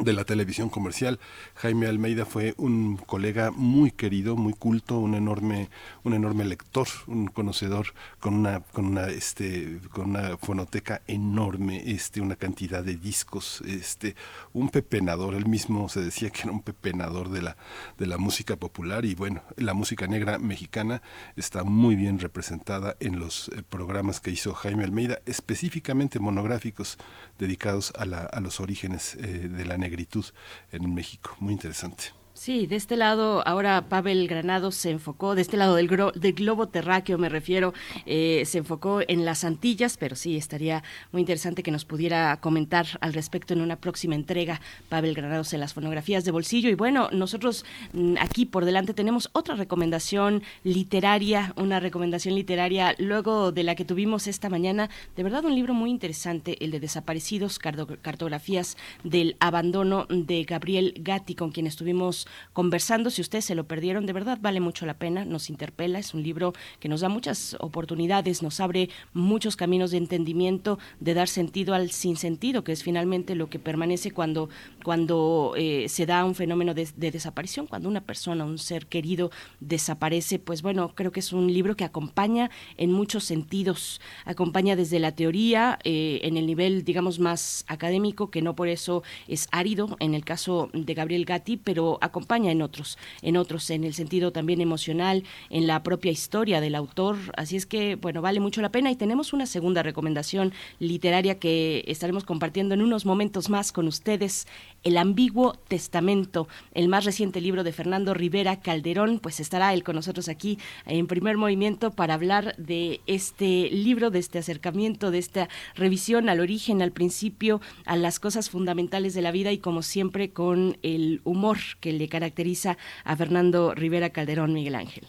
[0.00, 1.20] de la televisión comercial.
[1.54, 5.68] Jaime Almeida fue un colega muy querido, muy culto, un enorme,
[6.02, 12.20] un enorme lector, un conocedor con una, con una, este, con una fonoteca enorme, este,
[12.20, 14.16] una cantidad de discos, este,
[14.52, 15.34] un pepenador.
[15.34, 17.56] Él mismo se decía que era un pepenador de la,
[17.98, 21.02] de la música popular y bueno, la música negra mexicana
[21.36, 26.98] está muy bien representada en los eh, programas que hizo Jaime Almeida, específicamente monográficos
[27.38, 30.24] dedicados a, la, a los orígenes eh, de la negritud
[30.72, 31.36] en México.
[31.40, 32.12] Muy interesante.
[32.36, 36.66] Sí, de este lado, ahora Pavel Granado se enfocó, de este lado del, del globo
[36.66, 37.72] terráqueo me refiero,
[38.06, 40.82] eh, se enfocó en las Antillas, pero sí, estaría
[41.12, 45.60] muy interesante que nos pudiera comentar al respecto en una próxima entrega, Pavel Granados en
[45.60, 46.68] las fonografías de bolsillo.
[46.70, 53.52] Y bueno, nosotros mm, aquí por delante tenemos otra recomendación literaria, una recomendación literaria luego
[53.52, 57.60] de la que tuvimos esta mañana, de verdad un libro muy interesante, el de Desaparecidos,
[57.60, 63.10] cartografías del abandono de Gabriel Gatti, con quien estuvimos conversando.
[63.10, 66.22] Si ustedes se lo perdieron, de verdad vale mucho la pena, nos interpela, es un
[66.22, 71.74] libro que nos da muchas oportunidades, nos abre muchos caminos de entendimiento, de dar sentido
[71.74, 74.48] al sinsentido, que es finalmente lo que permanece cuando,
[74.82, 79.30] cuando eh, se da un fenómeno de, de, desaparición, cuando una persona, un ser querido
[79.60, 84.98] desaparece, pues bueno, creo que es un libro que acompaña en muchos sentidos, acompaña desde
[84.98, 89.96] la teoría, eh, en el nivel, digamos, más académico, que no por eso es árido,
[90.00, 92.13] en el caso de Gabriel Gatti, pero acompaña
[92.50, 97.16] en otros, en otros, en el sentido también emocional, en la propia historia del autor.
[97.36, 98.90] Así es que, bueno, vale mucho la pena.
[98.90, 104.46] Y tenemos una segunda recomendación literaria que estaremos compartiendo en unos momentos más con ustedes.
[104.84, 109.96] El ambiguo testamento, el más reciente libro de Fernando Rivera Calderón, pues estará él con
[109.96, 115.48] nosotros aquí en primer movimiento para hablar de este libro, de este acercamiento, de esta
[115.74, 120.32] revisión al origen, al principio, a las cosas fundamentales de la vida y como siempre
[120.32, 125.06] con el humor que le caracteriza a Fernando Rivera Calderón Miguel Ángel.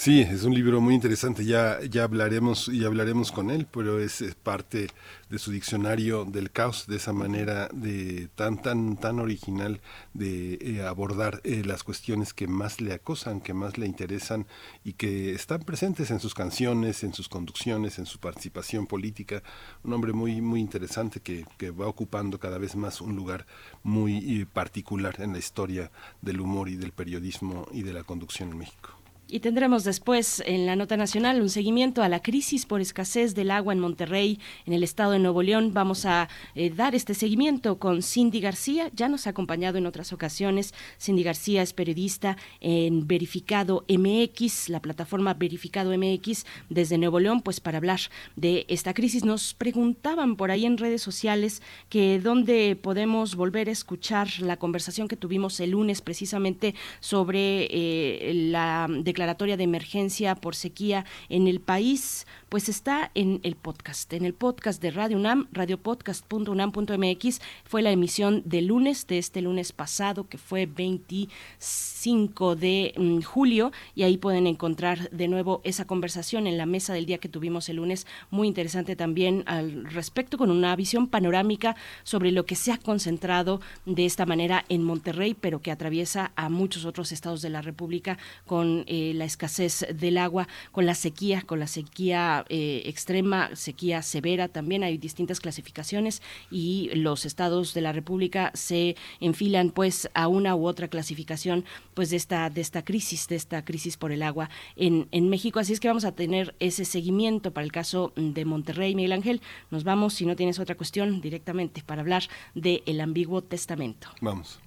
[0.00, 4.22] Sí, es un libro muy interesante, ya, ya hablaremos y hablaremos con él, pero es,
[4.22, 4.86] es, parte
[5.28, 9.82] de su diccionario del caos, de esa manera de tan tan tan original
[10.14, 14.46] de eh, abordar eh, las cuestiones que más le acosan, que más le interesan
[14.84, 19.42] y que están presentes en sus canciones, en sus conducciones, en su participación política.
[19.84, 23.46] Un hombre muy muy interesante que, que va ocupando cada vez más un lugar
[23.82, 25.90] muy eh, particular en la historia
[26.22, 28.99] del humor y del periodismo y de la conducción en México.
[29.32, 33.52] Y tendremos después en la nota nacional un seguimiento a la crisis por escasez del
[33.52, 35.72] agua en Monterrey, en el estado de Nuevo León.
[35.72, 38.90] Vamos a eh, dar este seguimiento con Cindy García.
[38.92, 40.74] Ya nos ha acompañado en otras ocasiones.
[41.00, 47.60] Cindy García es periodista en Verificado MX, la plataforma Verificado MX desde Nuevo León, pues
[47.60, 48.00] para hablar
[48.34, 49.24] de esta crisis.
[49.24, 55.06] Nos preguntaban por ahí en redes sociales que dónde podemos volver a escuchar la conversación
[55.06, 61.46] que tuvimos el lunes precisamente sobre eh, la declaración declaratoria de emergencia por sequía en
[61.46, 67.40] el país, pues está en el podcast, en el podcast de Radio UNAM, radiopodcast.unam.mx.
[67.64, 73.70] Fue la emisión de lunes, de este lunes pasado, que fue 25 de mm, julio,
[73.94, 77.68] y ahí pueden encontrar de nuevo esa conversación en la mesa del día que tuvimos
[77.68, 82.72] el lunes, muy interesante también al respecto, con una visión panorámica sobre lo que se
[82.72, 87.50] ha concentrado de esta manera en Monterrey, pero que atraviesa a muchos otros estados de
[87.50, 92.82] la República con eh, la escasez del agua, con la sequía, con la sequía eh,
[92.86, 94.82] extrema, sequía severa también.
[94.82, 100.66] Hay distintas clasificaciones y los estados de la República se enfilan pues a una u
[100.66, 101.64] otra clasificación
[101.94, 105.60] pues de esta de esta crisis, de esta crisis por el agua en, en México.
[105.60, 109.40] Así es que vamos a tener ese seguimiento para el caso de Monterrey, Miguel Ángel.
[109.70, 112.22] Nos vamos, si no tienes otra cuestión, directamente para hablar
[112.54, 114.08] del el Ambiguo Testamento.
[114.20, 114.60] Vamos.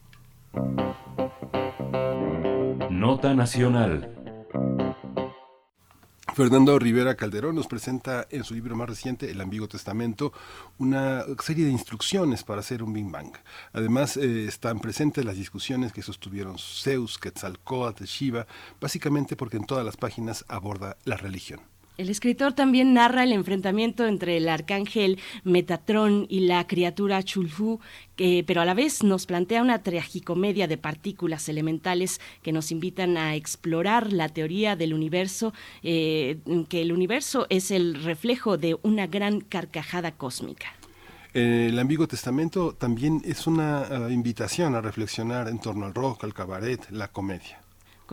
[2.90, 4.10] Nota Nacional.
[6.32, 10.34] Fernando Rivera Calderón nos presenta en su libro más reciente, El Ambiguo Testamento,
[10.80, 13.34] una serie de instrucciones para hacer un Big Bang.
[13.72, 18.48] Además, eh, están presentes las discusiones que sostuvieron Zeus, Quetzalcóatl, Shiva,
[18.82, 21.73] básicamente porque en todas las páginas aborda la religión.
[21.96, 27.80] El escritor también narra el enfrentamiento entre el arcángel Metatrón y la criatura Chulfu,
[28.16, 33.16] que, pero a la vez nos plantea una tragicomedia de partículas elementales que nos invitan
[33.18, 39.06] a explorar la teoría del universo, eh, que el universo es el reflejo de una
[39.06, 40.74] gran carcajada cósmica.
[41.34, 46.34] El Ambiguo Testamento también es una uh, invitación a reflexionar en torno al rock, al
[46.34, 47.63] cabaret, la comedia.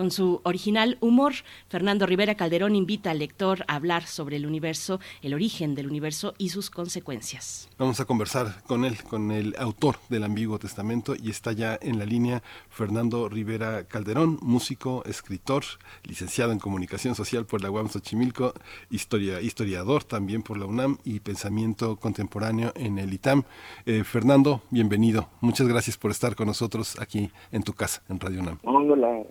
[0.01, 1.35] Con su original humor,
[1.69, 6.33] Fernando Rivera Calderón invita al lector a hablar sobre el universo, el origen del universo
[6.39, 7.69] y sus consecuencias.
[7.77, 11.99] Vamos a conversar con él, con el autor del Ambiguo Testamento, y está ya en
[11.99, 15.65] la línea Fernando Rivera Calderón, músico, escritor,
[16.05, 18.55] licenciado en Comunicación Social por la UAM Xochimilco,
[18.89, 23.43] historia, historiador también por la UNAM y pensamiento contemporáneo en el ITAM.
[23.85, 25.29] Eh, Fernando, bienvenido.
[25.43, 28.61] Muchas gracias por estar con nosotros aquí en tu casa, en Radio UNAM.
[28.63, 29.27] Hola,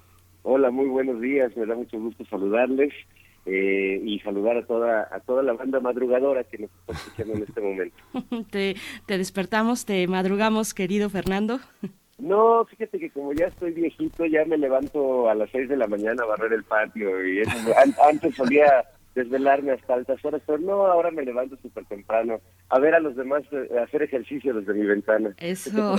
[0.51, 1.55] Hola, muy buenos días.
[1.55, 2.91] Me da mucho gusto saludarles
[3.45, 7.43] eh, y saludar a toda a toda la banda madrugadora que nos está escuchando en
[7.43, 7.95] este momento.
[8.51, 11.59] te, te despertamos, te madrugamos, querido Fernando.
[12.17, 15.85] No, fíjate que como ya estoy viejito, ya me levanto a las seis de la
[15.85, 18.85] mañana a barrer el patio y eso, an- antes solía
[19.15, 23.15] desvelarme hasta altas horas, pero no, ahora me levanto súper temprano a ver a los
[23.15, 25.34] demás eh, hacer ejercicio desde mi ventana.
[25.38, 25.98] Eso.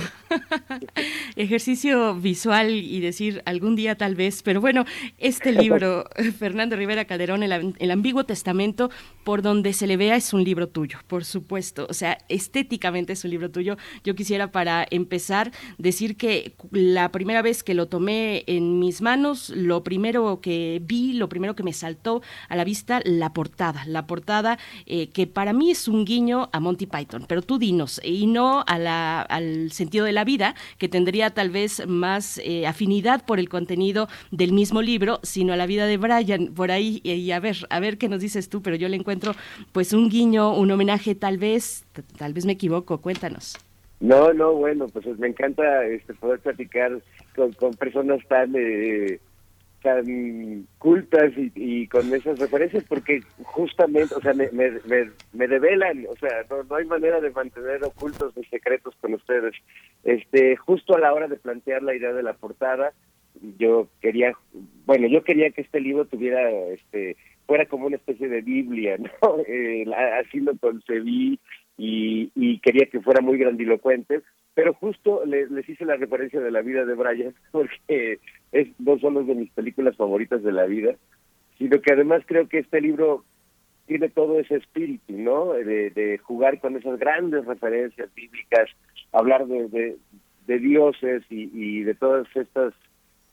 [1.35, 4.85] Ejercicio visual y decir algún día tal vez, pero bueno,
[5.17, 6.05] este libro,
[6.37, 8.89] Fernando Rivera Calderón, el, el Ambiguo Testamento,
[9.23, 13.23] por donde se le vea es un libro tuyo, por supuesto, o sea, estéticamente es
[13.25, 13.77] un libro tuyo.
[14.03, 19.49] Yo quisiera para empezar decir que la primera vez que lo tomé en mis manos,
[19.49, 24.07] lo primero que vi, lo primero que me saltó a la vista, la portada, la
[24.07, 28.27] portada eh, que para mí es un guiño a Monty Python, pero tú dinos, y
[28.27, 33.39] no a al sentido de la vida, que tendría tal vez más eh, afinidad por
[33.39, 37.39] el contenido del mismo libro, sino a la vida de Brian, por ahí, y, a
[37.39, 39.33] ver, a ver qué nos dices tú, pero yo le encuentro
[39.71, 41.85] pues un guiño, un homenaje tal vez,
[42.17, 43.57] tal vez me equivoco, cuéntanos.
[43.99, 46.99] No, no, bueno, pues me encanta este poder platicar
[47.35, 49.19] con, con personas tan eh,
[49.81, 54.71] tan cultas y, y con esas referencias porque justamente, o sea, me, me,
[55.33, 59.53] me, develan, o sea, no, no hay manera de mantener ocultos mis secretos con ustedes.
[60.03, 62.93] Este, justo a la hora de plantear la idea de la portada,
[63.57, 64.33] yo quería,
[64.85, 67.17] bueno, yo quería que este libro tuviera, este,
[67.47, 69.37] fuera como una especie de Biblia, ¿no?
[69.47, 69.85] Eh,
[70.19, 71.39] así lo concebí
[71.77, 74.21] y, y quería que fuera muy grandilocuente,
[74.53, 78.19] pero justo le- les hice la referencia de la vida de Brian porque
[78.51, 80.95] es no solo es de mis películas favoritas de la vida,
[81.57, 83.23] sino que además creo que este libro
[83.87, 85.53] tiene todo ese espíritu, ¿no?
[85.53, 88.69] De, de jugar con esas grandes referencias bíblicas,
[89.11, 89.97] hablar de, de,
[90.47, 92.73] de dioses y, y de todas estas,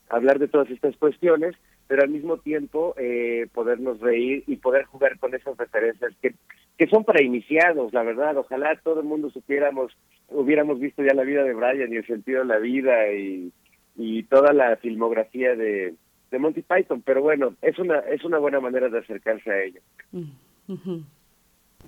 [0.09, 1.55] hablar de todas estas cuestiones,
[1.87, 6.35] pero al mismo tiempo eh, podernos reír y poder jugar con esas referencias que,
[6.79, 8.37] que son para iniciados, la verdad.
[8.39, 9.93] Ojalá todo el mundo supiéramos,
[10.29, 13.53] hubiéramos visto ya la vida de Brian y el sentido de la vida y,
[13.97, 15.95] y toda la filmografía de,
[16.31, 19.81] de Monty Python, pero bueno, es una es una buena manera de acercarse a ello.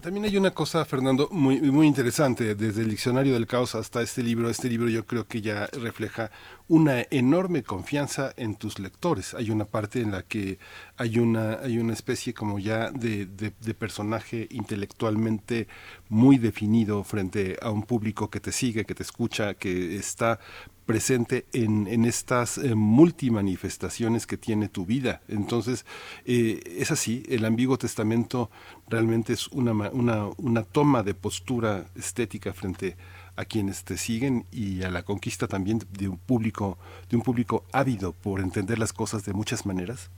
[0.01, 4.22] También hay una cosa, Fernando, muy, muy interesante, desde el diccionario del caos hasta este
[4.22, 4.48] libro.
[4.48, 6.31] Este libro yo creo que ya refleja
[6.68, 9.35] una enorme confianza en tus lectores.
[9.35, 10.59] Hay una parte en la que
[10.97, 15.68] hay una, hay una especie como ya de, de- personaje intelectualmente
[16.09, 20.39] muy definido frente a un público que te sigue, que te escucha, que está
[20.86, 25.22] presente en, en estas eh, multimanifestaciones que tiene tu vida.
[25.28, 25.86] Entonces,
[26.24, 28.51] eh, es así, el ambiguo testamento
[28.91, 32.97] realmente es una, una, una toma de postura estética frente
[33.37, 36.77] a quienes te siguen y a la conquista también de un público,
[37.09, 40.11] de un público ávido por entender las cosas de muchas maneras.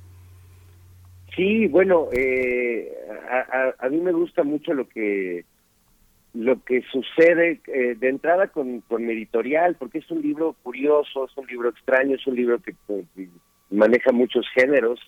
[1.37, 2.93] Sí, bueno, eh,
[3.31, 5.45] a, a, mí me gusta mucho lo que
[6.35, 11.27] lo que sucede eh, de entrada con, con mi editorial, porque es un libro curioso,
[11.27, 12.75] es un libro extraño, es un libro que,
[13.71, 15.01] maneja muchos géneros,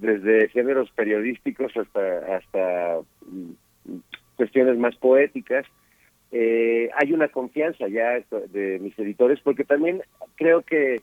[0.00, 3.96] desde géneros periodísticos hasta hasta mm,
[4.36, 5.66] cuestiones más poéticas.
[6.32, 8.22] Eh, hay una confianza ya
[8.52, 10.02] de mis editores, porque también
[10.36, 11.02] creo que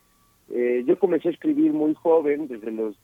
[0.54, 2.96] eh, yo comencé a escribir muy joven, desde los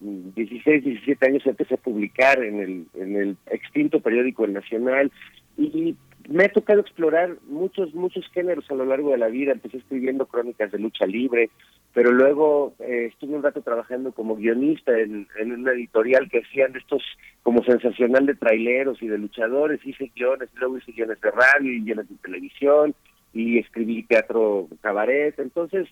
[0.00, 5.12] 16, 17 años empecé a publicar en el, en el extinto periódico El Nacional
[5.56, 5.96] y
[6.28, 9.52] me ha tocado explorar muchos, muchos géneros a lo largo de la vida.
[9.52, 11.50] Empecé escribiendo crónicas de lucha libre,
[11.94, 16.74] pero luego eh, estuve un rato trabajando como guionista en, en una editorial que hacían
[16.74, 17.02] estos
[17.42, 19.84] como sensacional de traileros y de luchadores.
[19.84, 22.94] Hice guiones, luego hice guiones de radio y guiones de televisión
[23.34, 25.38] y escribí teatro cabaret.
[25.38, 25.86] Entonces,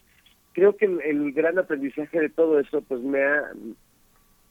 [0.54, 3.50] creo que el, gran aprendizaje de todo eso pues me ha,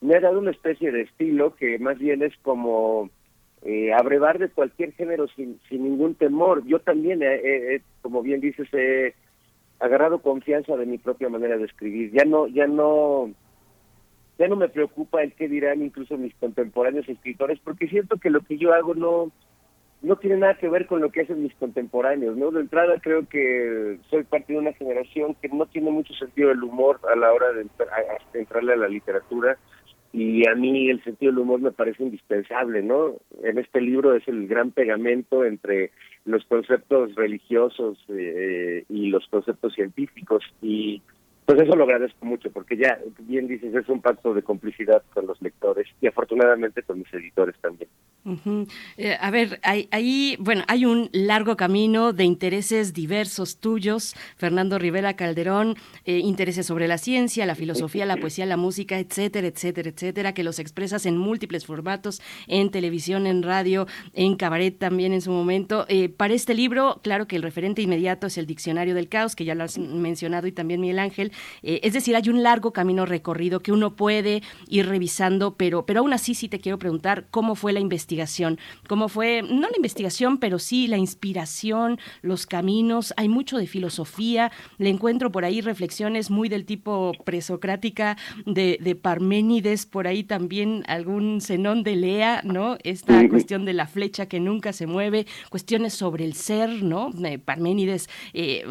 [0.02, 3.10] me ha dado una especie de estilo que más bien es como
[3.64, 6.64] eh, abrevar de cualquier género sin, sin ningún temor.
[6.68, 7.22] Yo también,
[8.04, 9.16] como bien dices, he
[9.80, 12.12] agarrado confianza de mi propia manera de escribir.
[12.12, 13.32] Ya no, ya no,
[14.38, 18.42] ya no me preocupa el qué dirán incluso mis contemporáneos escritores, porque siento que lo
[18.42, 19.32] que yo hago no
[20.02, 22.52] no tiene nada que ver con lo que hacen mis contemporáneos, ¿no?
[22.52, 26.64] De entrada creo que soy parte de una generación que no tiene mucho sentido del
[26.64, 27.68] humor a la hora de
[28.34, 29.58] entrarle a la literatura
[30.12, 33.16] y a mí el sentido del humor me parece indispensable, ¿no?
[33.44, 35.92] En este libro es el gran pegamento entre
[36.26, 40.44] los conceptos religiosos eh, y los conceptos científicos.
[40.62, 41.02] Y
[41.50, 45.26] pues eso lo agradezco mucho porque ya bien dices es un pacto de complicidad con
[45.26, 47.90] los lectores y afortunadamente con mis editores también.
[48.98, 55.16] Eh, a ver, ahí, bueno, hay un largo camino de intereses diversos tuyos, Fernando Rivera
[55.16, 60.34] Calderón, eh, intereses sobre la ciencia, la filosofía, la poesía, la música, etcétera, etcétera, etcétera,
[60.34, 65.32] que los expresas en múltiples formatos, en televisión, en radio, en cabaret también en su
[65.32, 65.86] momento.
[65.88, 69.46] Eh, para este libro, claro que el referente inmediato es el Diccionario del Caos, que
[69.46, 71.32] ya lo has mencionado, y también Miguel Ángel.
[71.62, 76.14] Es decir, hay un largo camino recorrido que uno puede ir revisando, pero, pero aún
[76.14, 78.60] así sí te quiero preguntar cómo fue la investigación.
[78.88, 83.14] ¿Cómo fue, no la investigación, pero sí la inspiración, los caminos?
[83.18, 84.52] Hay mucho de filosofía.
[84.78, 90.84] Le encuentro por ahí reflexiones muy del tipo presocrática de, de Parménides, por ahí también
[90.88, 92.78] algún Zenón de Lea, ¿no?
[92.84, 97.12] Esta cuestión de la flecha que nunca se mueve, cuestiones sobre el ser, ¿no?
[97.46, 98.66] Parménides eh,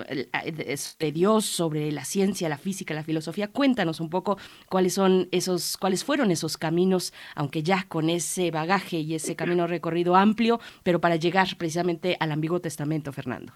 [0.98, 3.48] de Dios, sobre la ciencia, la física, la filosofía.
[3.48, 8.98] Cuéntanos un poco cuáles son esos, cuáles fueron esos caminos, aunque ya con ese bagaje
[8.98, 13.52] y ese camino recorrido amplio, pero para llegar precisamente al Ambiguo Testamento, Fernando?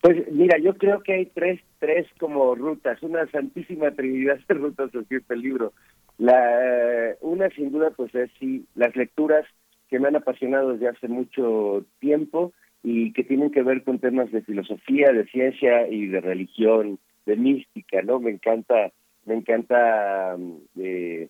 [0.00, 4.92] Pues mira, yo creo que hay tres, tres como rutas, una santísima trinidad de rutas
[4.92, 5.72] de este libro.
[6.18, 9.44] La, una sin duda pues es sí, las lecturas
[9.88, 12.52] que me han apasionado desde hace mucho tiempo
[12.82, 16.98] y que tienen que ver con temas de filosofía, de ciencia y de religión,
[17.28, 18.18] de mística, ¿no?
[18.18, 18.90] Me encanta,
[19.26, 20.36] me encanta
[20.78, 21.28] eh,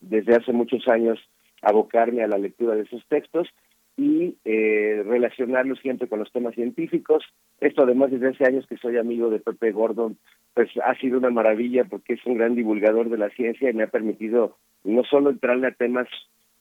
[0.00, 1.18] desde hace muchos años
[1.62, 3.48] abocarme a la lectura de esos textos
[3.96, 7.24] y eh, relacionarlos siempre con los temas científicos.
[7.60, 10.18] Esto además desde hace años que soy amigo de Pepe Gordon,
[10.52, 13.84] pues ha sido una maravilla porque es un gran divulgador de la ciencia y me
[13.84, 16.06] ha permitido no solo entrarle a temas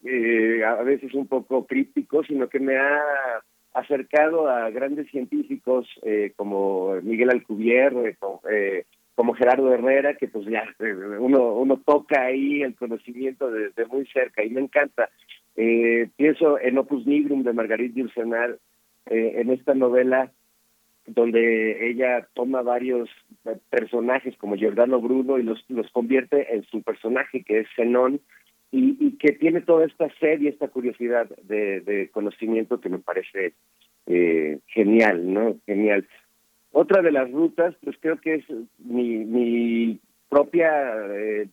[0.06, 3.02] eh, a veces un poco crípticos, sino que me ha
[3.74, 8.18] acercado a grandes científicos eh, como Miguel Alcubierre,
[8.50, 8.86] eh,
[9.16, 14.06] como Gerardo Herrera, que pues ya eh, uno, uno toca ahí el conocimiento desde muy
[14.08, 15.10] cerca y me encanta.
[15.56, 18.58] Eh, pienso en Opus Nigrum de Margarita Yourcenar,
[19.08, 20.32] eh, en esta novela
[21.06, 23.10] donde ella toma varios
[23.70, 28.22] personajes como Giordano Bruno y los, los convierte en su personaje que es Zenón
[28.74, 33.54] y, y que tiene toda esta sed y esta curiosidad de, conocimiento que me parece
[34.08, 35.58] eh, genial, ¿no?
[35.68, 36.08] Genial.
[36.72, 38.46] Otra de las rutas, pues creo que es
[38.80, 40.72] mi, propia
[41.12, 41.48] eh,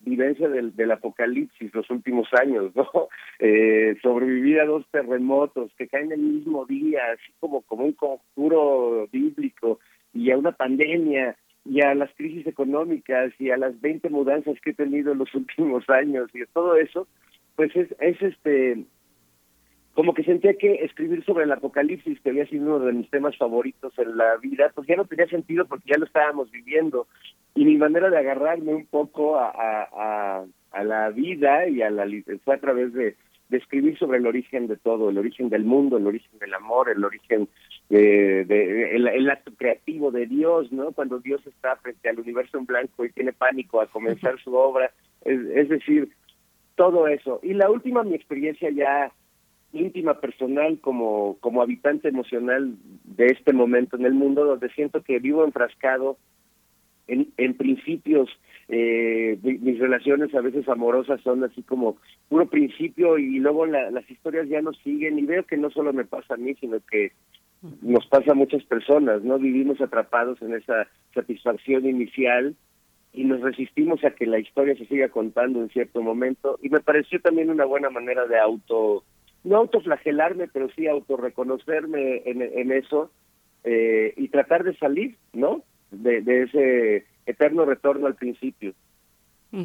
[0.00, 2.88] vivencia del, del apocalipsis los últimos años, ¿no?
[3.44, 9.08] Eh, sobrevivir a dos terremotos que caen el mismo día, así como, como un conjuro
[9.10, 9.80] bíblico,
[10.14, 14.70] y a una pandemia, y a las crisis económicas, y a las 20 mudanzas que
[14.70, 17.06] he tenido en los últimos años, y todo eso,
[17.56, 18.84] pues es, es este
[19.94, 23.36] como que sentía que escribir sobre el apocalipsis, que había sido uno de mis temas
[23.36, 27.06] favoritos en la vida, pues ya no tenía sentido porque ya lo estábamos viviendo.
[27.54, 32.06] Y mi manera de agarrarme un poco a, a, a, la vida y a la
[32.42, 33.16] fue a través de,
[33.50, 36.88] de, escribir sobre el origen de todo, el origen del mundo, el origen del amor,
[36.88, 37.48] el origen
[37.98, 40.92] de, de el, acto creativo de Dios, ¿no?
[40.92, 44.90] Cuando Dios está frente al universo en blanco y tiene pánico a comenzar su obra,
[45.26, 46.08] es, decir,
[46.74, 47.38] todo eso.
[47.42, 49.12] Y la última, mi experiencia ya
[49.74, 55.18] íntima personal como, como habitante emocional de este momento en el mundo, donde siento que
[55.18, 56.16] vivo enfrascado
[57.08, 58.30] en, en principios,
[58.68, 61.98] eh, mis relaciones a veces amorosas son así como
[62.30, 66.06] puro principio y luego las historias ya no siguen y veo que no solo me
[66.06, 67.12] pasa a mí, sino que
[67.80, 69.38] nos pasa a muchas personas, ¿no?
[69.38, 72.56] Vivimos atrapados en esa satisfacción inicial
[73.12, 76.80] y nos resistimos a que la historia se siga contando en cierto momento y me
[76.80, 79.04] pareció también una buena manera de auto
[79.44, 83.10] no autoflagelarme, pero sí autorreconocerme en, en eso
[83.64, 85.62] eh, y tratar de salir, ¿no?
[85.90, 88.72] De, ese eterno retorno al principio.
[89.50, 89.64] Mm.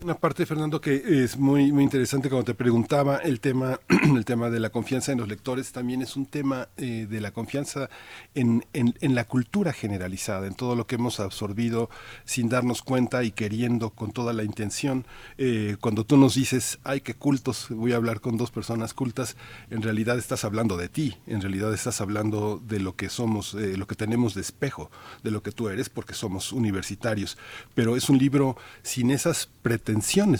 [0.00, 3.80] Una parte, Fernando, que es muy, muy interesante cuando te preguntaba el tema,
[4.16, 7.32] el tema de la confianza en los lectores, también es un tema eh, de la
[7.32, 7.90] confianza
[8.36, 11.90] en, en, en, la cultura generalizada, en todo lo que hemos absorbido
[12.24, 15.04] sin darnos cuenta y queriendo con toda la intención.
[15.36, 19.36] Eh, cuando tú nos dices, ay, qué cultos, voy a hablar con dos personas cultas,
[19.68, 23.76] en realidad estás hablando de ti, en realidad estás hablando de lo que somos, eh,
[23.76, 24.92] lo que tenemos de espejo,
[25.24, 27.36] de lo que tú eres, porque somos universitarios.
[27.74, 29.87] Pero es un libro sin esas pretensiones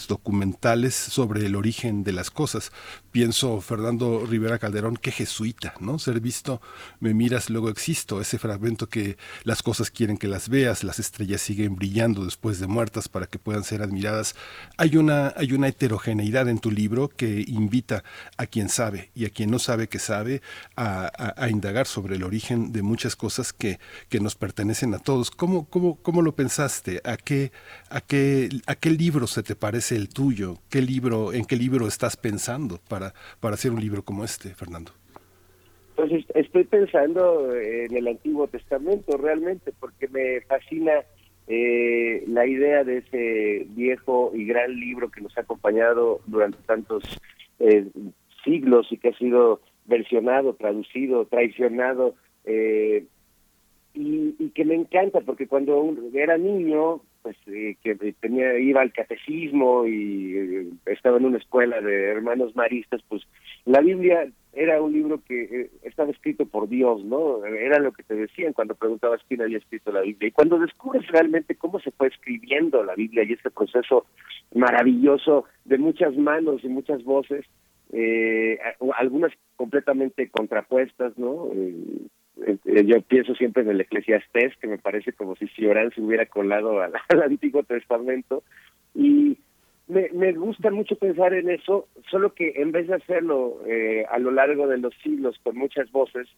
[0.09, 2.71] documentales sobre el origen de las cosas.
[3.11, 5.99] Pienso, Fernando Rivera Calderón, qué jesuita, ¿no?
[5.99, 6.61] Ser visto,
[7.01, 11.41] me miras, luego existo, ese fragmento que las cosas quieren que las veas, las estrellas
[11.41, 14.35] siguen brillando después de muertas para que puedan ser admiradas.
[14.77, 18.05] Hay una, hay una heterogeneidad en tu libro que invita
[18.37, 20.43] a quien sabe y a quien no sabe que sabe
[20.77, 23.81] a, indagar sobre el origen de muchas cosas que,
[24.11, 25.31] que nos pertenecen a todos.
[25.31, 27.01] ¿Cómo, cómo, cómo lo pensaste?
[27.05, 27.53] ¿A qué,
[27.89, 28.91] a qué, a qué
[29.43, 30.57] te parece el tuyo?
[30.71, 34.93] ¿Qué libro, en qué libro estás pensando para, para hacer un libro como este, Fernando?
[35.97, 40.93] Pues estoy pensando en el Antiguo Testamento realmente, porque me fascina
[41.49, 47.03] eh, la idea de ese viejo y gran libro que nos ha acompañado durante tantos
[47.59, 47.87] eh,
[48.45, 53.07] siglos y que ha sido versionado, traducido, traicionado, eh,
[53.95, 58.93] y, y, que me encanta, porque cuando era niño pues eh, que tenía iba al
[58.93, 63.23] catecismo y eh, estaba en una escuela de hermanos maristas pues
[63.65, 68.03] la Biblia era un libro que eh, estaba escrito por Dios no era lo que
[68.03, 70.29] te decían cuando preguntabas quién había escrito la Biblia.
[70.29, 74.07] Y cuando descubres realmente cómo se fue escribiendo la Biblia y este proceso
[74.55, 77.45] maravilloso de muchas manos y muchas voces
[77.91, 78.59] eh,
[78.99, 81.75] algunas completamente contrapuestas no eh,
[82.65, 86.81] yo pienso siempre en el Eclesiastés, que me parece como si Ciorán se hubiera colado
[87.09, 88.43] al, Antiguo Testamento,
[88.95, 89.39] y
[89.87, 94.19] me, me gusta mucho pensar en eso, solo que en vez de hacerlo eh, a
[94.19, 96.29] lo largo de los siglos con muchas voces,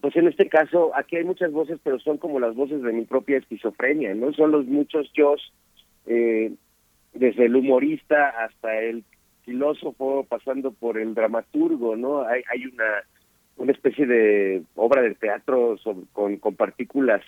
[0.00, 3.04] pues en este caso aquí hay muchas voces, pero son como las voces de mi
[3.04, 4.32] propia esquizofrenia, ¿no?
[4.32, 5.36] Son los muchos yo,
[6.06, 6.52] eh,
[7.14, 9.04] desde el humorista hasta el
[9.44, 12.22] filósofo, pasando por el dramaturgo, ¿no?
[12.22, 13.04] Hay, hay una
[13.56, 15.76] una especie de obra de teatro
[16.12, 17.22] con, con partículas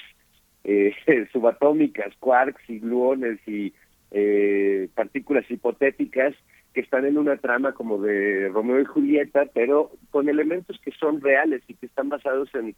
[0.65, 0.95] eh,
[1.33, 3.73] subatómicas, quarks y gluones y
[4.11, 6.35] eh, partículas hipotéticas
[6.75, 11.21] que están en una trama como de Romeo y Julieta, pero con elementos que son
[11.21, 12.75] reales y que están basados en,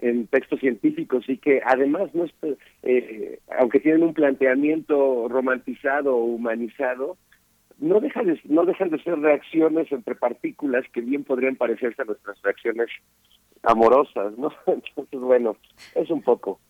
[0.00, 2.26] en textos científicos y que además no
[2.82, 7.16] eh, aunque tienen un planteamiento romantizado o humanizado,
[7.78, 12.04] no dejan de, no dejan de ser reacciones entre partículas que bien podrían parecerse a
[12.04, 12.88] nuestras reacciones
[13.62, 14.52] amorosas, ¿no?
[14.66, 15.56] Entonces, bueno,
[15.94, 16.60] es un poco.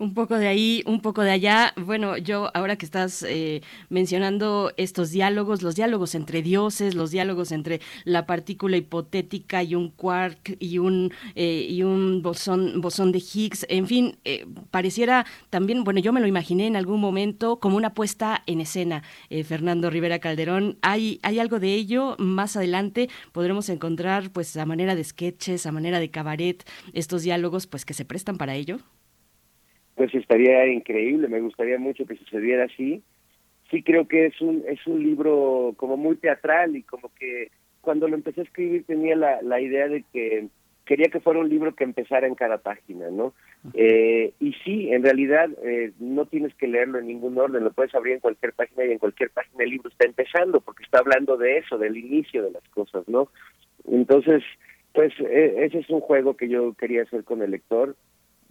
[0.00, 1.74] Un poco de ahí, un poco de allá.
[1.76, 3.60] Bueno, yo ahora que estás eh,
[3.90, 9.90] mencionando estos diálogos, los diálogos entre dioses, los diálogos entre la partícula hipotética y un
[9.90, 15.84] quark y un eh, y un bosón bosón de Higgs, en fin, eh, pareciera también,
[15.84, 19.02] bueno, yo me lo imaginé en algún momento como una puesta en escena.
[19.44, 22.16] Fernando Rivera Calderón, hay hay algo de ello.
[22.18, 27.66] Más adelante podremos encontrar, pues, a manera de sketches, a manera de cabaret, estos diálogos,
[27.66, 28.78] pues, que se prestan para ello
[30.00, 33.02] pues estaría increíble, me gustaría mucho que sucediera así.
[33.70, 37.50] Sí creo que es un es un libro como muy teatral y como que
[37.82, 40.46] cuando lo empecé a escribir tenía la, la idea de que
[40.86, 43.34] quería que fuera un libro que empezara en cada página, ¿no?
[43.74, 47.94] Eh, y sí, en realidad eh, no tienes que leerlo en ningún orden, lo puedes
[47.94, 51.36] abrir en cualquier página y en cualquier página el libro está empezando porque está hablando
[51.36, 53.28] de eso, del inicio de las cosas, ¿no?
[53.86, 54.42] Entonces,
[54.94, 57.96] pues e, ese es un juego que yo quería hacer con el lector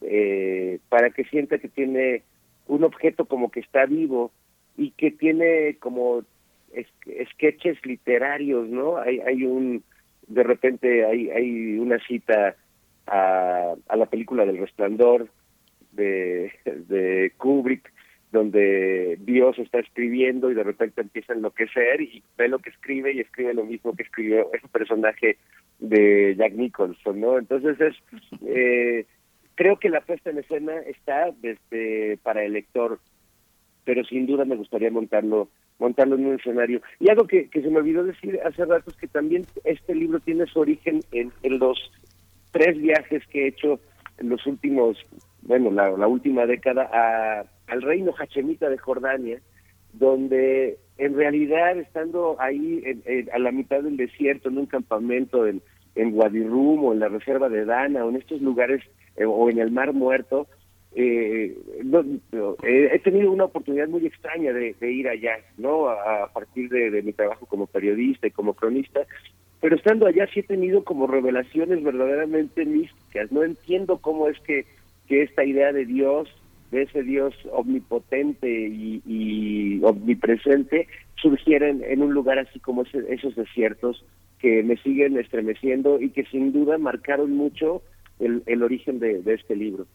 [0.01, 2.23] eh, para que sienta que tiene
[2.67, 4.31] un objeto como que está vivo
[4.77, 6.23] y que tiene como
[7.31, 8.97] sketches literarios, ¿no?
[8.97, 9.83] Hay, hay un,
[10.27, 12.55] de repente hay, hay una cita
[13.07, 15.29] a, a la película del resplandor
[15.91, 17.91] de, Kubrick,
[18.31, 23.11] donde Dios está escribiendo y de repente empieza a enloquecer y ve lo que escribe
[23.13, 25.37] y escribe lo mismo que escribió ese personaje
[25.79, 27.39] de Jack Nicholson, ¿no?
[27.39, 27.95] Entonces es,
[28.45, 29.05] eh,
[29.59, 32.97] creo que la puesta en escena está desde para el lector,
[33.83, 35.49] pero sin duda me gustaría montarlo
[35.79, 36.81] montarlo en un escenario.
[36.97, 40.45] Y algo que, se me olvidó decir hace rato es que también este libro tiene
[40.45, 41.77] su origen en, en los
[42.51, 43.81] tres viajes que he hecho
[44.17, 44.97] en los últimos,
[45.41, 49.41] bueno, la, última década a, al reino Hachemita de Jordania,
[49.91, 52.81] donde en realidad estando ahí
[53.33, 55.61] a la mitad del desierto, en un campamento en,
[55.95, 58.81] en Wadirum o en la reserva de Dana o en estos lugares
[59.19, 60.47] eh, o en el Mar Muerto,
[60.95, 61.55] eh,
[62.63, 65.89] eh, he tenido una oportunidad muy extraña de, ir allá, ¿no?
[65.89, 69.01] A, partir de, mi trabajo como periodista y como cronista,
[69.61, 73.31] pero estando allá sí he tenido como revelaciones verdaderamente místicas.
[73.31, 74.65] No entiendo cómo es que,
[75.07, 76.29] que esta idea de Dios,
[76.71, 84.05] de ese Dios omnipotente y, omnipresente, surgiera en, un lugar así como esos desiertos
[84.39, 87.81] que me siguen estremeciendo y que sin duda marcaron mucho
[88.19, 89.87] el, el origen de, de este libro.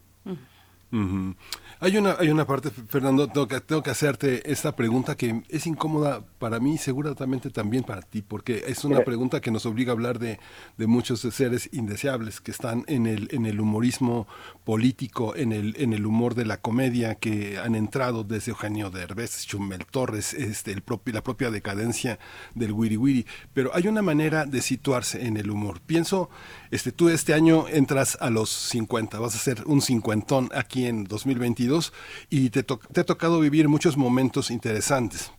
[1.80, 5.66] Hay una, hay una parte, Fernando, tengo que, tengo que hacerte esta pregunta que es
[5.66, 9.90] incómoda para mí y seguramente también para ti, porque es una pregunta que nos obliga
[9.90, 10.38] a hablar de,
[10.78, 14.28] de muchos seres indeseables que están en el, en el humorismo
[14.62, 19.44] político, en el, en el humor de la comedia, que han entrado desde Eugenio Derbez,
[19.44, 22.20] Chumel Torres, este, el propio, la propia decadencia
[22.54, 23.26] del wiri wiri.
[23.52, 25.80] Pero hay una manera de situarse en el humor.
[25.84, 26.30] Pienso,
[26.74, 31.04] este, tú este año entras a los 50, vas a ser un cincuentón aquí en
[31.04, 31.92] 2022
[32.30, 35.30] y te, te ha tocado vivir muchos momentos interesantes.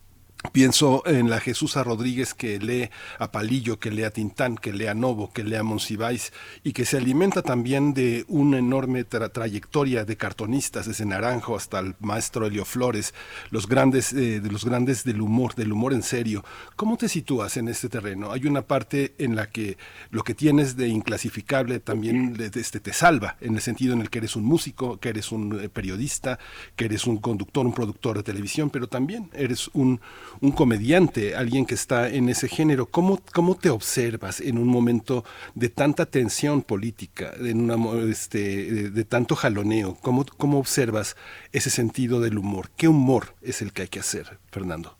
[0.52, 4.86] Pienso en la Jesús Rodríguez que lee a Palillo, que lee a Tintán, que lee
[4.86, 6.32] a Novo, que lee a Monsiváis
[6.64, 11.94] y que se alimenta también de una enorme trayectoria de cartonistas, desde Naranjo hasta el
[12.00, 13.14] maestro Helio Flores,
[13.50, 16.44] los grandes, eh, de los grandes del humor, del humor en serio.
[16.76, 18.32] ¿Cómo te sitúas en este terreno?
[18.32, 19.76] Hay una parte en la que
[20.10, 24.18] lo que tienes de inclasificable también este, te salva, en el sentido en el que
[24.18, 26.38] eres un músico, que eres un eh, periodista,
[26.76, 30.00] que eres un conductor, un productor de televisión, pero también eres un
[30.40, 32.86] un comediante, alguien que está en ese género.
[32.86, 37.76] ¿Cómo, cómo te observas en un momento de tanta tensión política, en una,
[38.10, 39.96] este, de, tanto jaloneo?
[40.02, 41.16] ¿Cómo, ¿Cómo observas
[41.52, 42.66] ese sentido del humor?
[42.76, 44.96] ¿Qué humor es el que hay que hacer, Fernando?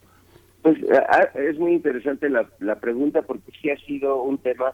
[0.63, 0.79] Pues
[1.35, 4.73] es muy interesante la, la pregunta porque sí ha sido un tema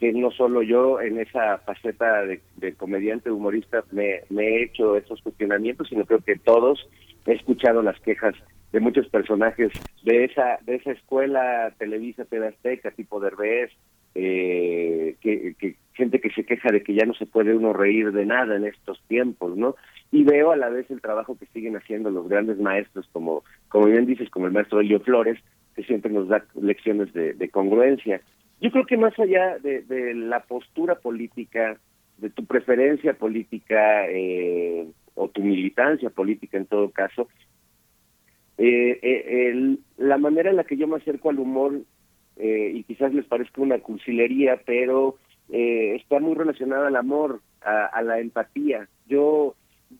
[0.00, 4.96] que no solo yo en esa faceta de, de comediante humorista me, me, he hecho
[4.96, 6.88] esos cuestionamientos, sino creo que todos
[7.26, 8.34] he escuchado las quejas
[8.72, 9.72] de muchos personajes
[10.02, 12.54] de esa de esa escuela Televisa TV
[12.96, 13.70] tipo Derbez
[14.14, 18.26] eh, que, gente que se queja de que ya no se puede uno reír de
[18.26, 19.76] nada en estos tiempos no
[20.12, 23.86] y veo a la vez el trabajo que siguen haciendo los grandes maestros como como
[23.86, 25.38] bien dices como el maestro Elio Flores
[25.74, 28.20] que siempre nos da lecciones de, congruencia.
[28.60, 31.78] Yo creo que más allá de, de, la postura política
[32.18, 37.28] de tu preferencia política eh, o tu militancia política en todo caso
[38.62, 41.80] eh, eh, la manera en la que yo me acerco al humor,
[42.36, 45.16] eh, y quizás les parezca una cursilería, pero
[45.48, 48.86] eh, está muy relacionada al amor, a, la empatía.
[49.06, 49.54] Yo,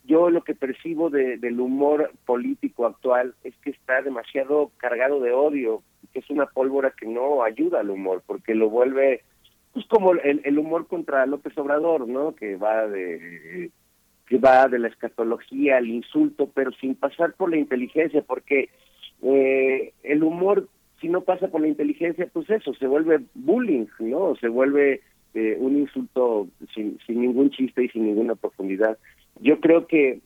[0.05, 5.83] yo lo que percibo del humor político actual es que está demasiado cargado de odio,
[6.13, 9.23] que es una pólvora que no ayuda al humor, porque lo vuelve
[9.73, 12.35] pues como el, el humor contra López Obrador, ¿no?
[12.35, 13.71] Que va de
[14.31, 18.69] que va de la escatología al insulto, pero sin pasar por la inteligencia, porque
[19.23, 20.69] eh, el humor,
[21.01, 24.37] si no pasa por la inteligencia, pues eso, se vuelve bullying, ¿no?
[24.37, 25.01] Se vuelve
[25.35, 28.99] eh, un insulto sin, sin ningún chiste y sin ninguna profundidad.
[29.41, 30.21] Yo creo que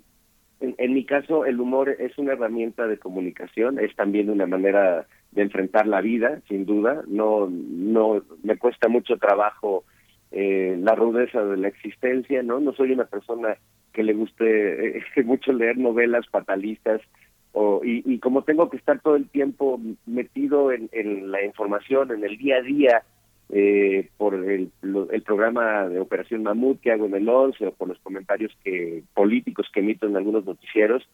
[0.60, 5.06] en, en, mi caso el humor es una herramienta de comunicación, es también una manera
[5.32, 7.02] de enfrentar la vida, sin duda.
[7.06, 9.84] No, no me cuesta mucho trabajo
[10.30, 12.60] eh, la rudeza de la existencia, ¿no?
[12.60, 13.56] No soy una persona
[13.94, 17.00] que le guste eh, mucho leer novelas fatalistas
[17.52, 22.10] o, y, y, como tengo que estar todo el tiempo metido en, en, la información,
[22.10, 23.02] en el día a día,
[23.50, 27.88] eh, por el, el, programa de Operación Mamut que hago en el 11 o por
[27.88, 31.06] los comentarios que políticos que emito en algunos noticieros,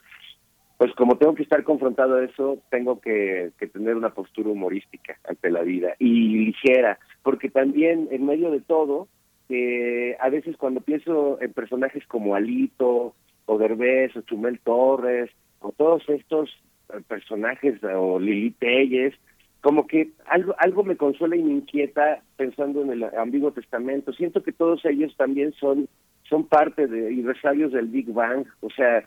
[0.78, 5.50] pues como tengo que estar confrontado a eso, tengo que, tener una postura humorística ante
[5.50, 9.08] la vida y ligera, porque también en medio de todo,
[9.50, 13.14] eh, a veces cuando pienso en personajes como Alito,
[13.46, 16.50] o Derbez, o Chumel Torres, o todos estos
[16.92, 19.14] eh, personajes, o Lili Telles,
[19.60, 24.12] como que algo, algo me consuela y me inquieta pensando en el Ambiguo Testamento.
[24.12, 25.88] Siento que todos ellos también son,
[26.28, 28.46] son parte de y del Big Bang.
[28.60, 29.04] O sea,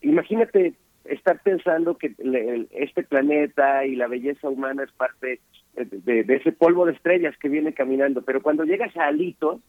[0.00, 0.74] imagínate
[1.04, 2.14] estar pensando que
[2.72, 5.40] este planeta y la belleza humana es parte
[5.76, 9.60] de, ese polvo de estrellas que viene caminando, pero cuando llegas a Alito,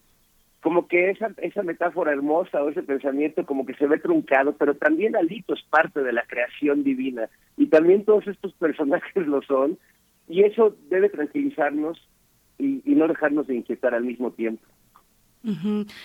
[0.62, 4.76] como que esa, esa metáfora hermosa o ese pensamiento como que se ve truncado, pero
[4.76, 9.78] también Alito es parte de la creación divina y también todos estos personajes lo son
[10.28, 12.02] y eso debe tranquilizarnos
[12.60, 14.64] y no dejarnos de inquietar al mismo tiempo.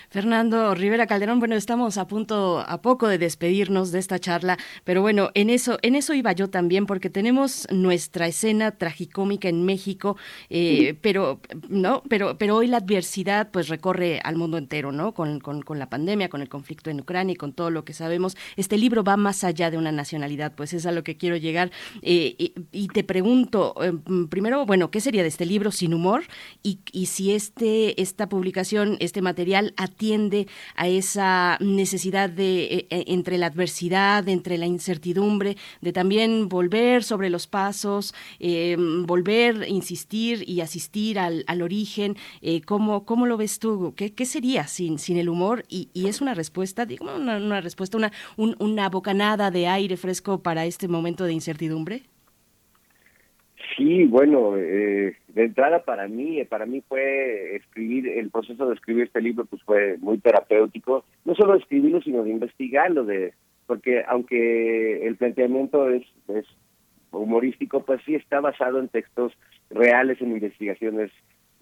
[0.09, 5.03] Fernando Rivera Calderón, bueno, estamos a punto, a poco de despedirnos de esta charla, pero
[5.03, 10.17] bueno, en eso, en eso iba yo también, porque tenemos nuestra escena tragicómica en México,
[10.49, 15.13] eh, pero no, pero, pero hoy la adversidad pues recorre al mundo entero, ¿no?
[15.13, 18.37] Con, con, la pandemia, con el conflicto en Ucrania y con todo lo que sabemos.
[18.57, 21.73] Este libro va más allá de una nacionalidad, pues es a lo que quiero llegar.
[22.03, 23.93] Eh, y, te pregunto, eh,
[24.29, 26.25] primero, bueno, ¿qué sería de este libro sin humor?
[26.63, 29.32] Y, y si este, esta publicación, este material
[29.77, 36.49] atiende a esa necesidad de eh, eh, entre la adversidad, entre la incertidumbre, de también
[36.49, 42.17] volver sobre los pasos, eh, volver, insistir y asistir al, origen.
[42.67, 43.95] ¿cómo, ¿cómo, lo ves tú?
[43.97, 45.65] ¿Qué, qué sería sin, sin el humor?
[45.69, 50.89] Y, es una respuesta, digo, una, respuesta, una, una bocanada de aire fresco para este
[50.89, 52.12] momento de incertidumbre.
[53.77, 59.05] Sí, bueno, eh, de entrada para mí, para mí fue escribir, el proceso de escribir
[59.05, 63.33] este libro pues fue muy terapéutico, no solo de escribirlo, sino de investigarlo, de
[63.67, 66.45] porque aunque el planteamiento es, es
[67.13, 69.33] humorístico, pues sí está basado en textos
[69.71, 71.11] reales, en investigaciones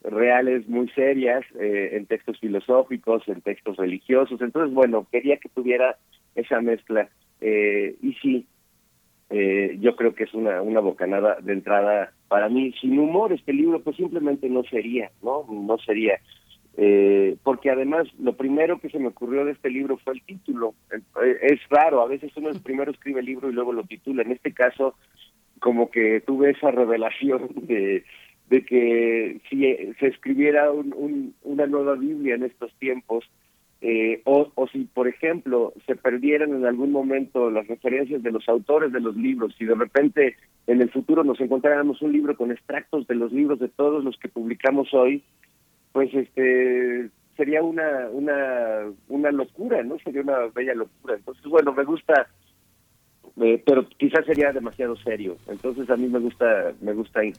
[0.02, 5.96] reales muy serias, eh, en textos filosóficos, en textos religiosos, entonces bueno, quería que tuviera
[6.34, 7.08] esa mezcla,
[7.40, 8.46] eh, y sí,
[9.30, 12.74] eh, yo creo que es una, una bocanada de entrada para mí.
[12.80, 15.46] Sin humor este libro pues simplemente no sería, ¿no?
[15.48, 16.20] No sería.
[16.76, 20.74] Eh, porque además lo primero que se me ocurrió de este libro fue el título.
[20.92, 24.22] Eh, es raro, a veces uno primero escribe el libro y luego lo titula.
[24.22, 24.96] En este caso,
[25.60, 28.04] como que tuve esa revelación de,
[28.48, 29.60] de que si
[30.00, 33.24] se escribiera un, una nueva Biblia en estos tiempos,
[33.82, 38.46] eh, o, o, si, por ejemplo, se perdieran en algún momento las referencias de los
[38.48, 40.36] autores de los libros, si de repente
[40.66, 44.18] en el futuro nos encontráramos un libro con extractos de los libros de todos los
[44.18, 45.22] que publicamos hoy,
[45.92, 49.98] pues este sería una una una locura, ¿no?
[50.00, 51.14] Sería una bella locura.
[51.14, 52.28] Entonces, bueno, me gusta
[53.42, 55.38] eh, pero quizás sería demasiado serio.
[55.48, 57.32] Entonces a mí me gusta me gusta eh,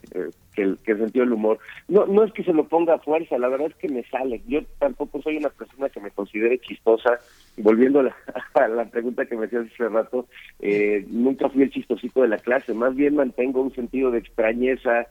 [0.55, 2.99] que, el, que el sentido del humor no no es que se lo ponga a
[2.99, 4.41] fuerza, la verdad es que me sale.
[4.47, 7.19] Yo tampoco soy una persona que me considere chistosa.
[7.57, 7.99] Volviendo
[8.53, 10.27] a la, pregunta que me hacías hace rato,
[10.59, 12.73] eh, nunca fui el chistosito de la clase.
[12.73, 15.07] Más bien mantengo un sentido de extrañeza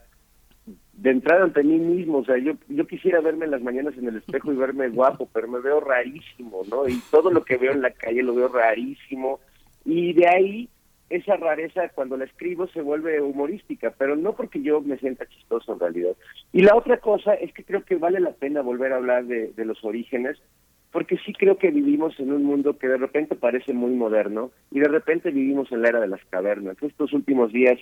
[0.95, 4.09] de entrada ante mí mismo, o sea, yo yo quisiera verme en las mañanas en
[4.09, 6.87] el espejo y verme guapo, pero me veo rarísimo, ¿no?
[6.89, 9.41] Y todo lo que veo en la calle lo veo rarísimo
[9.85, 10.69] y de ahí
[11.11, 15.73] esa rareza cuando la escribo se vuelve humorística, pero no porque yo me sienta chistoso
[15.73, 16.13] en realidad.
[16.53, 19.53] Y la otra cosa es que creo que vale la pena volver a hablar de,
[19.65, 20.41] los orígenes,
[20.93, 24.79] porque sí creo que vivimos en un mundo que de repente parece muy moderno y
[24.79, 26.77] de repente vivimos en la era de las cavernas.
[26.81, 27.79] Estos últimos días,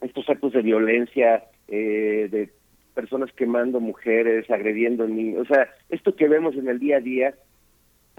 [0.00, 2.50] estos actos de violencia, eh, de
[2.94, 7.34] personas quemando mujeres, agrediendo niños, o sea, esto que vemos en el día a día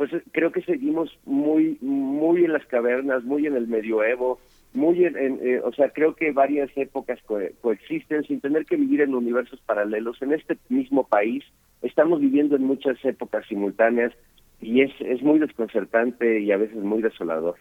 [0.03, 4.37] pues eh, creo que seguimos muy muy en las cavernas, muy en el medioevo,
[4.73, 7.19] muy en, eh, o sea, creo que varias épocas
[7.61, 10.21] coexisten sin tener que vivir en universos paralelos.
[10.21, 11.45] En este mismo país
[11.81, 14.11] estamos viviendo en muchas épocas simultáneas
[14.59, 17.55] y es, es muy desconcertante y a veces muy desolador.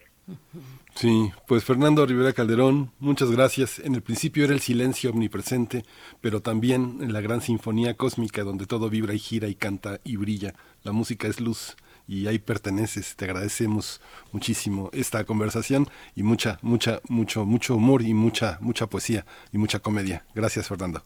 [0.96, 3.78] Sí, pues Fernando Rivera Calderón, muchas gracias.
[3.78, 5.84] En el principio era el silencio omnipresente,
[6.20, 10.16] pero también en la gran sinfonía cósmica donde todo vibra y gira y canta y
[10.16, 10.54] brilla.
[10.82, 13.16] La música es luz y ahí perteneces.
[13.16, 14.00] Te agradecemos
[14.32, 19.80] muchísimo esta conversación y mucha, mucha, mucho, mucho humor y mucha, mucha poesía y mucha
[19.80, 20.24] comedia.
[20.34, 21.02] Gracias, Fernando.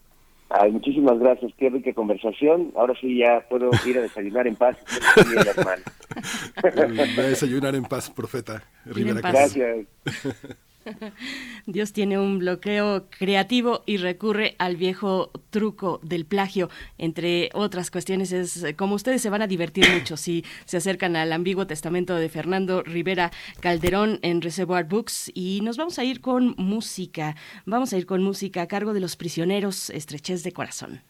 [0.49, 2.71] Ay, muchísimas gracias, qué rica conversación.
[2.77, 4.77] Ahora sí ya puedo ir a desayunar en paz.
[6.63, 9.19] a desayunar en paz, profeta Rivera.
[9.19, 9.87] Gracias.
[11.65, 16.69] Dios tiene un bloqueo creativo y recurre al viejo truco del plagio.
[16.97, 21.33] Entre otras cuestiones es como ustedes se van a divertir mucho si se acercan al
[21.33, 26.55] ambiguo testamento de Fernando Rivera Calderón en Reservoir Books y nos vamos a ir con
[26.57, 27.35] música.
[27.65, 31.01] Vamos a ir con música a cargo de los prisioneros estrechez de corazón.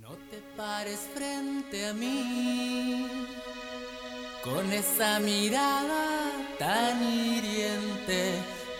[0.00, 3.06] No te pares frente a mí
[4.42, 8.34] con esa mirada tan hiriente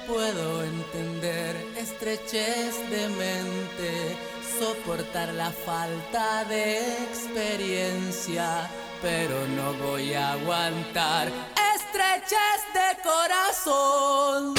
[0.06, 4.16] puedo entender estrechez de mente,
[4.58, 8.70] soportar la falta de experiencia,
[9.02, 11.28] pero no voy a aguantar
[11.74, 14.54] estrechez de corazón.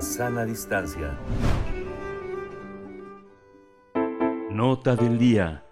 [0.00, 1.16] Sana distancia.
[4.50, 5.64] Nota del día.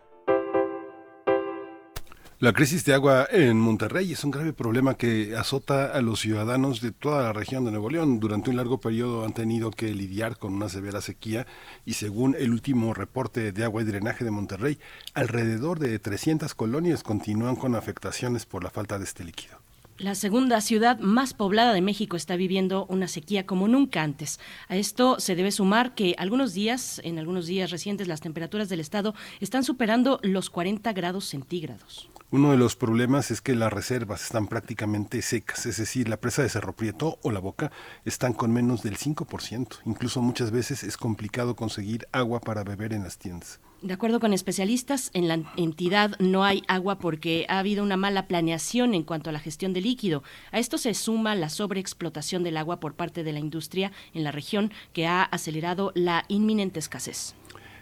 [2.39, 6.83] La crisis de agua en Monterrey es un grave problema que azota a los ciudadanos
[6.83, 8.21] de toda la región de Nuevo León.
[8.21, 11.47] Durante un largo periodo han tenido que lidiar con una severa sequía
[11.87, 14.79] y según el último reporte de agua y drenaje de Monterrey,
[15.15, 19.66] alrededor de 300 colonias continúan con afectaciones por la falta de este líquido.
[19.99, 24.39] La segunda ciudad más poblada de México está viviendo una sequía como nunca antes.
[24.69, 28.81] A esto se debe sumar que algunos días, en algunos días recientes, las temperaturas del
[28.81, 32.11] estado están superando los 40 grados centígrados.
[32.31, 36.43] Uno de los problemas es que las reservas están prácticamente secas, es decir, la presa
[36.43, 37.73] de Cerro Prieto o la Boca
[38.05, 39.79] están con menos del 5%.
[39.87, 43.61] Incluso muchas veces es complicado conseguir agua para beber en las tiendas.
[43.83, 48.27] De acuerdo con especialistas, en la entidad no hay agua porque ha habido una mala
[48.27, 50.23] planeación en cuanto a la gestión de líquido.
[50.51, 54.33] A esto se suma la sobreexplotación del agua por parte de la industria en la
[54.33, 57.35] región que ha acelerado la inminente escasez.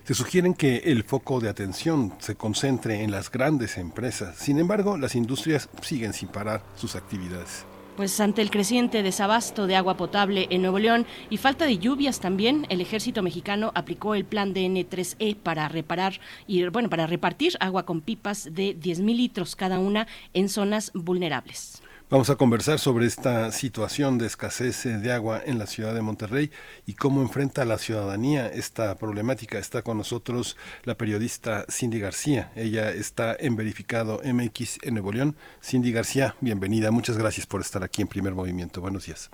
[0.05, 4.37] Se sugieren que el foco de atención se concentre en las grandes empresas.
[4.37, 7.65] Sin embargo, las industrias siguen sin parar sus actividades.
[7.97, 12.19] Pues ante el creciente desabasto de agua potable en Nuevo León y falta de lluvias
[12.19, 16.19] también, el ejército mexicano aplicó el plan DN3E para reparar
[16.49, 21.84] y bueno, para repartir agua con pipas de 10.000 litros cada una en zonas vulnerables.
[22.11, 26.03] Vamos a conversar sobre esta situación de escasez eh, de agua en la ciudad de
[26.03, 26.51] Monterrey
[26.87, 29.59] y cómo enfrenta la ciudadanía esta problemática.
[29.59, 32.53] Está con nosotros la periodista Cindy García.
[32.57, 35.35] Ella está en Verificado MX en Nuevo León.
[35.63, 36.91] Cindy García, bienvenida.
[36.91, 38.83] Muchas gracias por estar aquí en Primer Movimiento.
[38.83, 39.31] Buenos días.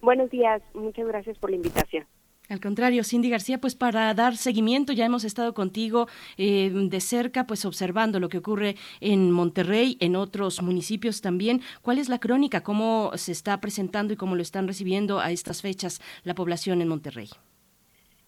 [0.00, 0.62] Buenos días.
[0.72, 2.06] Muchas gracias por la invitación.
[2.52, 6.06] Al contrario, Cindy García, pues para dar seguimiento, ya hemos estado contigo
[6.36, 11.62] eh, de cerca, pues observando lo que ocurre en Monterrey, en otros municipios también.
[11.80, 12.62] ¿Cuál es la crónica?
[12.62, 16.88] ¿Cómo se está presentando y cómo lo están recibiendo a estas fechas la población en
[16.88, 17.30] Monterrey?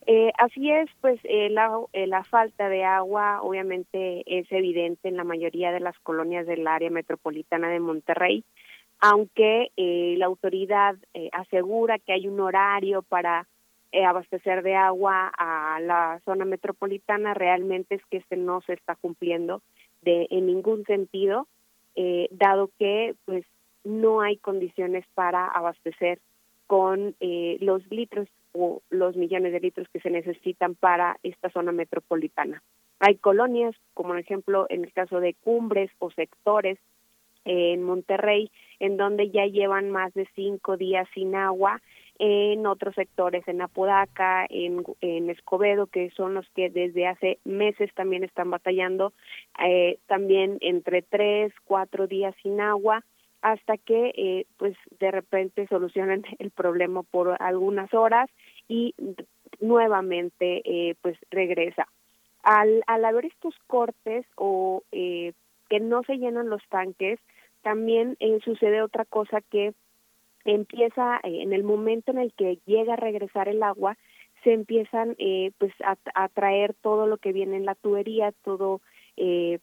[0.07, 5.25] Eh, así es, pues eh, la, la, falta de agua obviamente es evidente en la
[5.25, 8.43] mayoría de las colonias del área metropolitana de Monterrey,
[9.01, 10.97] aunque la autoridad
[11.33, 13.47] asegura que hay un horario para
[13.95, 18.97] eh, abastecer de agua a la zona metropolitana, realmente es que este no se está
[18.97, 19.63] cumpliendo
[20.03, 21.47] de en ningún sentido,
[21.95, 23.45] eh, dado que pues
[23.85, 26.19] no hay condiciones para abastecer
[26.67, 31.71] con eh, los litros o los millones de litros que se necesitan para esta zona
[31.71, 32.65] metropolitana.
[32.99, 36.81] Hay colonias, como por ejemplo en el caso de cumbres o sectores
[37.45, 38.51] en Monterrey,
[38.81, 41.81] en donde ya llevan más de cinco días sin agua
[42.19, 47.93] en otros sectores, en Apodaca, en, en Escobedo, que son los que desde hace meses
[47.95, 49.13] también están batallando,
[49.65, 53.05] eh, también entre tres, cuatro días sin agua,
[53.43, 58.31] hasta que eh, pues de repente solucionan el problema por algunas horas
[58.69, 58.95] y
[59.61, 61.89] nuevamente eh, pues regresa.
[62.43, 65.33] Al, al haber estos cortes o eh,
[65.69, 67.19] que no se llenan los tanques,
[67.63, 69.75] también eh, sucede otra cosa que
[70.45, 73.97] empieza eh, en el momento en el que llega a regresar el agua
[74.43, 78.81] se empiezan eh, pues a, traer todo lo que viene en la tubería todo
[79.17, 79.59] eh,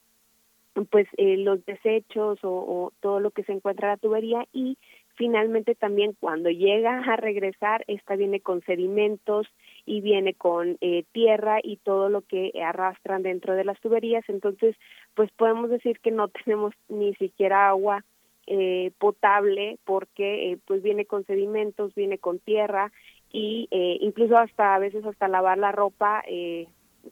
[0.90, 4.78] pues eh, los desechos o, o, todo lo que se encuentra en la tubería y
[5.16, 9.48] finalmente también cuando llega a regresar esta viene con sedimentos
[9.86, 14.24] y viene con eh, tierra y todo lo que arrastran dentro de las tuberías.
[14.30, 14.76] Entonces
[15.14, 18.04] pues podemos decir que no tenemos ni siquiera agua
[18.48, 22.92] eh, potable porque eh, pues viene con sedimentos, viene con tierra
[23.32, 26.68] y eh, incluso hasta a veces hasta lavar la ropa eh,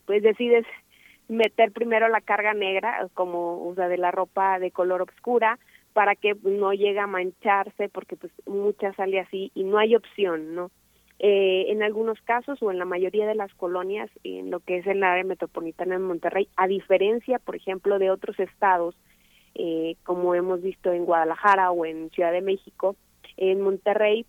[0.06, 0.66] pues decides
[1.28, 5.58] meter primero la carga negra como o sea de la ropa de color oscura
[5.92, 10.54] para que no llegue a mancharse porque pues mucha sale así y no hay opción
[10.54, 10.70] no
[11.18, 14.86] eh, en algunos casos o en la mayoría de las colonias en lo que es
[14.86, 18.96] el área metropolitana de Monterrey a diferencia por ejemplo de otros estados
[19.54, 22.96] eh, como hemos visto en Guadalajara o en Ciudad de México,
[23.36, 24.26] en Monterrey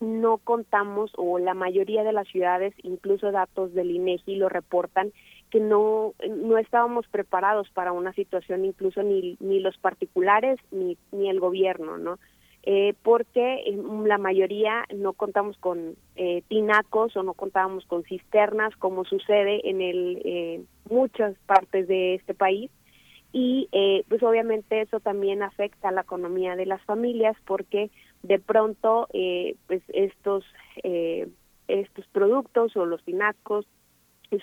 [0.00, 5.12] no contamos o la mayoría de las ciudades, incluso datos del INEGI lo reportan
[5.50, 11.28] que no no estábamos preparados para una situación incluso ni ni los particulares ni ni
[11.28, 12.18] el gobierno, ¿no?
[12.62, 13.74] Eh, porque
[14.04, 19.80] la mayoría no contamos con eh, tinacos o no contábamos con cisternas como sucede en
[19.80, 22.70] el eh, muchas partes de este país
[23.32, 27.90] y eh, pues obviamente eso también afecta a la economía de las familias porque
[28.22, 30.44] de pronto eh, pues estos
[30.82, 31.28] eh,
[31.68, 33.66] estos productos o los tinacos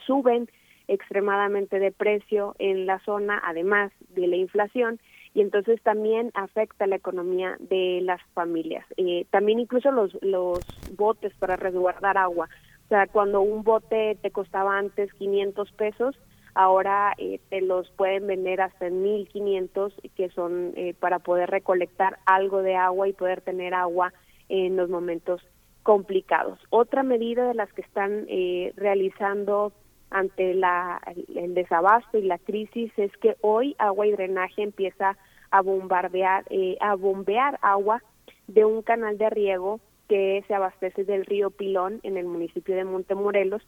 [0.06, 0.48] suben
[0.88, 5.00] extremadamente de precio en la zona además de la inflación
[5.34, 8.86] y entonces también afecta la economía de las familias.
[8.96, 10.60] Eh, también incluso los los
[10.96, 12.48] botes para resguardar agua.
[12.86, 16.16] O sea cuando un bote te costaba antes 500 pesos
[16.58, 22.18] ahora eh, te los pueden vender hasta en 1500 que son eh, para poder recolectar
[22.26, 24.12] algo de agua y poder tener agua
[24.50, 25.42] en los momentos
[25.84, 26.60] complicados.
[26.72, 29.72] Otra medida de las que están eh, realizando
[30.10, 31.00] ante la,
[31.36, 35.16] el desabasto y la crisis es que hoy agua y drenaje empieza
[35.52, 38.02] a bombardear, eh, a bombear agua
[38.48, 39.80] de un canal de riego
[40.10, 43.62] que se abastece del río Pilón en el municipio de Montemorelos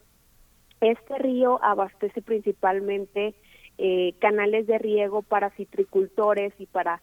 [0.81, 3.34] este río abastece principalmente
[3.77, 7.01] eh, canales de riego para citricultores y para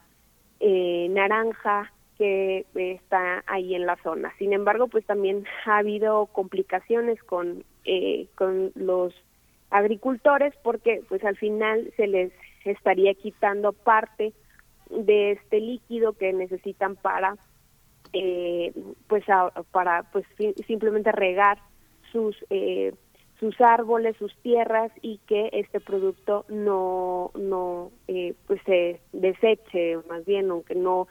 [0.60, 4.32] eh, naranja que está ahí en la zona.
[4.38, 9.14] Sin embargo, pues también ha habido complicaciones con eh, con los
[9.70, 12.32] agricultores porque pues al final se les
[12.64, 14.32] estaría quitando parte
[14.90, 17.36] de este líquido que necesitan para
[18.12, 18.72] eh,
[19.08, 19.24] pues
[19.72, 20.24] para pues
[20.66, 21.58] simplemente regar
[22.12, 22.94] sus eh,
[23.38, 30.24] sus árboles, sus tierras y que este producto no no eh, pues se deseche más
[30.24, 31.06] bien aunque no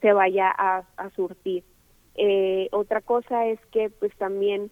[0.00, 0.84] se vaya a,
[1.14, 1.62] surtir.
[2.14, 4.70] Eh, otra cosa es que pues también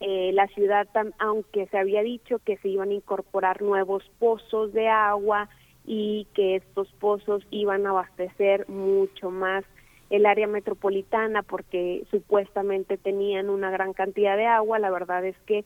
[0.00, 0.86] eh, la ciudad,
[1.18, 5.48] aunque se había dicho que se iban a incorporar nuevos pozos de agua
[5.86, 9.64] y que estos pozos iban a abastecer mucho más
[10.10, 15.64] el área metropolitana porque supuestamente tenían una gran cantidad de agua, la verdad es que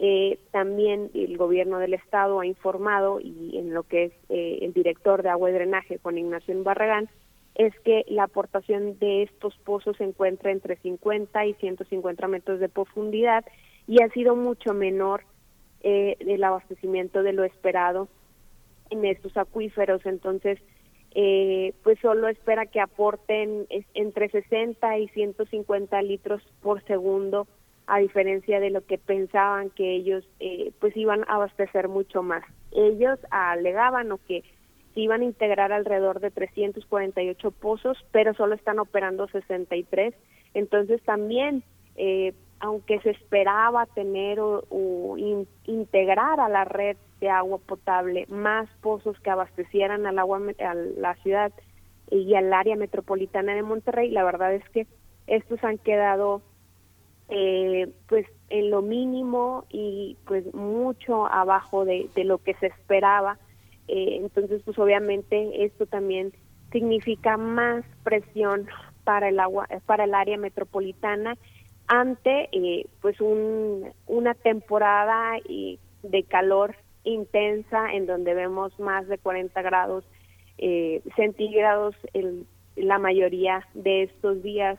[0.00, 4.72] eh, también el gobierno del estado ha informado y en lo que es eh, el
[4.72, 7.08] director de agua y drenaje Juan Ignacio Barragán
[7.56, 12.68] es que la aportación de estos pozos se encuentra entre 50 y 150 metros de
[12.68, 13.44] profundidad
[13.88, 15.24] y ha sido mucho menor
[15.80, 18.06] eh, el abastecimiento de lo esperado
[18.90, 20.06] en estos acuíferos.
[20.06, 20.60] Entonces
[21.12, 27.48] eh, pues solo espera que aporten entre 60 y 150 litros por segundo
[27.88, 32.44] a diferencia de lo que pensaban que ellos eh, pues iban a abastecer mucho más.
[32.70, 34.44] Ellos alegaban o que
[34.92, 40.14] se iban a integrar alrededor de 348 pozos, pero solo están operando 63.
[40.52, 41.62] Entonces también,
[41.96, 45.16] eh, aunque se esperaba tener o,
[45.64, 51.14] integrar a la red de agua potable más pozos que abastecieran al agua a la
[51.16, 51.52] ciudad
[52.10, 54.86] y al área metropolitana de Monterrey, la verdad es que
[55.26, 56.42] estos han quedado
[57.28, 63.38] eh, pues en lo mínimo y pues mucho abajo de, lo que se esperaba.
[63.86, 66.32] Eh, entonces, pues obviamente esto también
[66.72, 68.68] significa más presión
[69.04, 71.36] para el agua, para el área metropolitana
[71.86, 75.36] ante eh, pues un, una temporada
[76.02, 80.04] de calor intensa en donde vemos más de 40 grados
[81.14, 82.44] centígrados en
[82.74, 84.78] la mayoría de estos días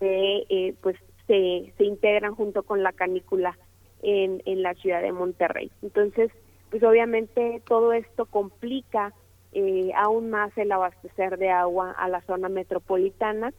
[0.00, 0.96] eh, pues
[1.28, 3.56] se, se integran junto con la canícula
[4.02, 5.70] en, en la ciudad de Monterrey.
[5.82, 6.32] Entonces,
[6.70, 9.14] pues obviamente todo esto complica
[9.52, 13.52] eh, aún más el abastecer de agua a la zona metropolitana,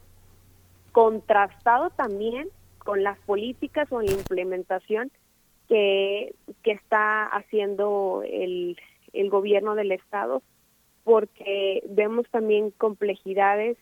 [0.92, 5.12] contrastado también con las políticas o la implementación
[5.68, 6.34] que,
[6.64, 8.78] que está haciendo el,
[9.14, 10.42] el gobierno del Estado,
[11.04, 13.78] porque vemos también complejidades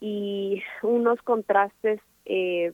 [0.00, 2.72] y unos contrastes eh,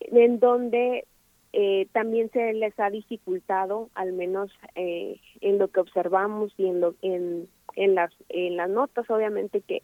[0.00, 1.06] en donde
[1.52, 6.80] eh, también se les ha dificultado, al menos eh, en lo que observamos y en,
[6.80, 9.82] lo, en, en, las, en las notas, obviamente, que,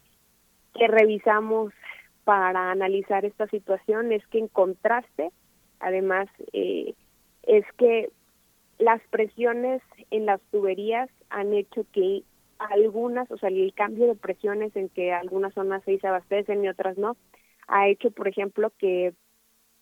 [0.73, 1.71] que revisamos
[2.23, 5.31] para analizar esta situación, es que en contraste,
[5.79, 6.93] además, eh,
[7.43, 8.09] es que
[8.77, 12.23] las presiones en las tuberías han hecho que
[12.57, 16.97] algunas, o sea, el cambio de presiones en que algunas zonas se abastecen y otras
[16.97, 17.15] no,
[17.67, 19.13] ha hecho, por ejemplo, que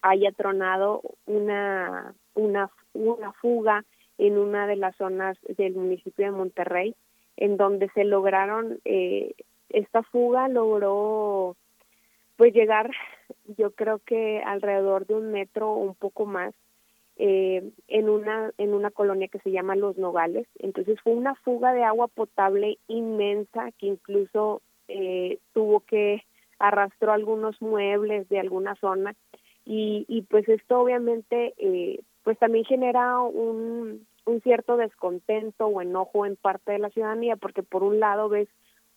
[0.02, 3.86] haya tronado una, una, una fuga
[4.18, 6.96] en una de las zonas del municipio de Monterrey,
[7.38, 9.34] en donde se lograron, eh,
[9.70, 11.56] esta fuga logró
[12.36, 12.92] pues llegar,
[13.58, 16.54] yo creo que alrededor de un metro o un poco más,
[17.18, 20.48] eh, en una en una colonia que se llama Los Nogales.
[20.58, 26.24] Entonces fue una fuga de agua potable inmensa que incluso eh, tuvo que
[26.60, 29.16] arrastró algunos muebles de alguna zona
[29.70, 34.08] y, y pues esto obviamente eh, pues también genera un,
[34.44, 38.48] cierto descontento o enojo en parte de la ciudadanía porque por un lado ves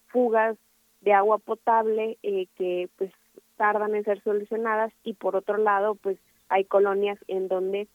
[0.08, 0.56] fugas
[1.00, 3.12] de agua potable eh, que pues
[3.56, 6.18] tardan en ser solucionadas y por otro lado pues
[6.48, 7.88] hay colonias en donde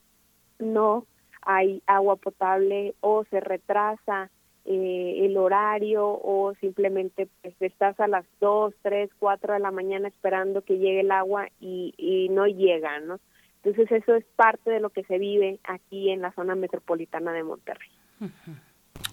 [0.59, 1.05] no
[1.41, 4.29] hay agua potable o se retrasa
[4.69, 10.09] eh, el horario o simplemente pues, estás a las 2, 3, 4 de la mañana
[10.09, 13.19] esperando que llegue el agua y, y no llega, ¿no?
[13.63, 17.43] Entonces eso es parte de lo que se vive aquí en la zona metropolitana de
[17.43, 17.89] Monterrey.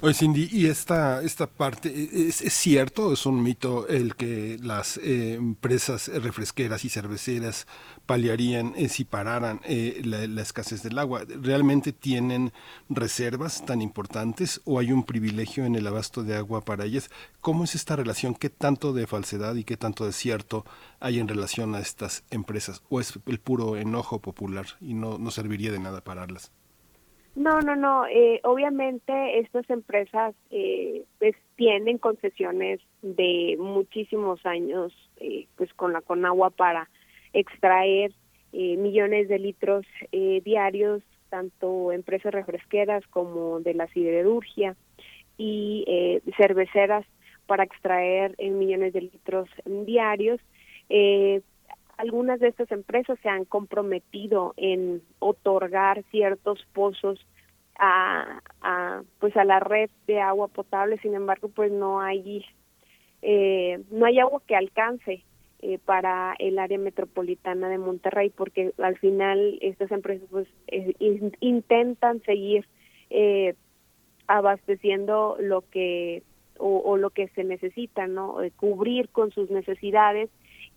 [0.05, 3.13] Oye, Cindy, ¿y esta, esta parte e, es, cierto?
[3.13, 7.67] ¿Es un mito el que las eh, empresas refresqueras y cerveceras
[8.05, 11.23] paliarían eh, si pararan eh, la, escasez del agua?
[11.27, 12.53] ¿Realmente tienen
[12.91, 17.09] reservas tan importantes o hay un privilegio en el abasto de agua para ellas?
[17.41, 18.35] ¿Cómo es esta relación?
[18.35, 20.67] ¿Qué tanto de falsedad y qué tanto de cierto
[21.01, 22.83] hay en relación a estas empresas?
[22.91, 26.53] ¿O es el puro enojo popular y no, no serviría de nada pararlas?
[27.35, 28.07] No, no, no.
[28.07, 36.01] Eh, obviamente estas empresas eh, pues tienen concesiones de muchísimos años, eh, pues con la
[36.01, 36.89] Conagua para
[37.33, 38.13] extraer
[38.53, 44.77] eh, millones de litros eh, diarios, tanto empresas refresqueras como de la siderurgia
[45.37, 47.05] y eh, cerveceras
[47.47, 50.41] para extraer millones de litros diarios.
[51.97, 57.25] Algunas de estas empresas se han comprometido en otorgar ciertos pozos
[57.79, 58.41] a,
[59.19, 62.45] pues a la red de agua potable sin embargo pues no hay
[63.21, 65.25] eh, no hay agua que alcance
[65.67, 70.93] eh, para el área metropolitana de Monterrey, porque al final estas empresas pues eh,
[71.41, 72.67] intentan seguir
[73.09, 73.55] eh,
[74.27, 76.23] abasteciendo lo que
[76.59, 78.37] o, lo que se necesita, ¿no?
[78.57, 80.29] cubrir con sus necesidades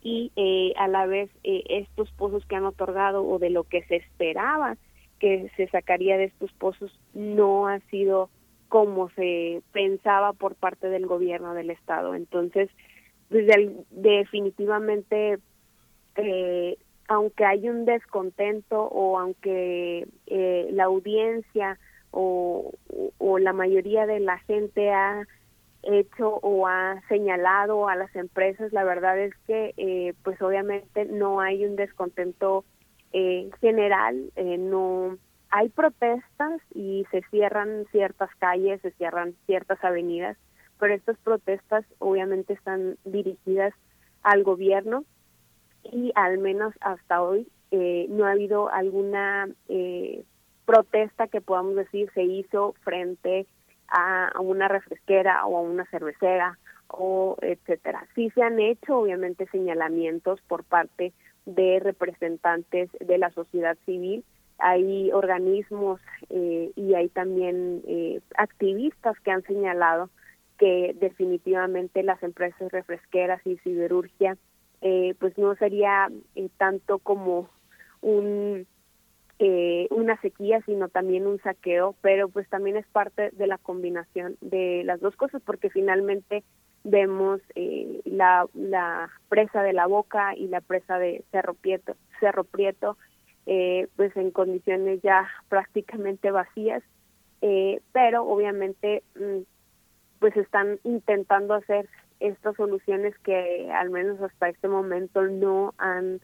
[0.08, 4.78] y a la vez estos pozos que han otorgado o de lo que se esperaba
[5.20, 8.30] que se sacaría de estos pozos no ha sido
[8.70, 12.16] como se pensaba por parte del gobierno del estado.
[12.16, 12.70] Entonces,
[13.30, 15.40] desde definitivamente,
[16.16, 16.78] eh,
[17.08, 21.80] aunque hay un descontento o aunque eh, la audiencia
[22.12, 22.74] o,
[23.18, 25.26] o la mayoría de la gente ha
[25.84, 31.40] hecho o ha señalado a las empresas, la verdad es que eh, pues obviamente no
[31.40, 32.66] hay un descontento
[33.14, 35.18] eh, general, eh, no
[35.49, 40.38] hay protestas y se cierran ciertas calles, se cierran ciertas avenidas,
[40.80, 43.74] pero estas protestas obviamente están dirigidas
[44.24, 45.06] al gobierno
[45.84, 50.24] y al menos hasta hoy eh, no ha habido alguna eh,
[50.66, 53.48] protesta que podamos decir se hizo frente
[53.89, 56.57] a, una refresquera o a una cervecera
[56.88, 58.07] o etcétera.
[58.15, 61.14] Sí se han hecho obviamente señalamientos por parte
[61.45, 64.23] de representantes de la sociedad civil
[64.59, 70.09] hay organismos eh, y hay también eh, activistas que han señalado
[70.57, 74.38] que definitivamente las empresas refresqueras y siderurgia
[74.81, 76.09] eh, pues no sería
[76.57, 77.49] tanto como
[78.01, 78.65] un
[79.39, 84.81] una sequía sino también un saqueo pero pues también es parte de la combinación de
[84.84, 86.43] las dos cosas porque finalmente
[86.84, 87.39] vemos
[88.05, 92.97] la, la presa de la boca y la presa de Cerro Prieto Cerro Prieto
[93.49, 96.84] eh, pues en condiciones ya prácticamente vacías,
[97.41, 99.43] eh, pero obviamente mm,
[100.19, 101.88] pues están intentando hacer
[102.19, 106.19] estas soluciones que al menos hasta este momento no han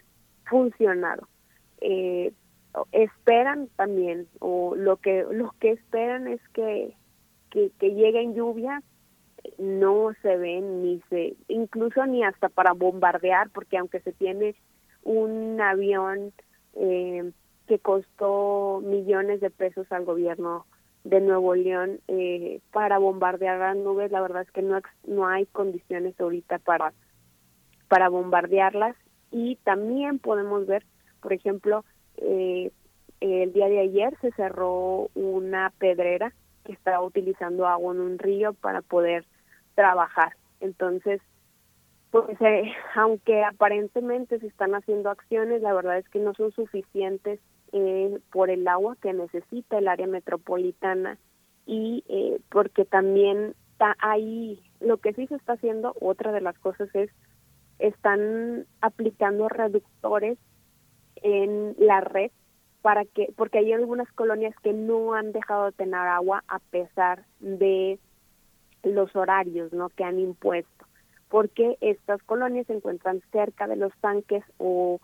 [0.50, 1.30] funcionado.
[1.80, 2.34] Eh,
[2.92, 6.96] esperan también o lo que lo que esperan es que,
[7.52, 8.84] que, que lleguen lluvias
[9.58, 14.56] no se ven ni se incluso ni hasta para bombardear porque aunque se tiene
[15.04, 16.34] un avión
[16.76, 17.32] eh,
[17.68, 20.66] que costó millones de pesos al gobierno
[21.04, 24.12] de Nuevo León eh, para bombardear las nubes.
[24.12, 26.94] La verdad es que no, no hay condiciones ahorita para,
[27.88, 28.96] para bombardearlas.
[29.32, 30.86] Y también podemos ver,
[31.22, 31.84] por ejemplo,
[32.18, 32.72] eh,
[33.20, 36.34] el día de ayer se cerró una pedrera
[36.66, 39.26] que estaba utilizando agua en un río para poder
[39.76, 40.36] trabajar.
[40.60, 41.22] Entonces,
[42.12, 47.40] pues eh, aunque aparentemente se están haciendo acciones, la verdad es que no son suficientes
[47.72, 51.18] eh, por el agua que necesita el área metropolitana
[51.66, 56.58] y eh, porque también está ahí, lo que sí se está haciendo, otra de las
[56.60, 57.10] cosas es,
[57.80, 60.38] están aplicando reductores
[61.24, 62.32] en la red
[62.82, 67.26] para que, porque hay algunas colonias que no han dejado de tener agua a pesar
[67.40, 67.98] de
[68.84, 69.90] los horarios, ¿no?
[69.90, 70.86] Que han impuesto
[71.34, 75.00] porque estas colonias se encuentran cerca de los tanques o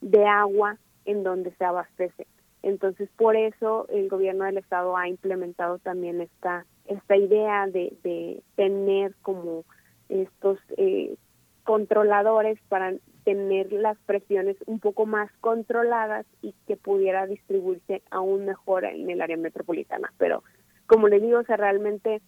[0.00, 2.26] de agua en donde se abastece.
[2.62, 8.42] Entonces, por eso el gobierno del estado ha implementado también esta esta idea de, de
[8.56, 9.66] tener como
[10.08, 11.16] estos eh,
[11.64, 12.94] controladores para
[13.24, 19.20] tener las presiones un poco más controladas y que pudiera distribuirse aún mejor en el
[19.20, 20.12] área metropolitana.
[20.18, 20.42] Pero,
[20.86, 22.20] como le digo, o sea, realmente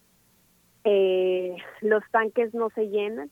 [0.85, 3.31] eh, los tanques no se llenan,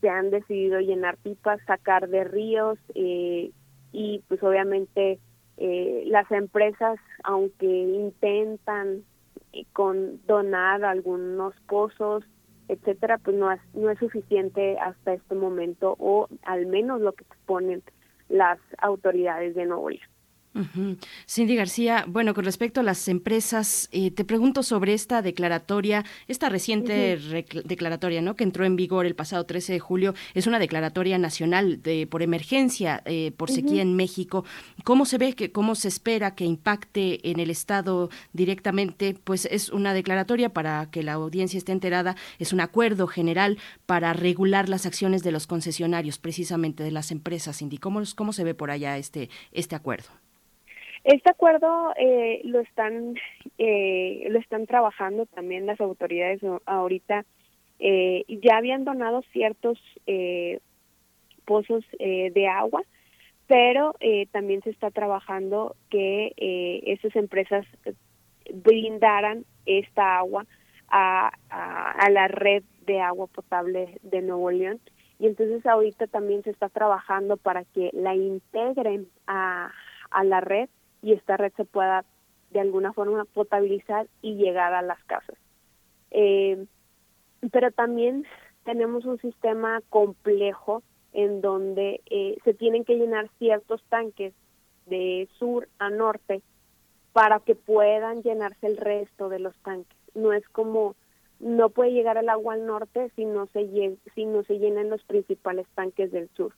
[0.00, 3.50] se han decidido llenar pipas, sacar de ríos eh,
[3.92, 5.18] y pues obviamente
[5.56, 9.04] eh, las empresas, aunque intentan
[9.52, 12.24] eh, con donar algunos pozos,
[12.70, 17.24] etcétera, pues no es, no es suficiente hasta este momento o al menos lo que
[17.24, 17.82] exponen
[18.28, 20.09] las autoridades de Nuevo León.
[21.28, 26.48] Cindy García, bueno, con respecto a las empresas, eh, te pregunto sobre esta declaratoria, esta
[26.48, 27.16] reciente
[27.64, 28.34] declaratoria, ¿no?
[28.34, 32.22] Que entró en vigor el pasado 13 de julio, es una declaratoria nacional de por
[32.22, 34.44] emergencia eh, por sequía en México.
[34.82, 39.14] ¿Cómo se ve que, cómo se espera que impacte en el estado directamente?
[39.22, 44.12] Pues es una declaratoria para que la audiencia esté enterada, es un acuerdo general para
[44.14, 47.58] regular las acciones de los concesionarios, precisamente de las empresas.
[47.58, 50.19] Cindy, ¿cómo, cómo se ve por allá este este acuerdo?
[51.04, 53.14] Este acuerdo eh, lo están
[53.58, 57.24] eh, lo están trabajando también las autoridades ahorita.
[57.78, 60.60] Eh, ya habían donado ciertos eh,
[61.46, 62.82] pozos eh, de agua,
[63.46, 66.34] pero eh, también se está trabajando que
[66.86, 67.66] esas empresas
[68.52, 70.44] brindaran esta agua
[70.88, 74.80] a, a, a la red de agua potable de Nuevo León
[75.18, 79.70] y entonces ahorita también se está trabajando para que la integren a,
[80.10, 80.68] a la red
[81.02, 82.04] y esta red se pueda
[82.50, 85.36] de alguna forma potabilizar y llegar a las casas.
[86.10, 86.66] Eh,
[87.52, 88.24] pero también
[88.64, 90.82] tenemos un sistema complejo
[91.12, 94.34] en donde eh, se tienen que llenar ciertos tanques
[94.86, 96.42] de sur a norte
[97.12, 99.96] para que puedan llenarse el resto de los tanques.
[100.14, 100.94] No es como
[101.38, 105.02] no puede llegar el agua al norte si no se si no se llenan los
[105.04, 106.52] principales tanques del sur.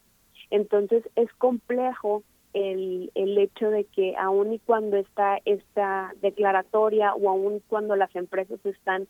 [0.51, 2.24] Entonces es complejo
[2.55, 8.15] el, el hecho de que aun y cuando está esta declaratoria o aun cuando las
[8.15, 9.09] empresas están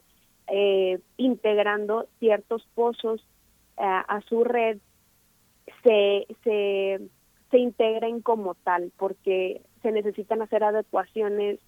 [0.48, 3.20] eh, integrando ciertos pozos
[3.78, 4.78] eh, a su red,
[5.82, 7.00] se, se,
[7.50, 11.58] se integren como tal, porque se necesitan hacer adecuaciones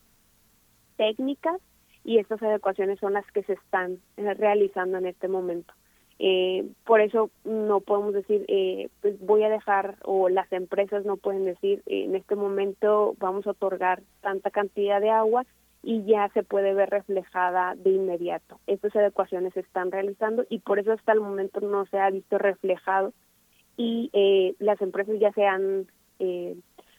[0.96, 1.60] técnicas
[2.04, 5.72] y estas adecuaciones son las que se están eh, realizando en este momento.
[6.18, 11.16] Eh, por eso no podemos decir, eh, pues voy a dejar, o las empresas no
[11.16, 15.44] pueden decir, en este momento vamos a otorgar tanta cantidad de agua
[15.84, 18.58] y ya se puede ver reflejada de inmediato.
[18.66, 22.38] Estas adecuaciones se están realizando y por eso hasta el momento no se ha visto
[22.38, 23.12] reflejado
[23.76, 25.86] y eh, las empresas ya se han
[26.18, 26.56] eh,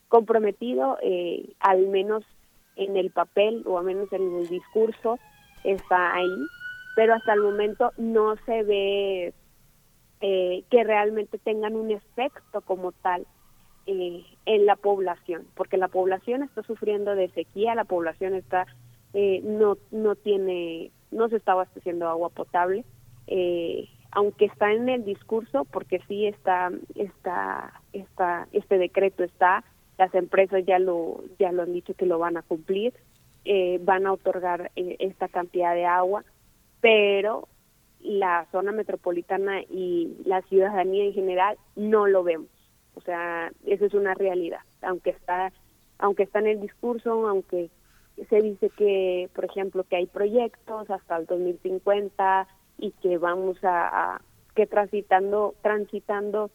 [0.08, 2.24] comprometido, eh, al menos
[2.76, 5.18] en el papel o al menos en el discurso
[5.64, 6.48] está ahí,
[6.96, 9.34] pero hasta el momento no se ve
[10.22, 13.28] eh, que realmente tengan un efecto como tal
[13.86, 18.66] eh, en la población, porque la población está sufriendo de sequía, la población está
[19.14, 22.84] eh, no no tiene no se está abasteciendo agua potable,
[23.28, 29.64] eh, aunque está en el discurso, porque sí está está está este decreto está,
[29.98, 32.94] las empresas ya lo ya lo han dicho que lo van a cumplir,
[33.46, 36.26] eh, van a otorgar esta cantidad de agua,
[36.86, 37.48] pero
[38.00, 42.52] la zona metropolitana y la ciudadanía en general no lo vemos.
[42.94, 45.52] O sea, eso es una realidad, aunque está
[45.98, 47.72] aunque está en el discurso, aunque
[48.30, 52.48] se dice que, por ejemplo, que hay proyectos hasta el 2050
[52.78, 54.22] y que vamos a,
[54.54, 56.52] que transitando transitando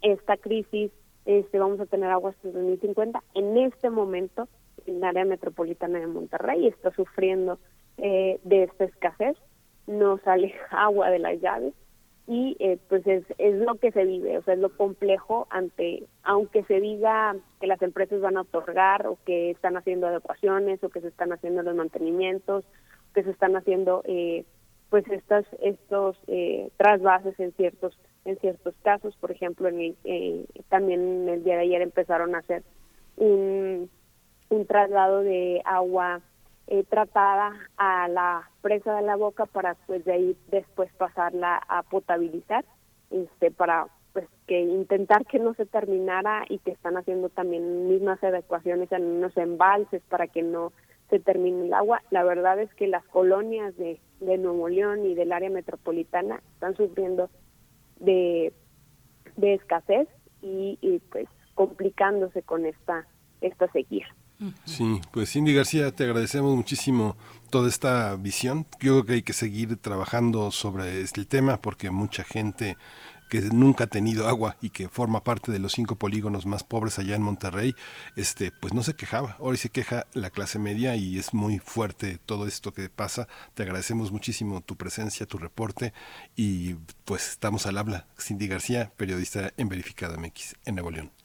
[0.00, 0.92] esta crisis
[1.24, 4.46] este vamos a tener agua hasta el 2050 en este momento
[4.86, 7.58] el área metropolitana de Monterrey está sufriendo
[8.02, 9.36] eh, de esta escasez
[9.86, 11.74] no sale agua de las llaves
[12.26, 16.04] y eh, pues es, es lo que se vive, o sea, es lo complejo ante,
[16.22, 20.90] aunque se diga que las empresas van a otorgar o que están haciendo adecuaciones o
[20.90, 22.64] que se están haciendo los mantenimientos,
[23.14, 24.44] que se están haciendo eh,
[24.90, 30.44] pues estas estos eh, trasvases en ciertos en ciertos casos, por ejemplo, en el, eh,
[30.68, 32.62] también el día de ayer empezaron a hacer
[33.16, 33.90] un,
[34.50, 36.20] un traslado de agua
[36.70, 41.82] eh, tratada a la presa de la boca para pues de ahí después pasarla a
[41.82, 42.64] potabilizar
[43.10, 48.22] este para pues que intentar que no se terminara y que están haciendo también mismas
[48.22, 50.72] adecuaciones en unos embalses para que no
[51.08, 52.02] se termine el agua.
[52.10, 56.76] La verdad es que las colonias de, de Nuevo León y del área metropolitana están
[56.76, 57.30] sufriendo
[57.98, 58.52] de,
[59.36, 60.08] de escasez
[60.40, 63.06] y, y pues complicándose con esta
[63.40, 64.06] esta sequía.
[64.64, 67.16] Sí, pues Cindy García, te agradecemos muchísimo
[67.50, 68.66] toda esta visión.
[68.80, 72.76] Yo creo que hay que seguir trabajando sobre este tema porque mucha gente
[73.30, 76.98] que nunca ha tenido agua y que forma parte de los cinco polígonos más pobres
[76.98, 77.74] allá en Monterrey,
[78.16, 79.36] este, pues no se quejaba.
[79.38, 83.28] Hoy se queja la clase media y es muy fuerte todo esto que pasa.
[83.54, 85.94] Te agradecemos muchísimo tu presencia, tu reporte
[86.34, 88.08] y pues estamos al habla.
[88.18, 91.19] Cindy García, periodista en Verificada MX en Nuevo León.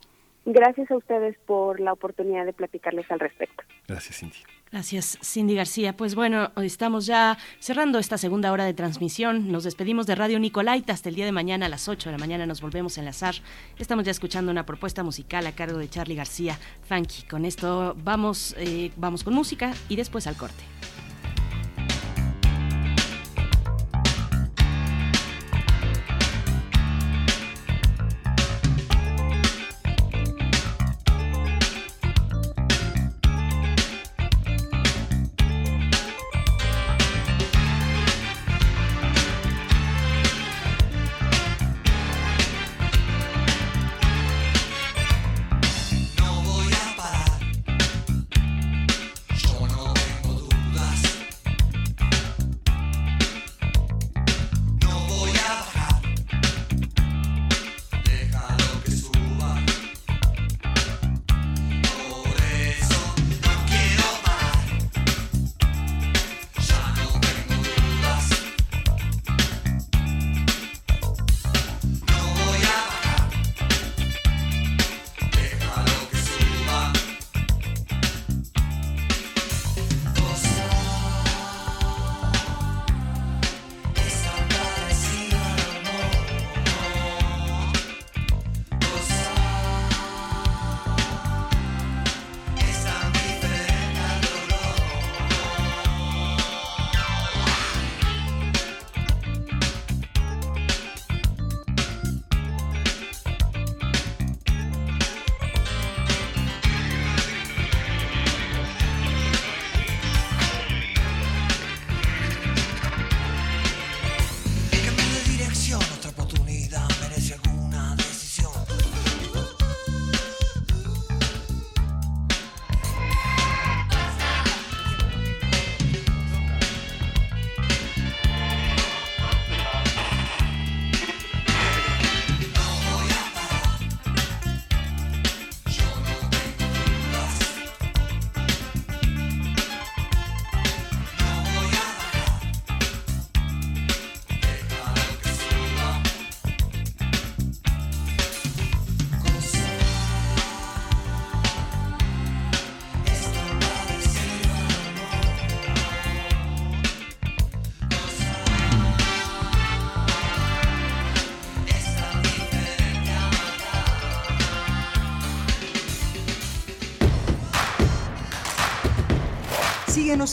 [0.45, 3.63] Gracias a ustedes por la oportunidad de platicarles al respecto.
[3.87, 4.37] Gracias, Cindy.
[4.71, 5.95] Gracias, Cindy García.
[5.95, 9.51] Pues bueno, estamos ya cerrando esta segunda hora de transmisión.
[9.51, 12.19] Nos despedimos de Radio Nicolaita hasta el día de mañana a las 8 de la
[12.19, 12.45] mañana.
[12.45, 13.35] Nos volvemos a enlazar.
[13.79, 16.57] Estamos ya escuchando una propuesta musical a cargo de Charlie García
[16.89, 17.23] Funky.
[17.27, 20.63] Con esto vamos, eh, vamos con música y después al corte.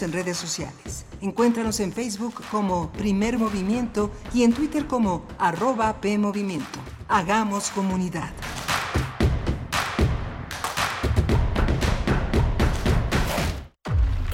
[0.01, 1.05] En redes sociales.
[1.21, 6.79] Encuéntranos en Facebook como Primer Movimiento y en Twitter como arroba PMovimiento.
[7.09, 8.31] Hagamos comunidad.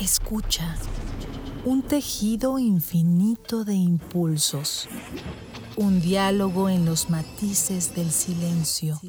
[0.01, 0.76] Escucha.
[1.64, 4.89] Un tejido infinito de impulsos.
[5.74, 9.01] Un diálogo en los matices del silencio.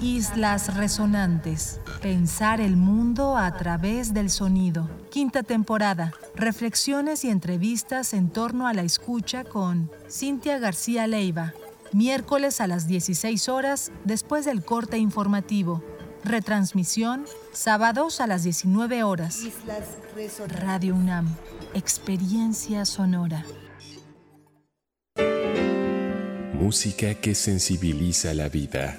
[0.00, 1.80] Islas Resonantes.
[2.02, 4.88] Pensar el mundo a través del sonido.
[5.10, 6.12] Quinta temporada.
[6.34, 11.54] Reflexiones y entrevistas en torno a la escucha con Cintia García Leiva.
[11.92, 15.82] Miércoles a las 16 horas después del corte informativo.
[16.24, 19.40] Retransmisión sábados a las 19 horas.
[20.48, 21.28] Radio UNAM.
[21.74, 23.44] Experiencia sonora.
[26.54, 28.98] Música que sensibiliza la vida.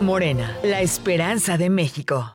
[0.00, 2.32] Morena, la esperanza de México.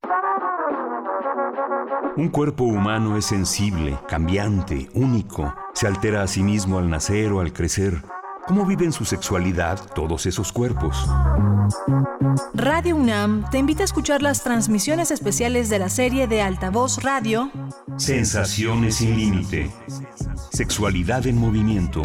[2.16, 5.54] Un cuerpo humano es sensible, cambiante, único.
[5.74, 8.04] Se altera a sí mismo al nacer o al crecer.
[8.48, 11.10] ¿Cómo viven su sexualidad todos esos cuerpos?
[12.54, 17.50] Radio UNAM te invita a escuchar las transmisiones especiales de la serie de Altavoz Radio
[17.98, 19.72] Sensaciones sin límite.
[20.52, 22.04] Sexualidad en movimiento.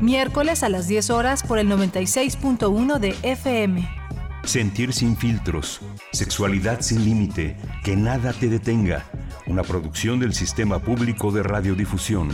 [0.00, 4.01] miércoles a las 10 horas por el 96.1 de FM.
[4.44, 5.80] Sentir sin filtros.
[6.12, 7.56] Sexualidad sin límite.
[7.84, 9.04] Que nada te detenga.
[9.46, 12.28] Una producción del Sistema Público de Radiodifusión.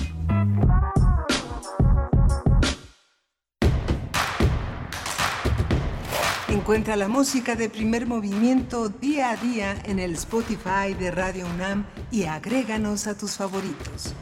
[6.49, 11.87] Encuentra la música de primer movimiento día a día en el Spotify de Radio UNAM
[12.11, 14.15] y agréganos a tus favoritos.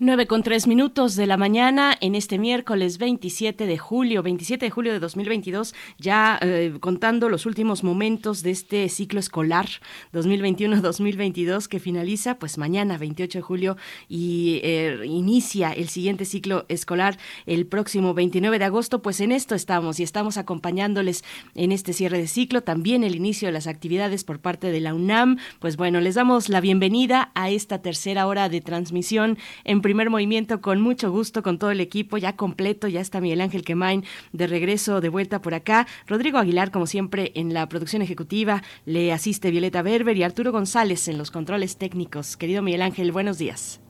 [0.00, 4.70] 9 con 3 minutos de la mañana en este miércoles 27 de julio, 27 de
[4.70, 9.66] julio de 2022, ya eh, contando los últimos momentos de este ciclo escolar
[10.12, 13.76] 2021-2022 que finaliza pues mañana 28 de julio
[14.08, 19.56] y eh, inicia el siguiente ciclo escolar el próximo 29 de agosto, pues en esto
[19.56, 21.24] estamos y estamos acompañándoles
[21.56, 24.94] en este cierre de ciclo, también el inicio de las actividades por parte de la
[24.94, 30.10] UNAM, pues bueno, les damos la bienvenida a esta tercera hora de transmisión en primer
[30.10, 32.88] movimiento con mucho gusto, con todo el equipo ya completo.
[32.88, 34.04] Ya está Miguel Ángel Quemain
[34.34, 35.86] de regreso, de vuelta por acá.
[36.06, 38.62] Rodrigo Aguilar, como siempre, en la producción ejecutiva.
[38.84, 42.36] Le asiste Violeta Berber y Arturo González en los controles técnicos.
[42.36, 43.80] Querido Miguel Ángel, buenos días.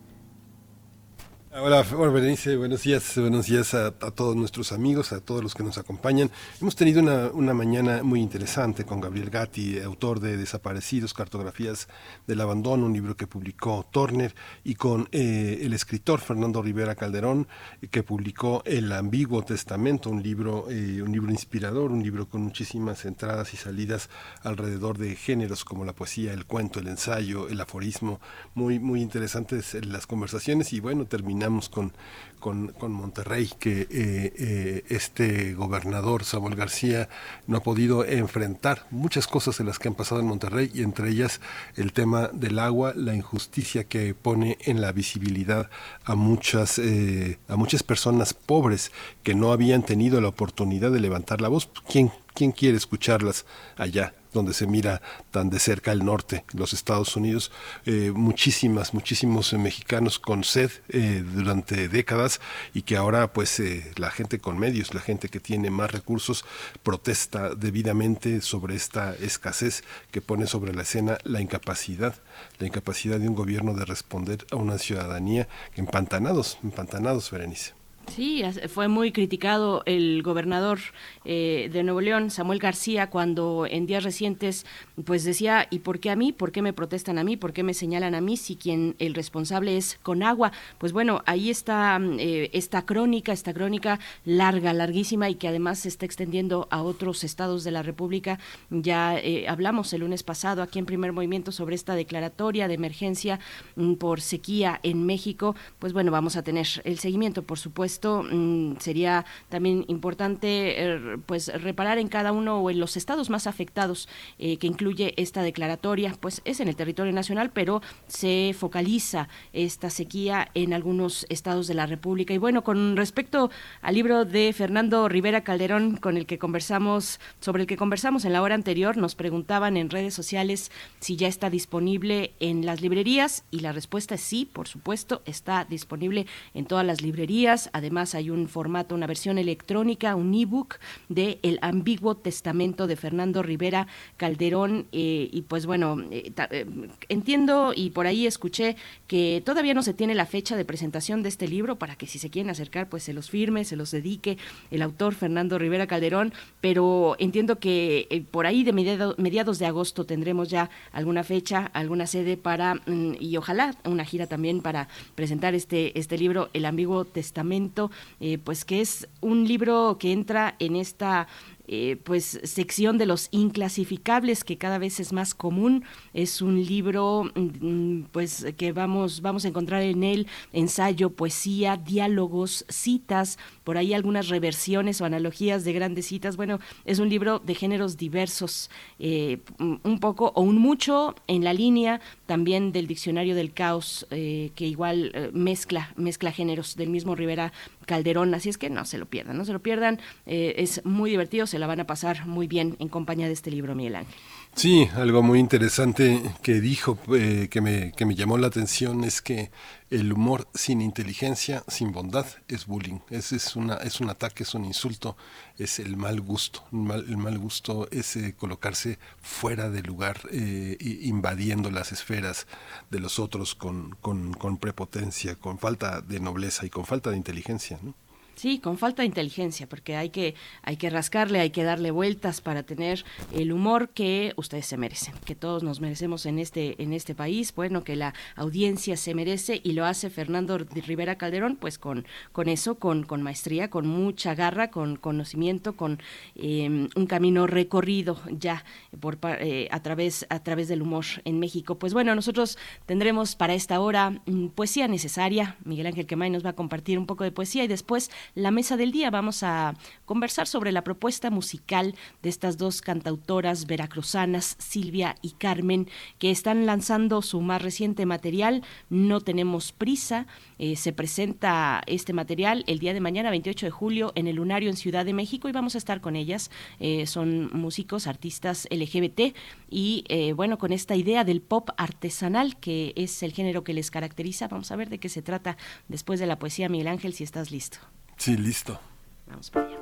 [1.60, 5.54] Hola, hola Berenice, buenos días, buenos días a, a, todos nuestros amigos, a todos los
[5.56, 6.30] que nos acompañan.
[6.60, 11.88] Hemos tenido una, una, mañana muy interesante con Gabriel Gatti, autor de Desaparecidos, Cartografías
[12.28, 17.48] del Abandono, un libro que publicó Turner, y con eh, el escritor Fernando Rivera Calderón,
[17.90, 23.04] que publicó El Ambiguo Testamento, un libro, eh, un libro inspirador, un libro con muchísimas
[23.04, 24.10] entradas y salidas
[24.44, 28.20] alrededor de géneros como la poesía, el cuento, el ensayo, el aforismo,
[28.54, 31.92] muy, muy interesantes las conversaciones y bueno, terminamos con,
[32.38, 37.08] con, con, Monterrey, que eh, eh, este gobernador Samuel García
[37.46, 41.10] no ha podido enfrentar muchas cosas de las que han pasado en Monterrey y entre
[41.10, 41.40] ellas
[41.76, 45.68] el tema del agua, la injusticia que pone en la visibilidad
[46.04, 48.92] a muchas, eh, a muchas personas pobres
[49.22, 51.70] que no habían tenido la oportunidad de levantar la voz.
[51.90, 53.44] ¿Quién, quién quiere escucharlas
[53.76, 54.14] allá?
[54.32, 55.00] donde se mira
[55.30, 57.50] tan de cerca el norte, los Estados Unidos,
[57.86, 62.38] eh, muchísimas, muchísimos eh, mexicanos con sed eh, durante décadas
[62.74, 63.60] y que ahora pues
[63.96, 66.44] la gente con medios, la gente que tiene más recursos
[66.82, 72.14] protesta debidamente sobre esta escasez que pone sobre la escena la incapacidad,
[72.58, 77.77] la incapacidad de un gobierno de responder a una ciudadanía empantanados, empantanados, Berenice.
[78.14, 80.78] Sí, fue muy criticado el gobernador
[81.24, 84.66] eh, de Nuevo León, Samuel García, cuando en días recientes
[85.04, 86.32] pues decía, ¿y por qué a mí?
[86.32, 87.36] ¿Por qué me protestan a mí?
[87.36, 90.52] ¿Por qué me señalan a mí si quien el responsable es Conagua?
[90.78, 95.88] Pues bueno, ahí está eh, esta crónica, esta crónica larga, larguísima y que además se
[95.88, 98.38] está extendiendo a otros estados de la República.
[98.70, 103.38] Ya eh, hablamos el lunes pasado aquí en Primer Movimiento sobre esta declaratoria de emergencia
[103.76, 105.54] mm, por sequía en México.
[105.78, 111.48] Pues bueno, vamos a tener el seguimiento, por supuesto Mm, sería también importante er, pues
[111.62, 114.08] reparar en cada uno o en los estados más afectados
[114.38, 119.90] eh, que incluye esta declaratoria, pues es en el territorio nacional, pero se focaliza esta
[119.90, 122.34] sequía en algunos estados de la República.
[122.34, 123.50] Y bueno, con respecto
[123.82, 128.32] al libro de Fernando Rivera Calderón, con el que conversamos, sobre el que conversamos en
[128.32, 130.70] la hora anterior, nos preguntaban en redes sociales
[131.00, 135.64] si ya está disponible en las librerías y la respuesta es sí, por supuesto, está
[135.64, 137.70] disponible en todas las librerías.
[137.88, 140.76] Además hay un formato, una versión electrónica, un ebook
[141.08, 143.86] de El ambiguo testamento de Fernando Rivera
[144.18, 144.88] Calderón.
[144.92, 146.66] Eh, y pues bueno, eh, eh,
[147.08, 151.30] entiendo y por ahí escuché que todavía no se tiene la fecha de presentación de
[151.30, 154.36] este libro para que si se quieren acercar pues se los firme, se los dedique
[154.70, 160.50] el autor Fernando Rivera Calderón, pero entiendo que por ahí de mediados de agosto tendremos
[160.50, 165.98] ya alguna fecha, alguna sede para mm, y ojalá una gira también para presentar este
[165.98, 167.77] este libro El ambiguo testamento
[168.20, 171.28] eh, pues que es un libro que entra en esta
[171.70, 175.84] eh, pues sección de los inclasificables que cada vez es más común.
[176.14, 182.64] Es un libro mm, pues que vamos vamos a encontrar en él ensayo poesía diálogos
[182.70, 183.38] citas
[183.68, 186.38] por ahí algunas reversiones o analogías de grandes citas.
[186.38, 191.52] Bueno es un libro de géneros diversos eh, un poco o un mucho en la
[191.52, 197.52] línea también del diccionario del caos que igual mezcla mezcla géneros del mismo Rivera
[197.88, 201.10] Calderón, así es que no se lo pierdan, no se lo pierdan, eh, es muy
[201.10, 204.14] divertido, se la van a pasar muy bien en compañía de este libro, Miguel Ángel.
[204.54, 209.22] Sí, algo muy interesante que dijo, eh, que, me, que me llamó la atención, es
[209.22, 209.50] que
[209.90, 213.00] el humor sin inteligencia, sin bondad, es bullying.
[213.10, 215.16] Es, es, una, es un ataque, es un insulto,
[215.56, 216.64] es el mal gusto.
[216.72, 222.46] El mal, gusto es eh, colocarse fuera de lugar, eh, invadiendo las esferas
[222.90, 227.16] de los otros con, con, con prepotencia, con falta de nobleza y con falta de
[227.16, 227.78] inteligencia.
[227.82, 227.94] ¿no?
[228.38, 232.40] Sí, con falta de inteligencia, porque hay que, hay que rascarle, hay que darle vueltas
[232.40, 236.92] para tener el humor que ustedes se merecen, que todos nos merecemos en este, en
[236.92, 241.78] este país, bueno, que la audiencia se merece y lo hace Fernando Rivera Calderón, pues
[241.78, 245.98] con, con eso, con, con maestría, con mucha garra, con conocimiento, con
[246.36, 248.64] em, un camino recorrido ya
[249.00, 251.80] por, eh, a, través, a través del humor en México.
[251.80, 252.56] Pues bueno, nosotros
[252.86, 255.56] tendremos para esta hora mm, poesía necesaria.
[255.64, 258.76] Miguel Ángel Quemay nos va a compartir un poco de poesía y después la mesa
[258.76, 259.10] del día.
[259.10, 259.74] Vamos a
[260.04, 265.88] conversar sobre la propuesta musical de estas dos cantautoras veracruzanas, Silvia y Carmen,
[266.18, 270.26] que están lanzando su más reciente material, No tenemos prisa.
[270.58, 274.70] Eh, se presenta este material el día de mañana, 28 de julio, en el Lunario
[274.70, 276.50] en Ciudad de México y vamos a estar con ellas.
[276.80, 279.34] Eh, son músicos, artistas LGBT
[279.70, 283.90] y eh, bueno, con esta idea del pop artesanal, que es el género que les
[283.90, 284.48] caracteriza.
[284.48, 285.56] Vamos a ver de qué se trata
[285.88, 287.78] después de la poesía, Miguel Ángel, si estás listo.
[288.18, 288.78] Sí, listo.
[289.26, 289.78] Vamos para allá.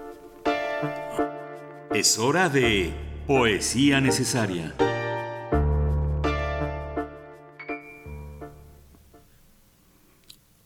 [1.95, 2.93] Es hora de
[3.27, 4.75] Poesía Necesaria.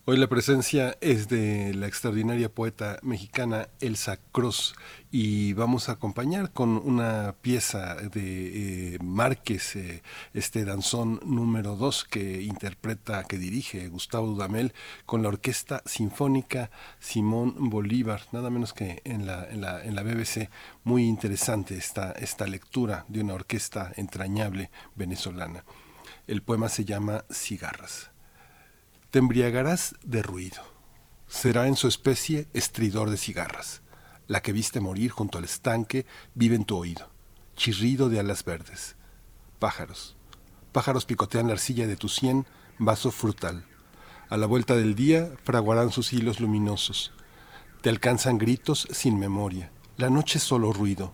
[0.06, 4.74] Hoy la presencia es de la extraordinaria poeta mexicana Elsa Cruz
[5.10, 10.02] y vamos a acompañar con una pieza de eh, Márquez, eh,
[10.32, 14.72] este danzón número 2 que interpreta, que dirige Gustavo Dudamel
[15.04, 20.02] con la Orquesta Sinfónica Simón Bolívar, nada menos que en la, en la, en la
[20.02, 20.48] BBC.
[20.82, 25.62] Muy interesante esta, esta lectura de una orquesta entrañable venezolana.
[26.26, 28.09] El poema se llama Cigarras.
[29.10, 30.62] Te embriagarás de ruido.
[31.26, 33.82] Será en su especie estridor de cigarras.
[34.28, 36.06] La que viste morir junto al estanque
[36.36, 37.10] vive en tu oído.
[37.56, 38.94] Chirrido de alas verdes.
[39.58, 40.16] Pájaros.
[40.70, 42.46] Pájaros picotean la arcilla de tu sien,
[42.78, 43.64] vaso frutal.
[44.28, 47.12] A la vuelta del día fraguarán sus hilos luminosos.
[47.82, 49.72] Te alcanzan gritos sin memoria.
[49.96, 51.12] La noche es solo ruido.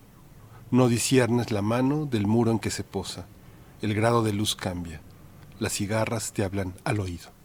[0.70, 3.26] No disiernes la mano del muro en que se posa.
[3.80, 5.00] El grado de luz cambia.
[5.58, 7.35] Las cigarras te hablan al oído.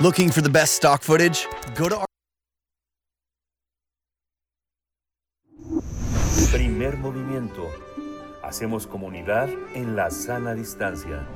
[0.00, 1.48] Looking for the best stock footage?
[1.74, 2.06] Go to our
[6.52, 7.68] Primer movimiento.
[8.40, 11.26] Hacemos comunidad en la sana distancia.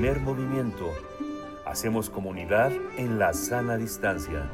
[0.00, 0.94] Primer movimiento.
[1.66, 4.48] Hacemos comunidad en la sana distancia.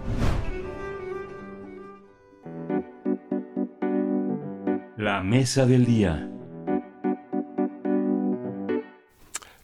[4.96, 6.30] La mesa del día.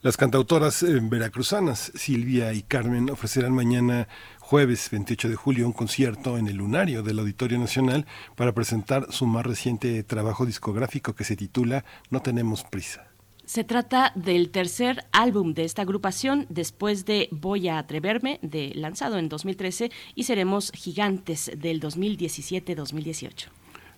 [0.03, 4.07] Las cantautoras eh, veracruzanas Silvia y Carmen ofrecerán mañana
[4.39, 8.05] jueves 28 de julio un concierto en el Lunario del Auditorio Nacional
[8.37, 13.10] para presentar su más reciente trabajo discográfico que se titula No tenemos prisa.
[13.51, 19.19] Se trata del tercer álbum de esta agrupación después de Voy a atreverme, de lanzado
[19.19, 23.49] en 2013, y Seremos Gigantes del 2017-2018.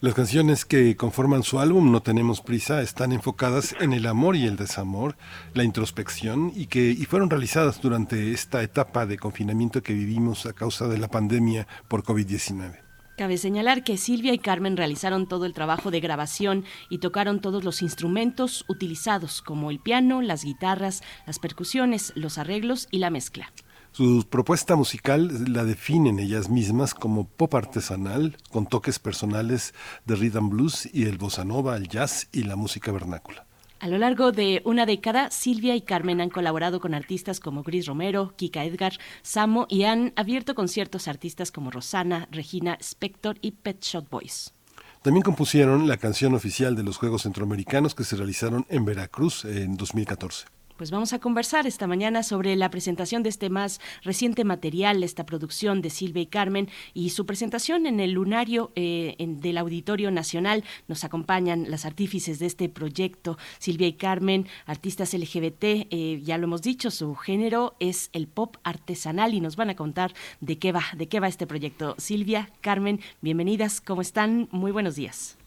[0.01, 4.47] Las canciones que conforman su álbum No tenemos prisa están enfocadas en el amor y
[4.47, 5.19] el desamor,
[5.53, 10.55] la introspección y que y fueron realizadas durante esta etapa de confinamiento que vivimos a
[10.55, 12.92] causa de la pandemia por COVID-19.
[13.17, 17.63] Cabe señalar que Silvia y Carmen realizaron todo el trabajo de grabación y tocaron todos
[17.63, 23.53] los instrumentos utilizados, como el piano, las guitarras, las percusiones, los arreglos y la mezcla.
[23.93, 29.75] Su propuesta musical la definen ellas mismas como pop artesanal, con toques personales
[30.07, 33.47] de rhythm blues y el bossa nova, el jazz y la música vernácula.
[33.83, 37.87] A lo largo de una década, Silvia y Carmen han colaborado con artistas como Gris
[37.87, 38.93] Romero, Kika Edgar,
[39.23, 44.55] Samo y han abierto conciertos a artistas como Rosana, Regina Spector y Pet Shop Boys.
[45.03, 49.77] También compusieron la canción oficial de los Juegos Centroamericanos que se realizaron en Veracruz en
[49.77, 50.52] 2014.
[50.77, 55.27] Pues vamos a conversar esta mañana sobre la presentación de este más reciente material, esta
[55.27, 60.65] producción de Silvia y Carmen y su presentación en el lunario eh, del Auditorio Nacional.
[60.89, 66.45] Nos acompañan las artífices de este proyecto, Silvia y Carmen, artistas LGBT, eh, ya lo
[66.45, 70.73] hemos dicho, su género es el pop artesanal y nos van a contar de qué
[70.73, 71.95] va, de qué va este proyecto.
[71.99, 74.49] Silvia, Carmen, bienvenidas, ¿cómo están?
[74.51, 75.39] Muy buenos días.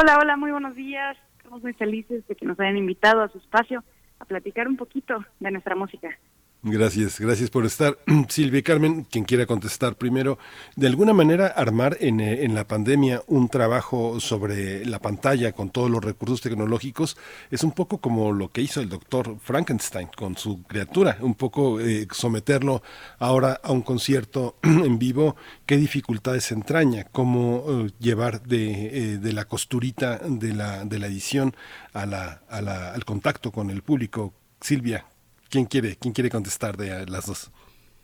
[0.00, 1.16] Hola, hola, muy buenos días.
[1.38, 3.82] Estamos muy felices de que nos hayan invitado a su espacio
[4.20, 6.16] a platicar un poquito de nuestra música.
[6.62, 7.96] Gracias, gracias por estar.
[8.28, 10.38] Silvia y Carmen, quien quiera contestar primero,
[10.76, 15.70] de alguna manera armar en, eh, en, la pandemia un trabajo sobre la pantalla con
[15.70, 17.16] todos los recursos tecnológicos
[17.50, 21.80] es un poco como lo que hizo el doctor Frankenstein con su criatura, un poco
[21.80, 22.82] eh, someterlo
[23.18, 29.32] ahora a un concierto en vivo, qué dificultades entraña, cómo eh, llevar de, eh, de,
[29.32, 31.56] la costurita de la, de la edición
[31.94, 34.34] a la, a la, al contacto con el público.
[34.60, 35.06] Silvia,
[35.50, 37.50] ¿Quién quiere, quién quiere contestar de las dos?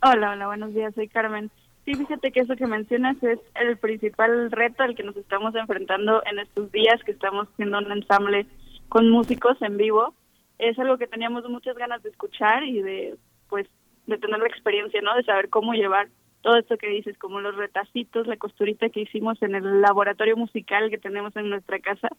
[0.03, 1.49] Hola, hola, buenos días, soy Carmen.
[1.85, 6.21] Sí, fíjate que eso que mencionas es el principal reto al que nos estamos enfrentando
[6.25, 8.45] en estos días que estamos haciendo un ensamble
[8.89, 10.13] con músicos en vivo.
[10.59, 13.15] Es algo que teníamos muchas ganas de escuchar y de,
[13.47, 13.65] pues,
[14.07, 15.15] de tener la experiencia, ¿no?
[15.15, 16.09] De saber cómo llevar
[16.41, 20.89] todo esto que dices, como los retacitos, la costurita que hicimos en el laboratorio musical
[20.89, 22.09] que tenemos en nuestra casa.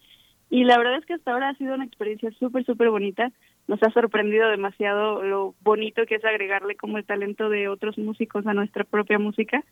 [0.51, 3.33] Y la verdad es que hasta ahora ha sido una experiencia súper, súper bonita
[3.69, 8.47] nos ha sorprendido demasiado lo bonito que es agregarle como el talento de otros músicos
[8.47, 9.63] a nuestra propia música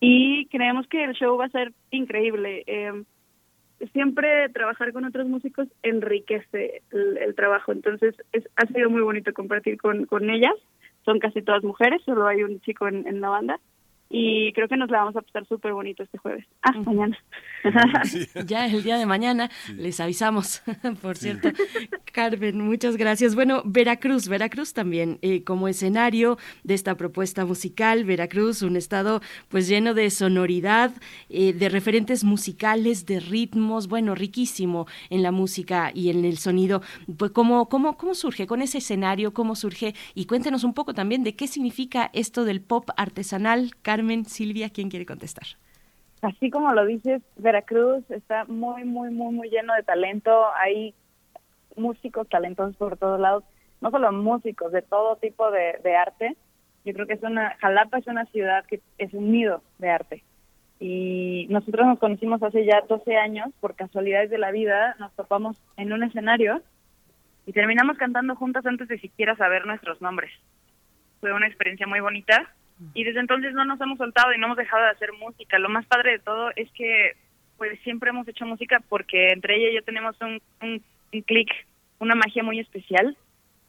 [0.00, 2.64] y creemos que el show va a ser increíble.
[2.66, 3.04] Eh,
[3.92, 9.76] siempre trabajar con otros músicos enriquece el, trabajo, entonces es, ha sido muy bonito compartir
[9.76, 10.54] con, con ellas.
[11.04, 13.60] Son casi todas mujeres, solo hay un chico en la banda
[14.10, 16.46] y creo que nos la vamos a pasar súper bonito este jueves.
[16.62, 17.18] Ah, mañana.
[18.46, 20.62] ya el día de mañana les avisamos,
[21.02, 21.48] por cierto.
[22.12, 23.34] Carmen, muchas gracias.
[23.34, 28.04] Bueno, Veracruz, Veracruz también eh, como escenario de esta propuesta musical.
[28.04, 30.92] Veracruz, un estado pues lleno de sonoridad,
[31.28, 36.82] eh, de referentes musicales, de ritmos, bueno, riquísimo en la música y en el sonido.
[37.16, 39.32] Pues, ¿cómo, cómo, ¿Cómo surge con ese escenario?
[39.32, 39.94] ¿Cómo surge?
[40.14, 43.93] Y cuéntenos un poco también de qué significa esto del pop artesanal, Carmen,
[44.24, 45.46] Silvia, ¿quién quiere contestar?
[46.22, 50.30] Así como lo dices, Veracruz está muy, muy, muy, muy lleno de talento.
[50.54, 50.94] Hay
[51.76, 53.44] músicos talentosos por todos lados,
[53.80, 56.36] no solo músicos, de todo tipo de, de arte.
[56.84, 60.24] Yo creo que es una, Jalapa es una ciudad que es un nido de arte.
[60.80, 65.56] Y nosotros nos conocimos hace ya 12 años, por casualidades de la vida, nos topamos
[65.76, 66.62] en un escenario
[67.46, 70.32] y terminamos cantando juntas antes de siquiera saber nuestros nombres.
[71.20, 72.50] Fue una experiencia muy bonita
[72.92, 75.58] y desde entonces no nos hemos soltado y no hemos dejado de hacer música.
[75.58, 77.12] Lo más padre de todo es que
[77.56, 80.82] pues siempre hemos hecho música porque entre ella y yo tenemos un, un,
[81.12, 81.50] un clic,
[81.98, 83.16] una magia muy especial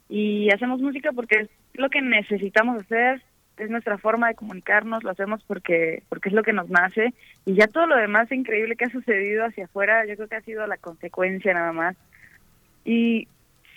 [0.10, 3.22] y hacemos música porque es lo que necesitamos hacer,
[3.58, 7.14] es nuestra forma de comunicarnos, lo hacemos porque porque es lo que nos nace
[7.46, 10.42] y ya todo lo demás increíble que ha sucedido hacia afuera, yo creo que ha
[10.42, 11.96] sido la consecuencia nada más.
[12.84, 13.28] Y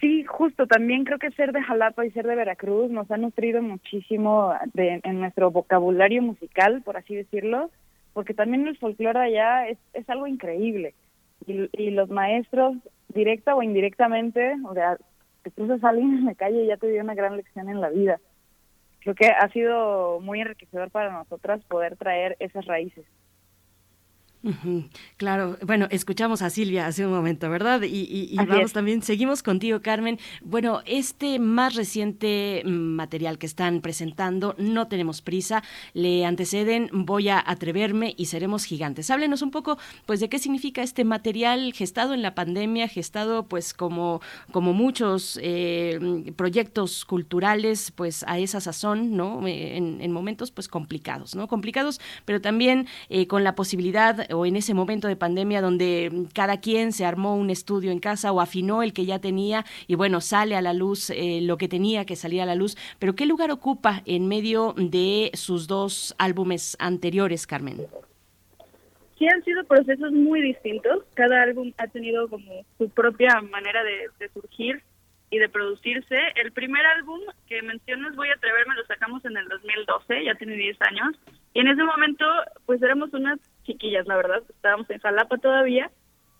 [0.00, 3.60] Sí, justo, también creo que ser de Jalapa y ser de Veracruz nos ha nutrido
[3.62, 7.70] muchísimo en nuestro vocabulario musical, por así decirlo,
[8.12, 10.94] porque también el folclore allá es, es algo increíble.
[11.46, 12.76] Y, y los maestros,
[13.08, 14.98] directa o indirectamente, o sea,
[15.42, 17.80] te cruzas a alguien en la calle y ya te dio una gran lección en
[17.80, 18.20] la vida.
[19.00, 23.04] Creo que ha sido muy enriquecedor para nosotras poder traer esas raíces.
[25.16, 27.82] Claro, bueno, escuchamos a Silvia hace un momento, ¿verdad?
[27.82, 30.18] Y, vamos también, seguimos contigo, Carmen.
[30.42, 37.42] Bueno, este más reciente material que están presentando, no tenemos prisa, le anteceden Voy a
[37.44, 39.10] atreverme y seremos gigantes.
[39.10, 43.74] Háblenos un poco, pues, de qué significa este material gestado en la pandemia, gestado, pues,
[43.74, 44.20] como,
[44.52, 49.46] como muchos eh, proyectos culturales, pues, a esa sazón, ¿no?
[49.46, 51.48] En, en, momentos, pues, complicados, ¿no?
[51.48, 56.60] Complicados, pero también eh, con la posibilidad o en ese momento de pandemia donde cada
[56.60, 60.20] quien se armó un estudio en casa o afinó el que ya tenía y bueno,
[60.20, 62.76] sale a la luz eh, lo que tenía que salir a la luz.
[62.98, 67.78] Pero ¿qué lugar ocupa en medio de sus dos álbumes anteriores, Carmen?
[69.18, 71.04] Sí, han sido procesos muy distintos.
[71.14, 74.82] Cada álbum ha tenido como su propia manera de, de surgir
[75.30, 76.16] y de producirse.
[76.36, 80.54] El primer álbum que mencionas, Voy a atreverme, lo sacamos en el 2012, ya tiene
[80.54, 81.16] 10 años.
[81.54, 82.24] Y en ese momento,
[82.66, 84.42] pues éramos unas chiquillas, la verdad.
[84.48, 85.90] Estábamos en Jalapa todavía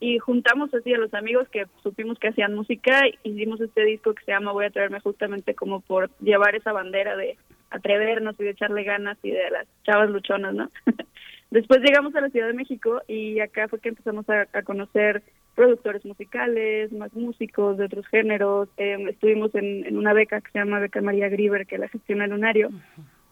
[0.01, 4.25] y juntamos así a los amigos que supimos que hacían música, hicimos este disco que
[4.25, 7.37] se llama Voy a traerme justamente como por llevar esa bandera de
[7.71, 10.71] atrevernos y de echarle ganas y de las chavas luchonas, ¿no?
[11.51, 15.23] Después llegamos a la Ciudad de México y acá fue que empezamos a, conocer
[15.55, 18.69] productores musicales, más músicos de otros géneros.
[18.77, 22.69] Em, estuvimos en, una beca que se llama Beca María Grieber, que la gestiona Lunario,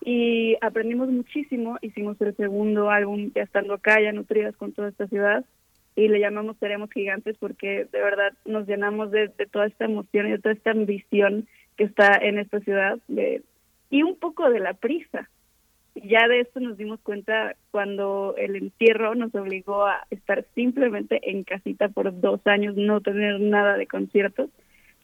[0.07, 1.77] y aprendimos muchísimo.
[1.83, 5.45] Hicimos el segundo álbum ya estando acá, ya nutridas con toda esta ciudad,
[5.97, 10.29] y le llamamos Seremos Gigantes porque de verdad nos llenamos de, de toda esta emoción
[10.29, 13.43] y de toda esta ambición que está en esta ciudad de,
[13.91, 15.29] y un poco de la prisa
[16.05, 21.43] ya de esto nos dimos cuenta cuando el entierro nos obligó a estar simplemente en
[21.45, 24.51] casita por dos años, no tener nada de conciertos.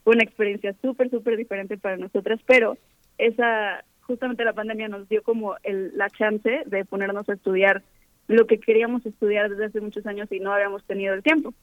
[0.04, 2.76] Fue una experiencia súper, súper diferente para nosotras, pero
[3.18, 7.82] esa, justamente la pandemia nos dio como el, la chance de ponernos a estudiar
[8.28, 11.54] lo que queríamos estudiar desde hace muchos años y no habíamos tenido el tiempo.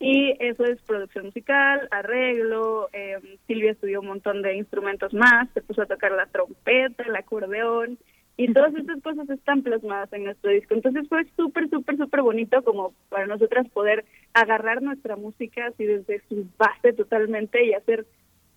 [0.00, 5.60] Y eso es producción musical, arreglo, eh, Silvia estudió un montón de instrumentos más, se
[5.60, 7.98] puso a tocar la trompeta, el acordeón,
[8.36, 10.72] y todas estas cosas están plasmadas en nuestro disco.
[10.74, 16.22] Entonces fue súper, súper, súper bonito como para nosotras poder agarrar nuestra música así desde
[16.28, 18.06] su base totalmente y hacer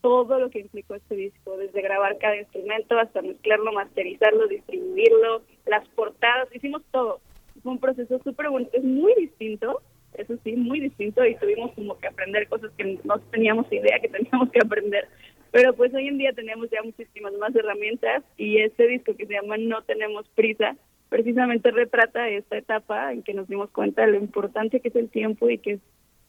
[0.02, 5.88] todo lo que implicó este disco, desde grabar cada instrumento hasta mezclarlo, masterizarlo, distribuirlo, las
[5.90, 7.20] portadas, hicimos todo.
[7.64, 9.82] Fue un proceso súper bonito, es muy distinto,
[10.14, 14.10] eso sí, muy distinto y tuvimos como que aprender cosas que no teníamos idea que
[14.10, 15.08] teníamos que aprender,
[15.52, 19.34] pero pues hoy en día tenemos ya muchísimas más herramientas y este disco que se
[19.34, 20.76] llama No tenemos prisa
[21.12, 25.10] precisamente retrata esta etapa en que nos dimos cuenta de lo importante que es el
[25.10, 25.80] tiempo y que es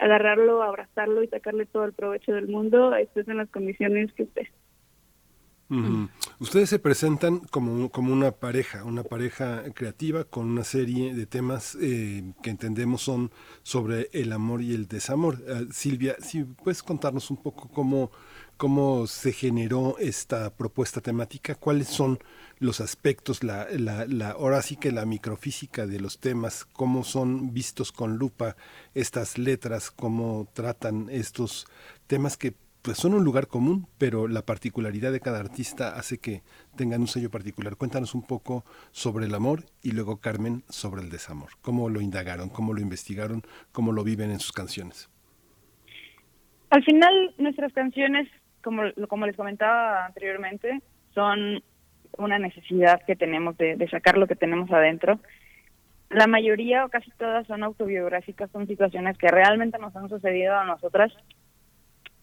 [0.02, 4.48] agarrarlo, abrazarlo y sacarle todo el provecho del mundo, estés en las condiciones que estés.
[6.38, 11.78] Ustedes se presentan como, como una pareja, una pareja creativa con una serie de temas
[11.80, 13.30] eh, que entendemos son
[13.62, 15.38] sobre el amor y el desamor.
[15.48, 18.10] Ah, Silvia, si puedes contarnos un poco cómo,
[18.58, 22.18] cómo se generó esta propuesta temática, cuáles son
[22.62, 27.52] los aspectos, la, la, la, ahora sí que la microfísica de los temas, cómo son
[27.52, 28.56] vistos con lupa
[28.94, 31.66] estas letras, cómo tratan estos
[32.06, 36.42] temas que pues son un lugar común, pero la particularidad de cada artista hace que
[36.76, 37.76] tengan un sello particular.
[37.76, 41.50] Cuéntanos un poco sobre el amor y luego Carmen sobre el desamor.
[41.62, 42.48] ¿Cómo lo indagaron?
[42.48, 43.42] ¿Cómo lo investigaron?
[43.70, 45.08] ¿Cómo lo viven en sus canciones?
[46.70, 48.28] Al final nuestras canciones
[48.62, 50.80] como, como les comentaba anteriormente,
[51.14, 51.62] son
[52.18, 55.18] una necesidad que tenemos de, sacar lo que tenemos adentro.
[56.10, 60.64] La mayoría o casi todas son autobiográficas, son situaciones que realmente nos han sucedido a
[60.64, 61.12] nosotras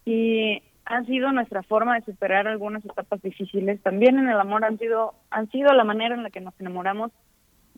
[0.06, 3.82] y han sido nuestra forma de superar algunas etapas difíciles.
[3.82, 7.12] También en el amor han sido han sido la manera en la que nos enamoramos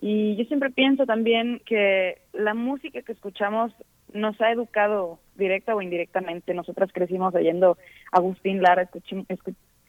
[0.01, 3.71] y yo siempre pienso también que la música que escuchamos
[4.13, 6.53] nos ha educado directa o indirectamente.
[6.53, 7.77] Nosotras crecimos oyendo
[8.11, 8.89] Agustín Lara,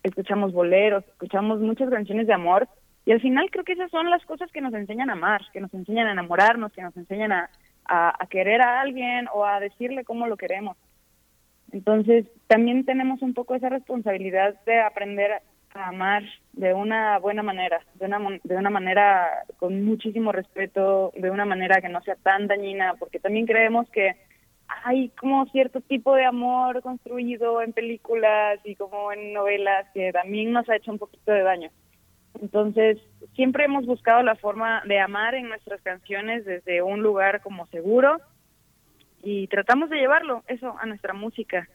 [0.03, 2.69] escuchamos boleros, escuchamos muchas canciones de amor
[3.05, 5.61] y al final creo que esas son las cosas que nos enseñan a amar, que
[5.61, 7.51] nos enseñan a enamorarnos, que nos enseñan a,
[7.85, 10.77] a, querer a alguien o a decirle cómo lo queremos.
[11.73, 15.43] Entonces también tenemos un poco esa responsabilidad de aprender
[15.75, 16.23] a amar
[16.53, 21.81] de una buena manera, de una, de una manera con muchísimo respeto, de una manera
[21.81, 24.17] que no sea tan dañina, porque también creemos que
[24.85, 30.53] hay como cierto tipo de amor construido en películas y como en novelas que también
[30.53, 31.71] nos ha hecho un poquito de daño.
[32.41, 32.99] Entonces,
[33.35, 38.19] siempre hemos buscado la forma de amar en nuestras canciones desde un lugar como seguro
[39.23, 41.69] y tratamos de llevarlo, eso, a nuestra música.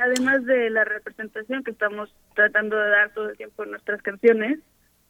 [0.00, 4.58] Además de la representación que estamos tratando de dar todo el tiempo en nuestras canciones,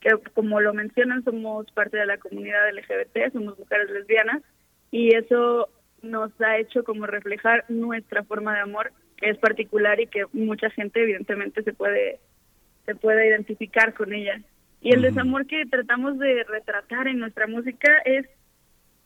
[0.00, 4.42] que como lo mencionan, somos parte de la comunidad LGBT, somos mujeres lesbianas,
[4.90, 5.70] y eso
[6.04, 10.70] nos ha hecho como reflejar nuestra forma de amor que es particular y que mucha
[10.70, 12.20] gente evidentemente se puede
[12.86, 14.40] se puede identificar con ella.
[14.82, 18.26] Y el desamor que tratamos de retratar en nuestra música es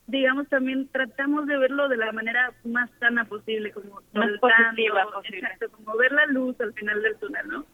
[0.09, 5.71] digamos también tratamos de verlo de la manera más sana posible como más positiva exacto,
[5.71, 7.67] como ver la luz al final del túnel no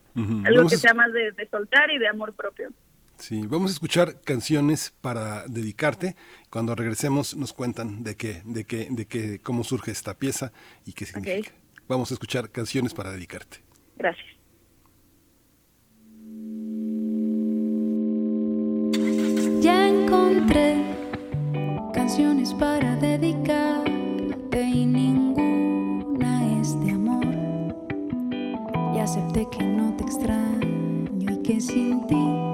[0.44, 2.70] algo que sea más de soltar y de amor propio
[3.26, 6.14] Sí, vamos a escuchar canciones para dedicarte.
[6.50, 10.52] Cuando regresemos nos cuentan de qué, de qué, de qué, cómo surge esta pieza
[10.84, 11.52] y qué significa.
[11.88, 13.64] Vamos a escuchar canciones para dedicarte.
[13.96, 14.26] Gracias.
[19.62, 20.84] Ya encontré
[21.94, 27.24] canciones para dedicarte y ninguna es de amor.
[28.94, 32.53] Y acepté que no te extraño y que sin ti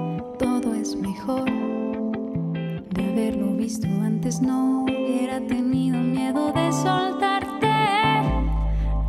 [0.81, 1.45] es mejor.
[1.45, 7.71] De haberlo visto antes no hubiera tenido miedo de soltarte.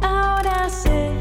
[0.02, 1.12] Ahora sé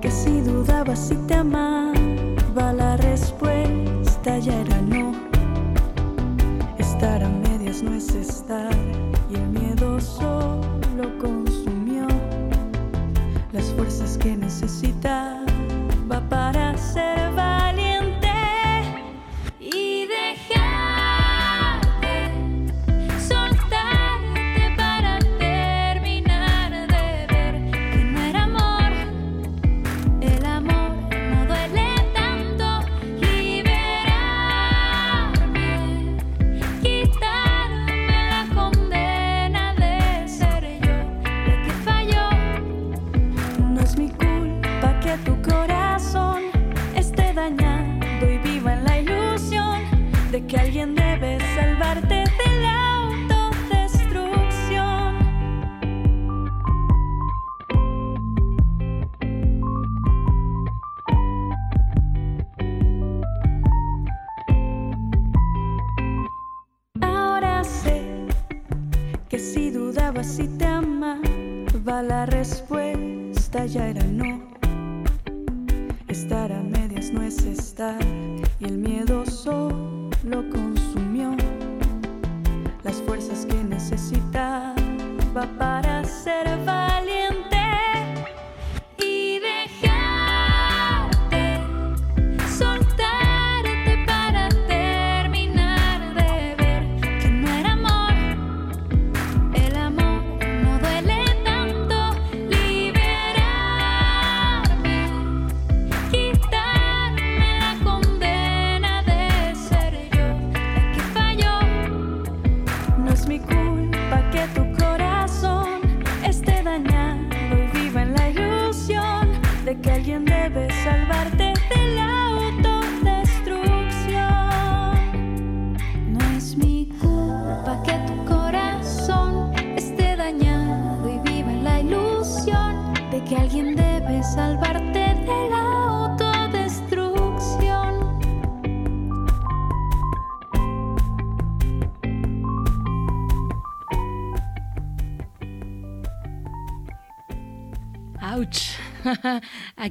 [0.00, 5.12] que si dudaba si te amaba, la respuesta ya era no.
[6.78, 8.74] Estar a medias no es estar
[9.30, 12.06] y el miedo solo consumió
[13.52, 15.53] las fuerzas que necesitaba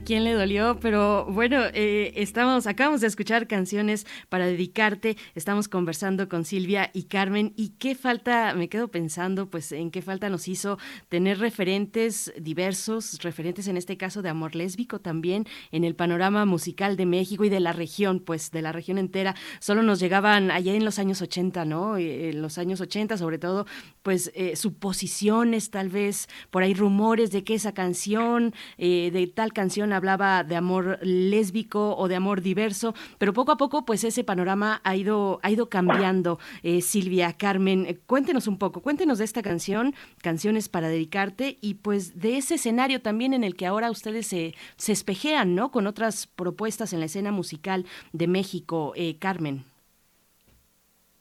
[0.04, 0.78] quién le dolió?
[0.80, 5.18] Pero bueno, eh, estamos, acabamos de escuchar canciones para dedicarte.
[5.34, 7.54] Estamos conversando con Silvia y Carmen.
[7.56, 8.54] ¿Y qué falta?
[8.54, 10.78] Me quedo pensando, pues, en qué falta nos hizo
[11.10, 16.98] tener referentes diversos, referentes en este caso de amor lésbico también en el panorama musical
[16.98, 19.36] de México y de la región, pues, de la región entera.
[19.60, 21.98] Solo nos llegaban allá en los años 80, ¿no?
[21.98, 23.66] Eh, En los años 80, sobre todo,
[24.02, 28.54] pues, eh, suposiciones, tal vez, por ahí rumores de que esa canción.
[28.78, 33.86] de tal canción hablaba de amor lésbico o de amor diverso, pero poco a poco
[33.86, 36.40] pues ese panorama ha ido, ha ido cambiando.
[36.64, 41.76] Eh, Silvia, Carmen, eh, cuéntenos un poco, cuéntenos de esta canción, Canciones para dedicarte y
[41.76, 45.72] pues de ese escenario también en el que ahora ustedes se, se espejean, ¿no?
[45.72, 48.94] Con otras propuestas en la escena musical de México.
[48.96, 49.64] Eh, Carmen.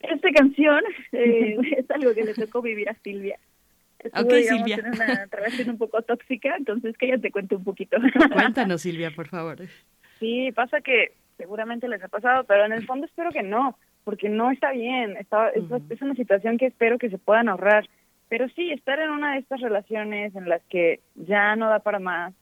[0.00, 3.38] Esta canción eh, es algo que le tocó vivir a Silvia.
[4.04, 4.76] Estuvo, Ok, digamos, Silvia.
[4.76, 7.96] en una relación un poco tóxica, entonces que ella te cuente un poquito.
[8.32, 9.58] Cuéntanos, Silvia, por favor.
[10.18, 14.28] Sí, pasa que seguramente les ha pasado, pero en el fondo espero que no, porque
[14.28, 15.16] no está bien.
[15.16, 17.88] Está, es, es una situación que espero que se puedan ahorrar.
[18.28, 21.98] Pero sí, estar en una de estas relaciones en las que ya no da para
[21.98, 22.32] más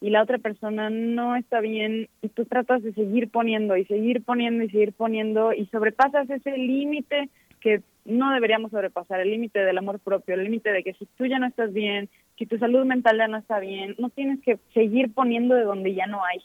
[0.00, 4.22] y la otra persona no está bien y tú tratas de seguir poniendo y seguir
[4.22, 7.28] poniendo y seguir poniendo y sobrepasas ese límite
[7.60, 11.26] que no deberíamos sobrepasar, el límite del amor propio, el límite de que si tú
[11.26, 12.08] ya no estás bien,
[12.38, 15.94] si tu salud mental ya no está bien, no tienes que seguir poniendo de donde
[15.94, 16.40] ya no hay,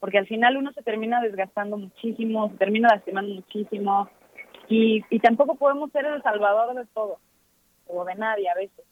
[0.00, 4.08] porque al final uno se termina desgastando muchísimo, se termina lastimando muchísimo
[4.68, 7.18] y, y tampoco podemos ser el salvador de todo
[7.86, 8.84] o de nadie a veces.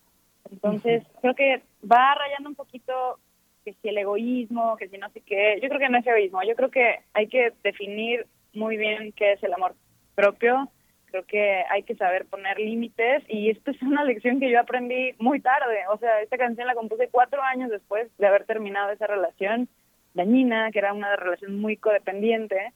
[0.50, 3.18] Entonces, creo que va rayando un poquito
[3.64, 5.58] que si el egoísmo, que si no sé qué.
[5.62, 9.32] Yo creo que no es egoísmo, yo creo que hay que definir muy bien qué
[9.32, 9.74] es el amor
[10.14, 10.68] propio.
[11.12, 15.14] Creo que hay que saber poner límites y esto es una lección que yo aprendí
[15.18, 15.82] muy tarde.
[15.90, 19.68] O sea, esta canción la compuse cuatro años después de haber terminado esa relación
[20.14, 22.72] dañina, que era una relación muy codependiente.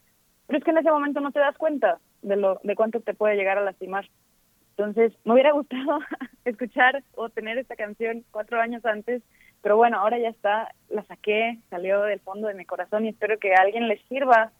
[0.46, 3.14] Pero es que en ese momento no te das cuenta de lo de cuánto te
[3.14, 4.06] puede llegar a lastimar.
[4.76, 6.00] Entonces, me hubiera gustado
[6.44, 9.22] escuchar o tener esta canción cuatro años antes,
[9.62, 13.38] pero bueno, ahora ya está, la saqué, salió del fondo de mi corazón y espero
[13.38, 14.52] que alguien le sirva.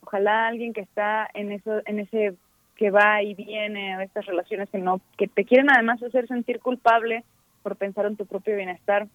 [0.00, 2.34] Ojalá alguien que está en eso, en ese,
[2.82, 6.58] que va y viene, a estas relaciones que no, que te quieren además hacer sentir
[6.58, 7.22] culpable
[7.62, 9.06] por pensar en tu propio bienestar,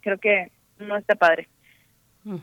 [0.00, 1.46] creo que no está padre.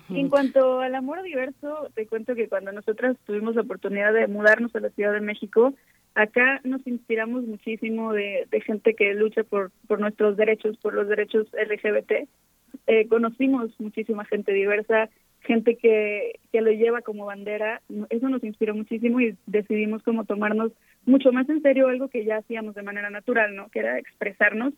[0.09, 4.73] En cuanto al amor diverso, te cuento que cuando nosotras tuvimos la oportunidad de mudarnos
[4.73, 5.73] a la Ciudad de México,
[6.15, 11.09] acá nos inspiramos muchísimo de, de gente que lucha por, por nuestros derechos, por los
[11.09, 12.29] derechos LGBT.
[12.87, 15.09] Eh, conocimos muchísima gente diversa,
[15.41, 17.81] gente que, que lo lleva como bandera.
[18.09, 20.71] Eso nos inspiró muchísimo y decidimos como tomarnos
[21.05, 23.69] mucho más en serio algo que ya hacíamos de manera natural, ¿no?
[23.69, 24.73] Que era expresarnos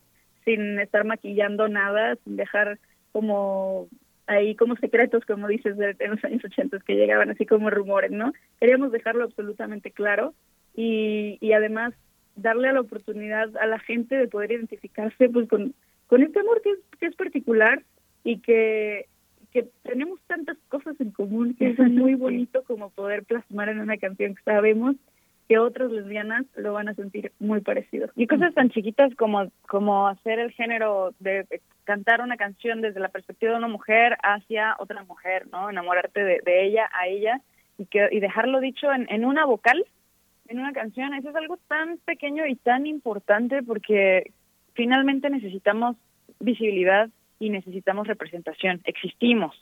[0.45, 2.80] sin estar maquillando nada, sin dejar
[3.11, 3.88] como
[4.27, 8.11] ahí como secretos, como dices, de, de los años 80 que llegaban así como rumores,
[8.11, 8.33] ¿no?
[8.59, 10.33] Queríamos dejarlo absolutamente claro
[10.75, 11.93] y, y además
[12.35, 15.75] darle a la oportunidad a la gente de poder identificarse pues con,
[16.08, 17.83] con este amor que es, que es particular
[18.24, 19.08] y que,
[19.53, 23.98] que tenemos tantas cosas en común que es muy bonito como poder plasmar en una
[23.98, 24.95] canción que sabemos
[25.48, 28.09] que otras lesbianas lo van a sentir muy parecido.
[28.15, 31.45] Y cosas tan chiquitas como, como hacer el género de
[31.83, 35.69] cantar una canción desde la perspectiva de una mujer hacia otra mujer, ¿no?
[35.69, 37.41] Enamorarte de, de ella a ella
[37.77, 39.85] y, que, y dejarlo dicho en, en una vocal,
[40.48, 41.14] en una canción.
[41.14, 44.32] Eso es algo tan pequeño y tan importante porque
[44.73, 45.98] finalmente necesitamos
[46.40, 47.09] visibilidad
[47.45, 48.81] y necesitamos representación.
[48.85, 49.55] Existimos.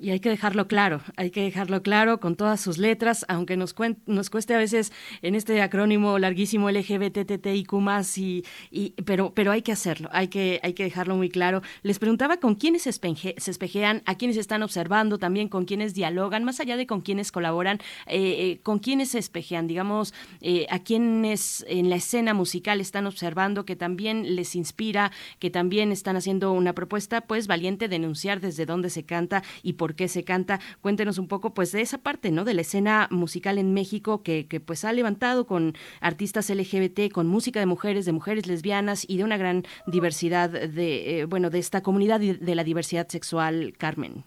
[0.00, 3.74] Y hay que dejarlo claro, hay que dejarlo claro con todas sus letras, aunque nos,
[4.06, 7.72] nos cueste a veces en este acrónimo larguísimo LGBTTIQ
[8.16, 11.62] y, y pero, pero hay que hacerlo, hay que, hay que dejarlo muy claro.
[11.82, 16.44] Les preguntaba con quiénes se, se espejean, a quiénes están observando, también con quiénes dialogan,
[16.44, 20.78] más allá de con quiénes colaboran, eh, eh, con quiénes se espejean, digamos, eh, a
[20.78, 25.10] quienes en la escena musical están observando, que también les inspira,
[25.40, 29.87] que también están haciendo una propuesta, pues valiente denunciar desde dónde se canta y por
[29.88, 30.58] por qué se canta.
[30.82, 32.44] Cuéntenos un poco pues de esa parte, ¿no?
[32.44, 37.26] De la escena musical en México que, que pues ha levantado con artistas LGBT, con
[37.26, 41.58] música de mujeres, de mujeres lesbianas y de una gran diversidad de, eh, bueno, de
[41.58, 44.24] esta comunidad de la diversidad sexual, Carmen.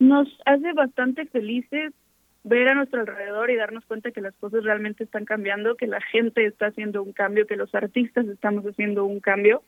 [0.00, 1.92] Nos hace bastante felices
[2.42, 6.00] ver a nuestro alrededor y darnos cuenta que las cosas realmente están cambiando, que la
[6.00, 9.62] gente está haciendo un cambio, que los artistas estamos haciendo un cambio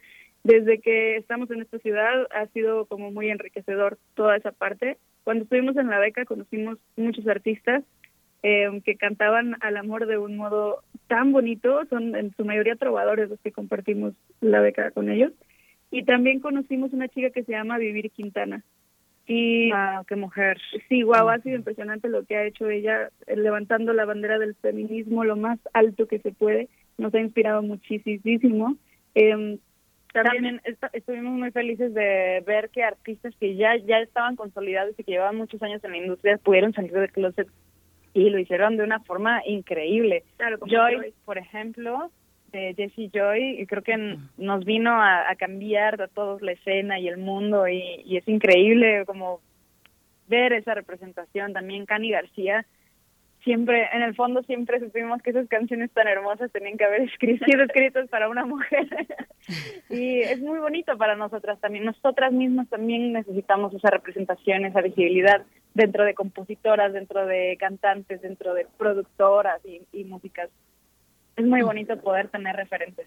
[0.45, 4.99] desde que estamos en esta ciudad ha sido como muy enriquecedor toda esa parte.
[5.25, 7.83] Cuando estuvimos en la beca conocimos muchos artistas
[8.43, 13.31] eh, que cantaban al amor de un modo tan bonito, son en su mayoría trovadores
[13.31, 15.33] los que compartimos la beca con ellos.
[15.91, 18.63] Y también conocimos una chica que se llama Vivir Quintana.
[19.27, 20.61] Y wow, qué mujer.
[20.91, 24.55] Sí, wow, ha sido impresionante lo que ha hecho ella, eh, levantando la bandera del
[24.57, 26.69] feminismo lo más alto que se puede.
[26.99, 28.77] Nos ha inspirado muchísimo.
[29.15, 29.59] Eh,
[30.23, 30.61] también
[30.93, 35.37] estuvimos muy felices de ver que artistas que ya ya estaban consolidados y que llevaban
[35.37, 37.49] muchos años en la industria pudieron salir del closet
[38.13, 40.23] y lo hicieron de una forma increíble.
[40.67, 42.13] Joy, por ejemplo,
[42.53, 47.09] de Jessie Joy, creo que nos vino a, a, cambiar a todos la escena y
[47.09, 49.41] el mundo y, y es increíble como
[50.29, 51.53] ver esa representación.
[51.53, 52.65] También Cani García,
[53.45, 57.45] siempre, en el fondo siempre supimos que esas canciones tan hermosas tenían que haber escrito,
[57.45, 58.89] sido escritas para una mujer.
[59.91, 61.85] y es muy bonito para nosotras también.
[61.85, 68.55] Nosotras mismas también necesitamos esa representación, esa visibilidad dentro de compositoras, dentro de cantantes, dentro
[68.55, 70.51] de productoras y, y músicas.
[71.37, 73.07] Es muy bonito poder tener referentes.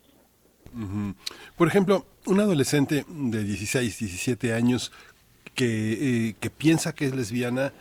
[1.55, 4.91] Por ejemplo, un adolescente de 16, 17 años
[5.55, 7.71] que, eh, que piensa que es lesbiana,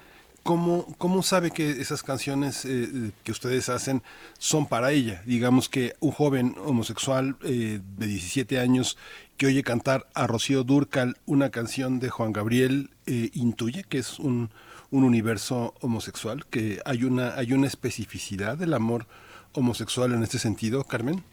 [0.46, 4.02] ¿Cómo, ¿Cómo sabe que esas canciones eh, que ustedes hacen
[4.38, 5.20] son para ella?
[5.26, 8.96] Digamos que un joven homosexual eh, de 17 años
[9.38, 14.20] que oye cantar a Rocío Durcal una canción de Juan Gabriel eh, intuye que es
[14.20, 14.50] un,
[14.92, 19.06] un, universo homosexual, que hay una, hay una especificidad del amor
[19.52, 21.24] homosexual en este sentido, Carmen.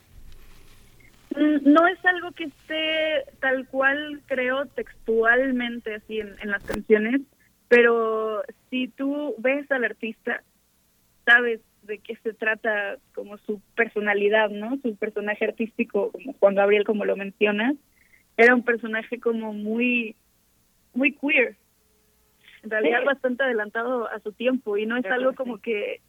[1.35, 7.21] Mm, no es algo que esté tal cual, creo, textualmente así en, en las canciones
[7.73, 10.43] pero si tú ves al artista,
[11.25, 14.77] sabes de qué se trata como su personalidad, ¿no?
[14.83, 17.73] Su personaje artístico, como Juan Gabriel, como lo mencionas,
[18.37, 20.15] era un personaje como muy,
[20.93, 21.55] muy queer.
[22.61, 23.05] En realidad sí.
[23.07, 25.99] bastante adelantado a su tiempo y no es algo como que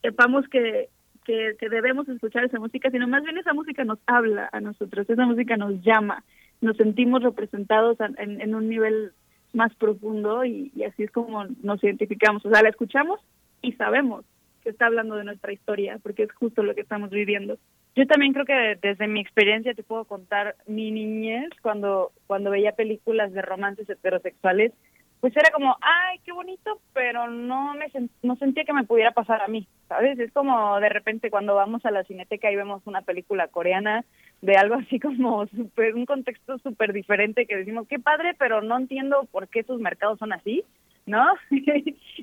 [0.00, 0.88] sepamos que,
[1.26, 5.08] que, que debemos escuchar esa música, sino más bien esa música nos habla a nosotros,
[5.10, 6.24] esa música nos llama,
[6.62, 9.12] nos sentimos representados en, en un nivel
[9.52, 12.44] más profundo y, y, así es como nos identificamos.
[12.44, 13.20] O sea, la escuchamos
[13.62, 14.24] y sabemos
[14.62, 17.58] que está hablando de nuestra historia, porque es justo lo que estamos viviendo.
[17.96, 22.72] Yo también creo que desde mi experiencia te puedo contar mi niñez cuando cuando veía
[22.72, 24.72] películas de romances heterosexuales
[25.20, 27.86] pues era como, ay, qué bonito, pero no me
[28.22, 30.18] no sentía que me pudiera pasar a mí, ¿sabes?
[30.18, 34.04] Es como de repente cuando vamos a la cineteca y vemos una película coreana
[34.40, 38.78] de algo así como super, un contexto súper diferente que decimos, qué padre, pero no
[38.78, 40.64] entiendo por qué sus mercados son así,
[41.04, 41.22] ¿no?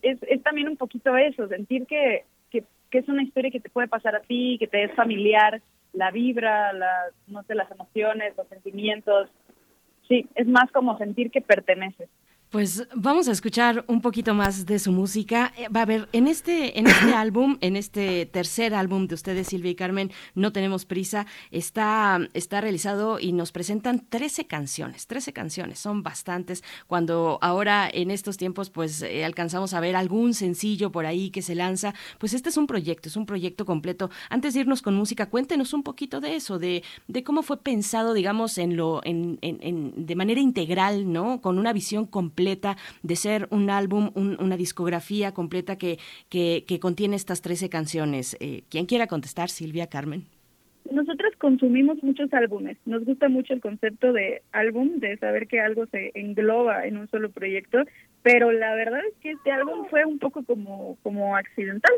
[0.01, 3.69] es, es también un poquito eso, sentir que, que, que es una historia que te
[3.69, 5.61] puede pasar a ti, que te es familiar,
[5.93, 6.91] la vibra, la,
[7.27, 9.29] no sé, las emociones, los sentimientos.
[10.07, 12.09] Sí, es más como sentir que perteneces.
[12.49, 15.51] Pues vamos a escuchar un poquito más de su música.
[15.57, 19.47] Eh, va a ver, en este, en este álbum, en este tercer álbum de ustedes,
[19.47, 25.33] Silvia y Carmen, No Tenemos Prisa, está, está realizado y nos presentan 13 canciones, 13
[25.33, 26.63] canciones, son bastantes.
[26.87, 31.41] Cuando ahora en estos tiempos pues eh, alcanzamos a ver algún sencillo por ahí que
[31.41, 34.09] se lanza, pues este es un proyecto, es un proyecto completo.
[34.29, 38.13] Antes de irnos con música, cuéntenos un poquito de eso, de, de cómo fue pensado,
[38.13, 41.41] digamos, en lo, en, en, en, de manera integral, ¿no?
[41.41, 45.97] Con una visión completa completa, de ser un álbum, un, una discografía completa que,
[46.29, 48.37] que, que, contiene estas 13 canciones.
[48.39, 50.25] Eh, ¿Quién quiera contestar, Silvia, Carmen?
[50.91, 55.87] Nosotros consumimos muchos álbumes, nos gusta mucho el concepto de álbum, de saber que algo
[55.87, 57.79] se engloba en un solo proyecto,
[58.21, 61.93] pero la verdad es que este álbum fue un poco como, como accidental.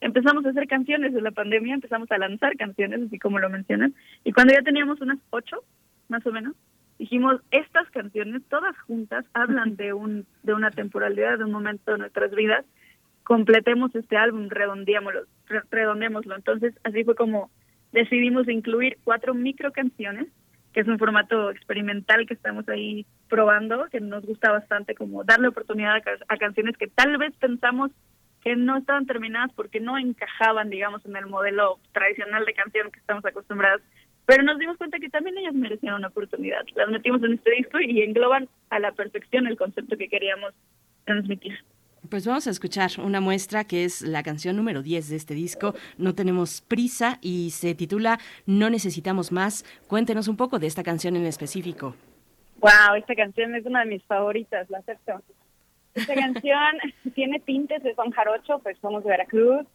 [0.00, 3.90] Empezamos a hacer canciones de la pandemia, empezamos a lanzar canciones, así como lo mencionas,
[4.24, 5.56] y cuando ya teníamos unas ocho,
[6.08, 6.54] más o menos,
[7.00, 11.98] dijimos, estas canciones todas juntas hablan de un de una temporalidad, de un momento de
[11.98, 12.66] nuestras vidas,
[13.24, 15.22] completemos este álbum, redondeémoslo,
[15.70, 16.36] redondeémoslo.
[16.36, 17.50] Entonces, así fue como
[17.92, 20.26] decidimos incluir cuatro micro canciones,
[20.74, 25.48] que es un formato experimental que estamos ahí probando, que nos gusta bastante como darle
[25.48, 27.90] oportunidad a, a canciones que tal vez pensamos
[28.42, 33.00] que no estaban terminadas porque no encajaban, digamos, en el modelo tradicional de canción que
[33.00, 33.80] estamos acostumbradas
[34.30, 36.60] pero nos dimos cuenta que también ellas merecían una oportunidad.
[36.76, 40.54] Las metimos en este disco y engloban a la perfección el concepto que queríamos
[41.04, 41.58] transmitir.
[42.08, 45.74] Pues vamos a escuchar una muestra que es la canción número 10 de este disco,
[45.98, 49.64] No tenemos prisa, y se titula No necesitamos más.
[49.88, 51.96] Cuéntenos un poco de esta canción en específico.
[52.60, 55.20] Wow, esta canción es una de mis favoritas, la acepto.
[55.94, 56.78] Esta canción
[57.16, 59.66] tiene tintes de son jarocho, pues somos de Veracruz,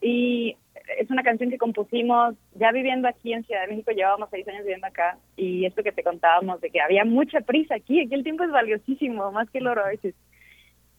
[0.00, 0.56] y
[0.98, 4.62] es una canción que compusimos ya viviendo aquí en Ciudad de México, llevábamos seis años
[4.62, 8.24] viviendo acá y esto que te contábamos de que había mucha prisa aquí, aquí el
[8.24, 10.14] tiempo es valiosísimo, más que el oro a veces.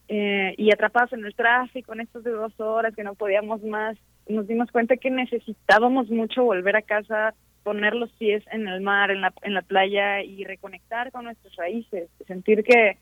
[0.08, 3.96] Eh, y atrapados en el tráfico, en estos de dos horas que no podíamos más,
[4.28, 9.12] nos dimos cuenta que necesitábamos mucho volver a casa, poner los pies en el mar,
[9.12, 12.98] en la, en la playa y reconectar con nuestras raíces, sentir que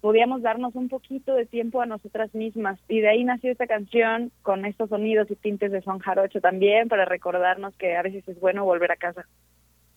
[0.00, 2.78] podíamos darnos un poquito de tiempo a nosotras mismas.
[2.88, 6.88] Y de ahí nació esta canción con estos sonidos y tintes de son jarocho también
[6.88, 9.26] para recordarnos que a veces es bueno volver a casa.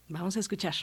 [0.10, 0.74] Vamos a escuchar.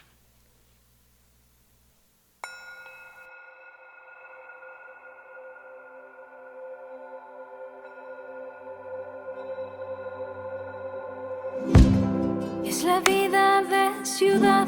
[12.65, 14.67] Es la vida de ciudad,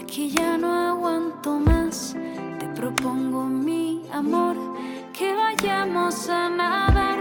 [0.00, 2.14] aquí ya no aguanto más
[2.80, 4.56] propongo mi amor
[5.12, 7.18] que vayamos a nadar.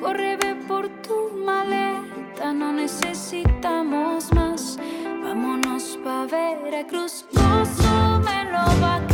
[0.00, 4.78] Corre, ve por tu maleta, no necesitamos más.
[5.24, 9.11] Vámonos pa' Veracruz, gozo me lo va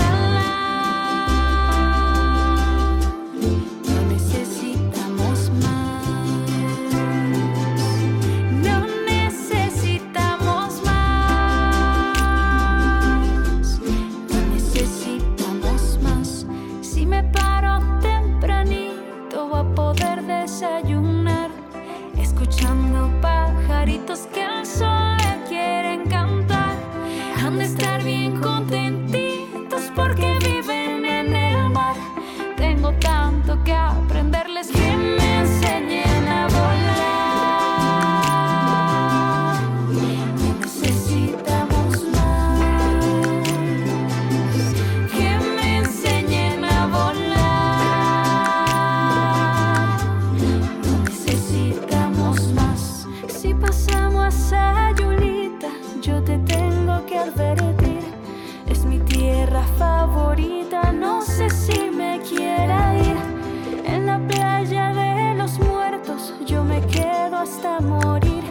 [34.59, 35.28] aprenderles que me
[67.39, 68.45] hasta morir.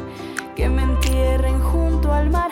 [0.56, 2.52] Que me entierren junto al mar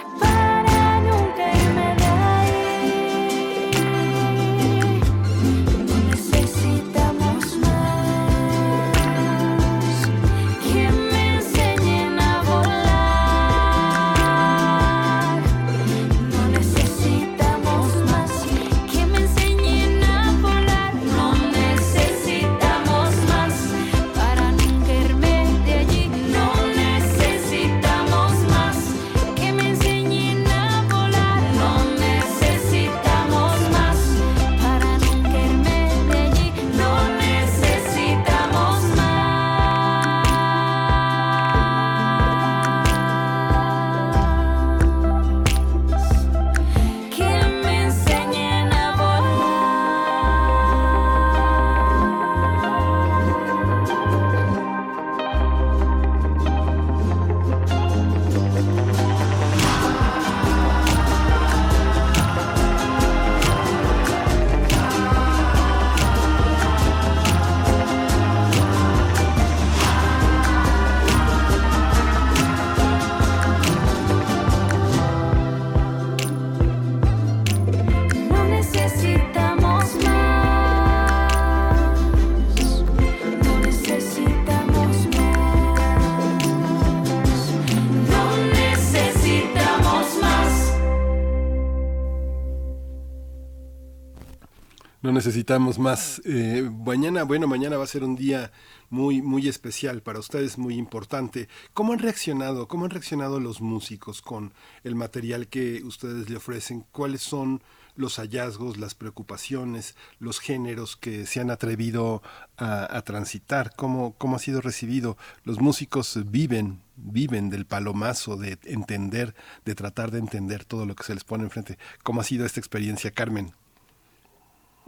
[95.16, 96.22] necesitamos más.
[96.26, 98.52] Eh, mañana, bueno, mañana va a ser un día
[98.90, 101.48] muy, muy especial para ustedes, muy importante.
[101.74, 102.68] ¿Cómo han reaccionado?
[102.68, 104.53] ¿Cómo han reaccionado los músicos con
[104.84, 106.85] el material que ustedes le ofrecen?
[106.92, 107.64] ¿Cuáles son
[107.95, 112.22] los hallazgos, las preocupaciones, los géneros que se han atrevido
[112.58, 113.74] a, transitar?
[113.76, 115.18] ¿Cómo, ¿Cómo ha sido recibido?
[115.45, 121.06] Los músicos viven, viven del palomazo, de entender, de tratar de entender todo lo que
[121.06, 121.80] se les pone enfrente.
[122.03, 123.53] ¿Cómo ha sido esta experiencia, Carmen?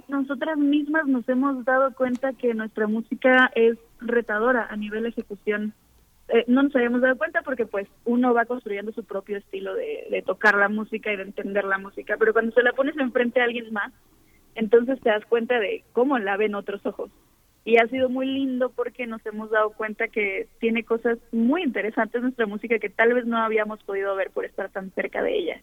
[0.08, 5.74] Nosotras mismas nos hemos dado cuenta que nuestra música es retadora a nivel ejecución
[6.30, 10.24] eh, no nos habíamos dado cuenta porque pues uno va construyendo su propio estilo de,
[10.26, 13.46] tocar la música y de entender la música, pero cuando se la pones enfrente a
[13.46, 13.94] alguien más,
[14.56, 17.12] entonces te das cuenta de cómo la ven otros ojos.
[17.64, 22.22] Y ha sido muy lindo porque nos hemos dado cuenta que tiene cosas muy interesantes
[22.22, 25.62] nuestra música que tal vez no habíamos podido ver por estar tan cerca de ella.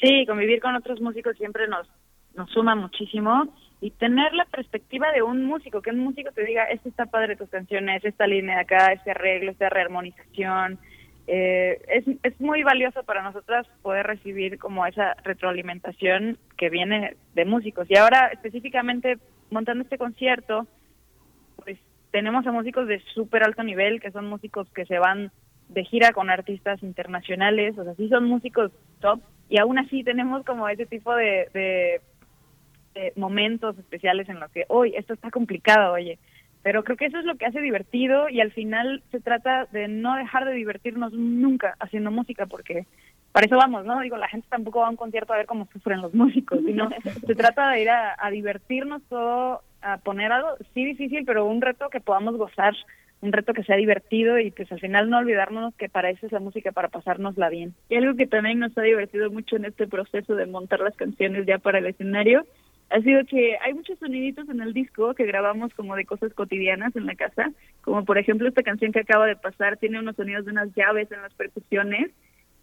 [0.00, 1.88] Sí, convivir con otros músicos siempre nos,
[2.34, 3.48] nos suma muchísimo
[3.80, 7.36] y tener la perspectiva de un músico, que un músico te diga, este está padre
[7.36, 10.78] tus canciones, esta línea de acá, este arreglo, esta rearmonización.
[11.26, 17.44] Eh, es, es muy valioso para nosotras poder recibir como esa retroalimentación que viene de
[17.44, 17.86] músicos.
[17.90, 19.18] Y ahora específicamente
[19.50, 20.66] montando este concierto,
[21.56, 21.78] pues
[22.12, 25.30] tenemos a músicos de súper alto nivel, que son músicos que se van
[25.68, 30.44] de gira con artistas internacionales, o sea, sí son músicos top, y aún así tenemos
[30.44, 32.00] como ese tipo de
[33.16, 36.18] momentos especiales en los que, hoy esto está complicado, oye.
[36.62, 39.86] Pero creo que eso es lo que hace divertido y al final se trata de
[39.86, 42.86] no dejar de divertirnos nunca haciendo música porque
[43.36, 44.00] para eso vamos, ¿no?
[44.00, 46.88] Digo, la gente tampoco va a un concierto a ver cómo sufren los músicos, sino
[47.26, 51.60] se trata de ir a, a divertirnos todo, a poner algo, sí difícil, pero un
[51.60, 52.74] reto que podamos gozar,
[53.20, 56.32] un reto que sea divertido y pues al final no olvidarnos que para eso es
[56.32, 57.74] la música, para pasárnosla bien.
[57.88, 61.46] Y algo que también nos ha divertido mucho en este proceso de montar las canciones
[61.46, 62.46] ya para el escenario
[62.90, 66.94] ha sido que hay muchos soniditos en el disco que grabamos como de cosas cotidianas
[66.94, 67.50] en la casa,
[67.82, 71.10] como por ejemplo esta canción que acaba de pasar tiene unos sonidos de unas llaves
[71.10, 72.10] en las percusiones,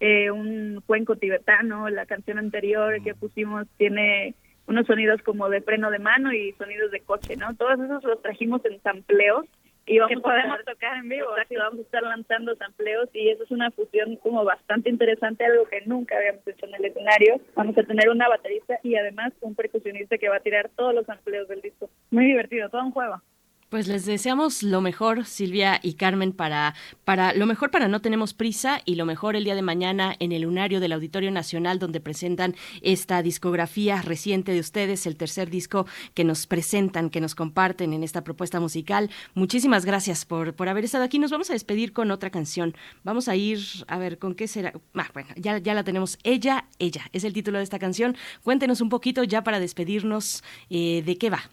[0.00, 4.34] eh, un cuenco tibetano, la canción anterior que pusimos tiene
[4.66, 7.54] unos sonidos como de freno de mano y sonidos de coche, ¿no?
[7.54, 9.44] Todos esos los trajimos en sampleos
[9.86, 13.44] y vamos que podemos tocar en vivo, así vamos a estar lanzando sampleos y eso
[13.44, 17.40] es una fusión como bastante interesante, algo que nunca habíamos hecho en el escenario.
[17.54, 21.06] Vamos a tener una baterista y además un percusionista que va a tirar todos los
[21.06, 21.90] sampleos del disco.
[22.10, 23.20] Muy divertido, todo un juego.
[23.68, 28.32] Pues les deseamos lo mejor, Silvia y Carmen, para, para lo mejor para No Tenemos
[28.32, 32.00] Prisa y lo mejor el día de mañana en el lunario del Auditorio Nacional, donde
[32.00, 37.92] presentan esta discografía reciente de ustedes, el tercer disco que nos presentan, que nos comparten
[37.92, 39.10] en esta propuesta musical.
[39.34, 41.18] Muchísimas gracias por, por haber estado aquí.
[41.18, 42.76] Nos vamos a despedir con otra canción.
[43.02, 44.72] Vamos a ir, a ver, ¿con qué será?
[44.94, 46.18] Ah, bueno, ya, ya la tenemos.
[46.22, 48.16] Ella, ella, es el título de esta canción.
[48.42, 51.50] Cuéntenos un poquito ya para despedirnos eh, de qué va.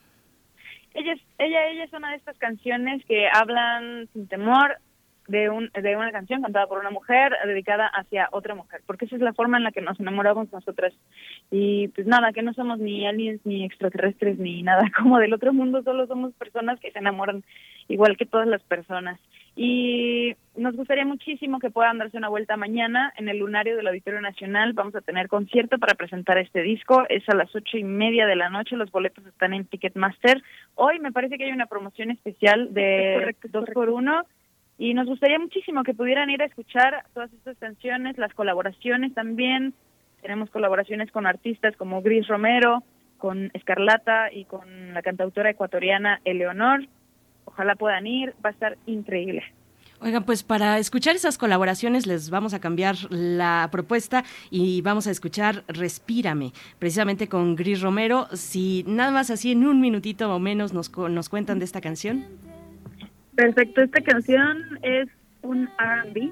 [0.93, 4.77] Ella es, ella, ella es una de estas canciones que hablan sin temor
[5.31, 9.15] de, un, de una canción cantada por una mujer dedicada hacia otra mujer, porque esa
[9.15, 10.93] es la forma en la que nos enamoramos nosotras.
[11.49, 15.53] Y pues nada, que no somos ni aliens, ni extraterrestres, ni nada como del otro
[15.53, 17.43] mundo, solo somos personas que se enamoran
[17.87, 19.19] igual que todas las personas.
[19.55, 24.21] Y nos gustaría muchísimo que puedan darse una vuelta mañana en el lunario del Auditorio
[24.21, 24.73] Nacional.
[24.73, 27.03] Vamos a tener concierto para presentar este disco.
[27.09, 28.77] Es a las ocho y media de la noche.
[28.77, 30.41] Los boletos están en Ticketmaster.
[30.75, 34.23] Hoy me parece que hay una promoción especial de dos por uno.
[34.81, 39.75] Y nos gustaría muchísimo que pudieran ir a escuchar todas estas canciones, las colaboraciones también.
[40.23, 42.81] Tenemos colaboraciones con artistas como Gris Romero,
[43.19, 46.87] con Escarlata y con la cantautora ecuatoriana Eleonor.
[47.45, 49.43] Ojalá puedan ir, va a estar increíble.
[49.99, 55.11] Oigan, pues para escuchar esas colaboraciones les vamos a cambiar la propuesta y vamos a
[55.11, 58.29] escuchar Respírame, precisamente con Gris Romero.
[58.33, 62.25] Si nada más así en un minutito o menos nos, nos cuentan de esta canción.
[63.41, 65.09] Perfecto, esta canción es
[65.41, 66.31] un RB,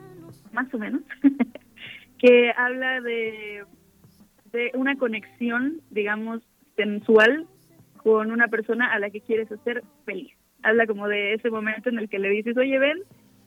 [0.54, 1.02] más o menos,
[2.20, 3.64] que habla de,
[4.52, 6.44] de una conexión, digamos,
[6.76, 7.48] sensual
[7.98, 10.32] con una persona a la que quieres hacer feliz
[10.62, 13.00] habla como de ese momento en el que le dices, oye, ven,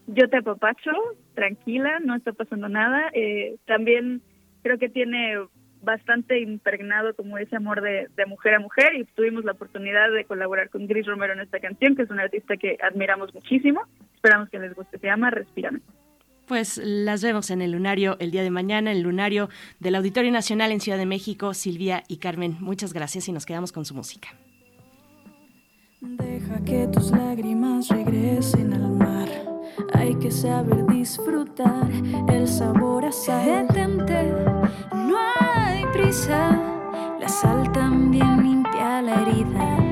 [0.08, 0.90] yo te apapacho,
[1.34, 3.10] tranquila, no está pasando nada.
[3.14, 4.22] Eh, también
[4.62, 5.36] creo que tiene
[5.82, 10.24] bastante impregnado como ese amor de, de, mujer a mujer y tuvimos la oportunidad de
[10.24, 13.82] colaborar con Gris Romero en esta canción, que es una artista que admiramos muchísimo.
[14.14, 14.98] Esperamos que les guste.
[14.98, 15.80] Se llama Respírame.
[16.46, 19.48] Pues las vemos en el lunario el día de mañana, el lunario
[19.80, 21.54] del Auditorio Nacional en Ciudad de México.
[21.54, 24.28] Silvia y Carmen, muchas gracias y nos quedamos con su música.
[26.00, 29.51] Deja que tus lágrimas regresen al mar.
[29.94, 31.88] Hay que saber disfrutar
[32.28, 33.66] el sabor a sal.
[33.68, 34.32] Detente,
[34.92, 35.16] no
[35.50, 36.58] hay prisa.
[37.20, 39.91] La sal también limpia la herida.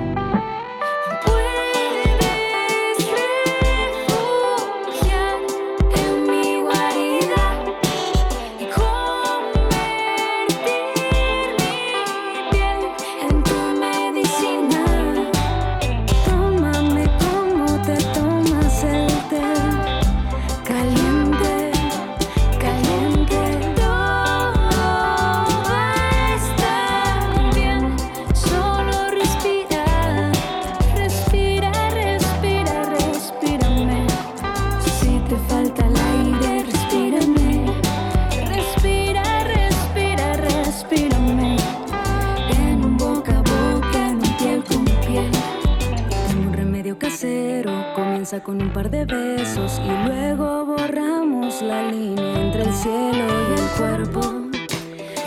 [48.38, 53.68] Con un par de besos y luego borramos la línea entre el cielo y el
[53.76, 54.20] cuerpo.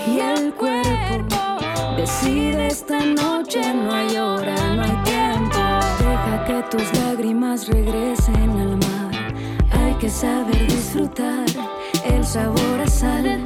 [0.07, 1.35] Y el cuerpo
[1.97, 5.59] decide esta noche, no hay hora, no hay tiempo.
[5.99, 9.35] Deja que tus lágrimas regresen al mar.
[9.71, 11.45] Hay que saber disfrutar
[12.05, 13.45] el sabor a sal.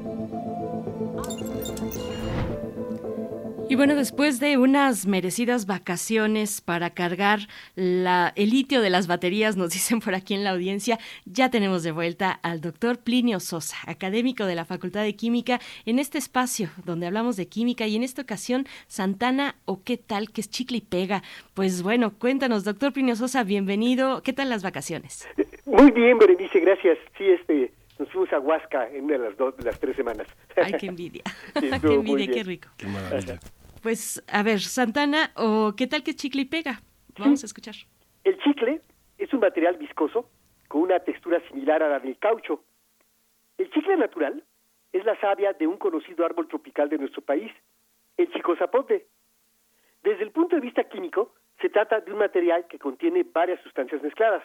[3.71, 7.39] Y bueno, después de unas merecidas vacaciones para cargar
[7.75, 11.81] la, el litio de las baterías, nos dicen por aquí en la audiencia, ya tenemos
[11.81, 16.67] de vuelta al doctor Plinio Sosa, académico de la Facultad de Química, en este espacio
[16.83, 20.79] donde hablamos de química y en esta ocasión Santana o qué tal, que es chicle
[20.79, 21.21] y pega.
[21.53, 24.21] Pues bueno, cuéntanos, doctor Plinio Sosa, bienvenido.
[24.21, 25.29] ¿Qué tal las vacaciones?
[25.65, 26.97] Muy bien, Berenice, gracias.
[27.17, 30.27] Sí, este, nos fuimos a Huasca en una de las, dos, de las tres semanas.
[30.57, 31.23] Ay, qué envidia.
[31.57, 32.67] Sí, qué envidia, qué rico.
[32.75, 33.39] Qué maravilla.
[33.81, 36.81] Pues, a ver, Santana, o qué tal que chicle y pega.
[37.17, 37.75] Vamos a escuchar.
[38.23, 38.81] El chicle
[39.17, 40.29] es un material viscoso
[40.67, 42.63] con una textura similar a la del caucho.
[43.57, 44.43] El chicle natural
[44.93, 47.51] es la savia de un conocido árbol tropical de nuestro país,
[48.17, 49.07] el chicozapote.
[50.03, 54.01] Desde el punto de vista químico, se trata de un material que contiene varias sustancias
[54.01, 54.43] mezcladas,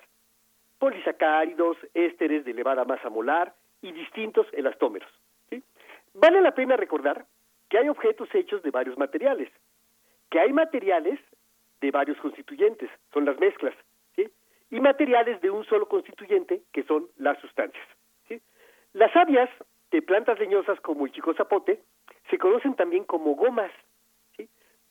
[0.79, 5.11] polisacáridos, ésteres de elevada masa molar y distintos elastómeros.
[5.51, 5.63] ¿sí?
[6.15, 7.27] Vale la pena recordar
[7.69, 9.51] que hay objetos hechos de varios materiales,
[10.31, 11.19] que hay materiales
[11.81, 13.75] de varios constituyentes, son las mezclas,
[14.69, 17.87] y materiales de un solo constituyente, que son las sustancias.
[18.95, 19.49] Las sabias
[19.91, 21.83] de plantas leñosas como el chicozapote
[22.31, 23.71] se conocen también como gomas.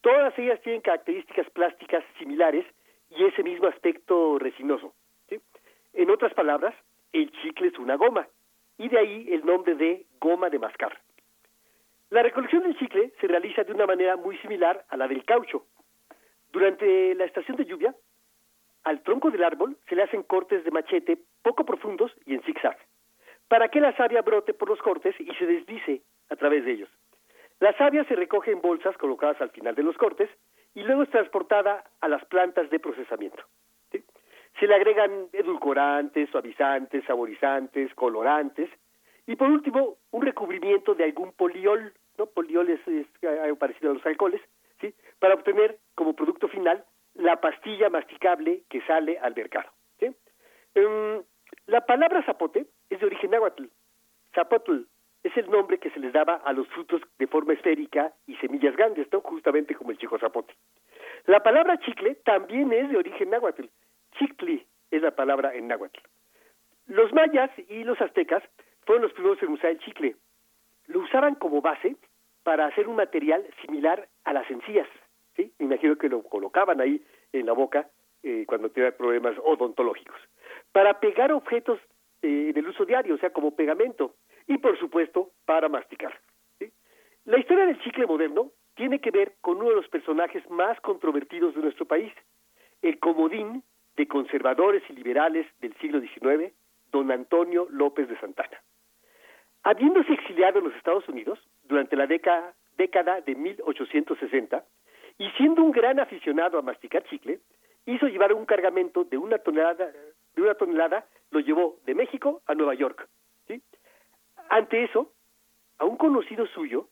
[0.02, 2.66] Todas ellas tienen características plásticas similares
[3.10, 4.94] y ese mismo aspecto resinoso.
[5.94, 6.76] En otras palabras,
[7.12, 8.28] el chicle es una goma,
[8.78, 11.02] y de ahí el nombre de goma de mascar.
[12.16, 15.66] La recolección del chicle se realiza de una manera muy similar a la del caucho.
[16.50, 17.94] Durante la estación de lluvia,
[18.86, 22.78] al tronco del árbol se le hacen cortes de machete poco profundos y en zigzag,
[23.50, 26.90] para que la savia brote por los cortes y se deslice a través de ellos.
[27.60, 30.30] La savia se recoge en bolsas colocadas al final de los cortes
[30.74, 33.44] y luego es transportada a las plantas de procesamiento.
[33.92, 38.70] Se le agregan edulcorantes, suavizantes, saborizantes, colorantes
[39.28, 42.26] y por último un recubrimiento de algún poliol, ¿no?
[42.28, 42.80] Poliol es,
[43.24, 44.42] algo parecido a los alcoholes,
[44.82, 44.94] ¿sí?
[45.20, 49.70] Para obtener como producto final la pastilla masticable que sale al mercado.
[50.76, 51.24] Em,
[51.68, 53.64] la palabra zapote es de origen náhuatl.
[54.34, 54.82] Zapotl
[55.24, 58.76] es el nombre que se les daba a los frutos de forma esférica y semillas
[58.76, 59.22] grandes, ¿no?
[59.22, 60.54] justamente como el chico zapote.
[61.26, 63.66] La palabra chicle también es de origen náhuatl.
[64.20, 66.00] Chictli es la palabra en náhuatl.
[66.88, 68.44] Los mayas y los aztecas
[68.86, 70.16] fueron los primeros en usar el chicle.
[70.88, 71.96] Lo usaban como base
[72.44, 74.88] para hacer un material similar a las encías.
[75.36, 75.52] ¿sí?
[75.60, 77.90] Imagino que lo colocaban ahí en la boca
[78.24, 80.20] eh, cuando tenían problemas odontológicos.
[80.72, 81.80] Para pegar objetos
[82.22, 84.16] eh, uso diario, o sea, como pegamento.
[84.48, 86.20] Y por supuesto, para masticar.
[86.60, 86.72] ¿sí?
[87.26, 91.56] La historia del chicle moderno tiene que ver con uno de los personajes más controvertidos
[91.56, 92.14] de nuestro país,
[92.82, 93.64] el comodín
[93.96, 96.54] de conservadores y liberales del siglo XIX,
[96.92, 98.62] don Antonio López de Santana.
[99.66, 104.64] Habiéndose exiliado en los Estados Unidos durante la década, década de 1860
[105.18, 107.40] y siendo un gran aficionado a masticar chicle,
[107.88, 109.92] hizo llevar un cargamento de una tonelada,
[110.36, 113.10] de una tonelada lo llevó de México a Nueva York.
[113.48, 113.60] ¿sí?
[114.50, 115.12] Ante eso,
[115.80, 116.88] a un conocido suyo,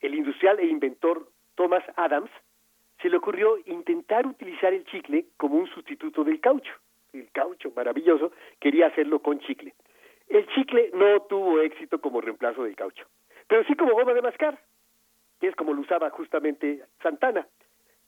[0.00, 2.30] el industrial e inventor Thomas Adams,
[3.00, 6.74] se le ocurrió intentar utilizar el chicle como un sustituto del caucho.
[7.14, 9.72] El caucho, maravilloso, quería hacerlo con chicle.
[10.28, 13.06] El chicle no tuvo éxito como reemplazo del caucho,
[13.46, 14.58] pero sí como goma de mascar,
[15.40, 17.46] que es como lo usaba justamente Santana.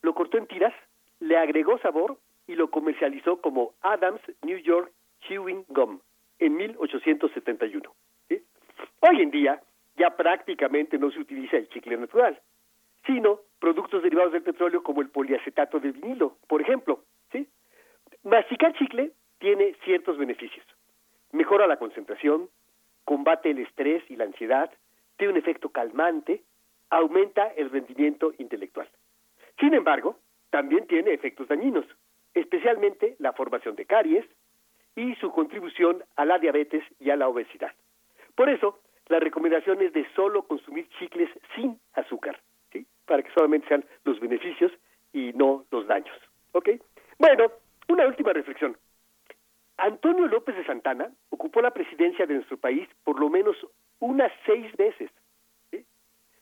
[0.03, 0.75] Lo cortó en tiras,
[1.21, 6.01] le agregó sabor y lo comercializó como Adams New York Chewing Gum
[6.39, 7.95] en 1871.
[8.29, 8.43] ¿sí?
[9.01, 9.61] Hoy en día
[9.97, 12.41] ya prácticamente no se utiliza el chicle natural,
[13.07, 17.05] sino productos derivados del petróleo como el poliacetato de vinilo, por ejemplo.
[17.33, 17.49] ¿sí?
[18.23, 20.65] Masticar chicle tiene ciertos beneficios.
[21.33, 22.49] Mejora la concentración,
[23.05, 24.71] combate el estrés y la ansiedad,
[25.17, 26.43] tiene un efecto calmante,
[26.91, 28.89] aumenta el rendimiento intelectual.
[29.59, 30.19] Sin embargo,
[30.51, 31.85] también tiene efectos dañinos,
[32.35, 34.25] especialmente la formación de caries
[34.97, 37.73] y su contribución a la diabetes y a la obesidad.
[38.35, 42.41] Por eso, la recomendación es de solo consumir chicles sin azúcar,
[43.07, 44.71] para que solamente sean los beneficios
[45.13, 46.17] y no los daños.
[46.53, 46.69] ¿Ok?
[47.19, 47.51] Bueno,
[47.89, 48.77] una última reflexión.
[49.79, 53.57] Antonio López de Santana ocupó la presidencia de nuestro país por lo menos
[54.01, 55.11] unas seis veces.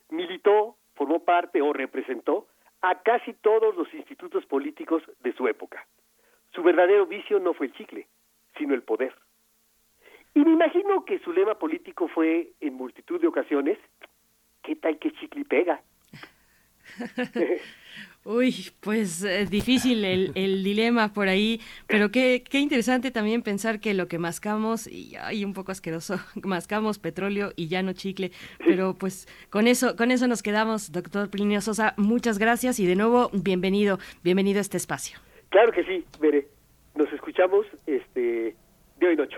[0.09, 2.47] Militó, formó parte o representó
[2.81, 5.87] a casi todos los institutos políticos de su época.
[6.53, 8.09] Su verdadero vicio no fue el chicle,
[8.57, 9.15] sino el poder.
[10.35, 13.79] Y me imagino que su lema político fue en multitud de ocasiones,
[14.63, 15.83] ¿qué tal que chicle pega?
[18.29, 23.79] Uy, pues eh, difícil el, el, dilema por ahí, pero qué, qué interesante también pensar
[23.79, 28.33] que lo que mascamos, y ay, un poco asqueroso, mascamos petróleo y ya no chicle,
[28.59, 32.97] pero pues con eso, con eso nos quedamos, doctor Plinio Sosa, muchas gracias y de
[32.97, 35.21] nuevo bienvenido, bienvenido a este espacio.
[35.51, 36.49] Claro que sí, veré,
[36.97, 38.57] nos escuchamos este
[38.99, 39.37] de hoy noche.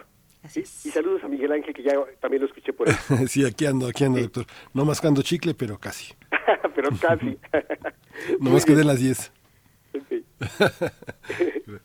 [0.54, 2.94] Y saludos a Miguel Ángel, que ya también lo escuché por ahí.
[3.28, 4.24] sí, aquí ando, aquí ando, sí.
[4.24, 4.46] doctor.
[4.72, 6.14] No mascando chicle, pero casi.
[6.74, 7.38] pero casi.
[8.40, 9.32] no más quedé las 10.
[10.02, 10.24] Okay.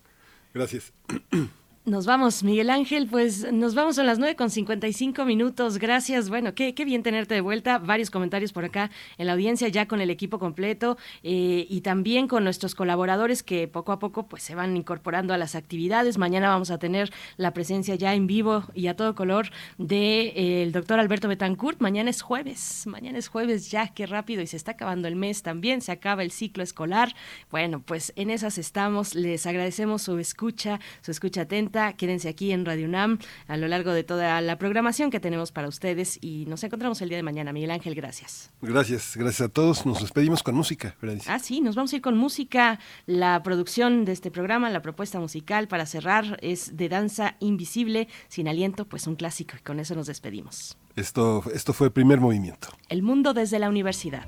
[0.54, 0.94] Gracias.
[1.86, 5.80] Nos vamos, Miguel Ángel, pues nos vamos a las 9 con 55 minutos.
[5.80, 6.30] Gracias.
[6.30, 7.78] Bueno, qué, qué bien tenerte de vuelta.
[7.78, 12.30] Varios comentarios por acá en la audiencia, ya con el equipo completo eh, y también
[12.30, 16.18] con nuestros colaboradores que poco a poco pues se van incorporando a las actividades.
[16.18, 20.34] Mañana vamos a tener la presencia ya en vivo y a todo color del de,
[20.64, 21.82] eh, doctor Alberto Betancourt.
[21.82, 25.44] Mañana es jueves, mañana es jueves ya, qué rápido y se está acabando el mes
[25.44, 27.14] también, se acaba el ciclo escolar.
[27.52, 29.16] Bueno, pues en esas estamos.
[29.16, 33.94] Les agradecemos su escucha, su escucha atenta Quédense aquí en Radio UNAM a lo largo
[33.94, 37.52] de toda la programación que tenemos para ustedes y nos encontramos el día de mañana.
[37.52, 38.52] Miguel Ángel, gracias.
[38.62, 39.86] Gracias, gracias a todos.
[39.86, 40.96] Nos despedimos con música.
[41.02, 41.32] Berenice.
[41.32, 42.80] Ah, sí, nos vamos a ir con música.
[43.08, 48.48] La producción de este programa, la propuesta musical para cerrar es de Danza Invisible, sin
[48.48, 50.78] aliento, pues un clásico y con eso nos despedimos.
[50.96, 52.68] Esto, esto fue el primer movimiento.
[52.88, 54.28] El mundo desde la universidad.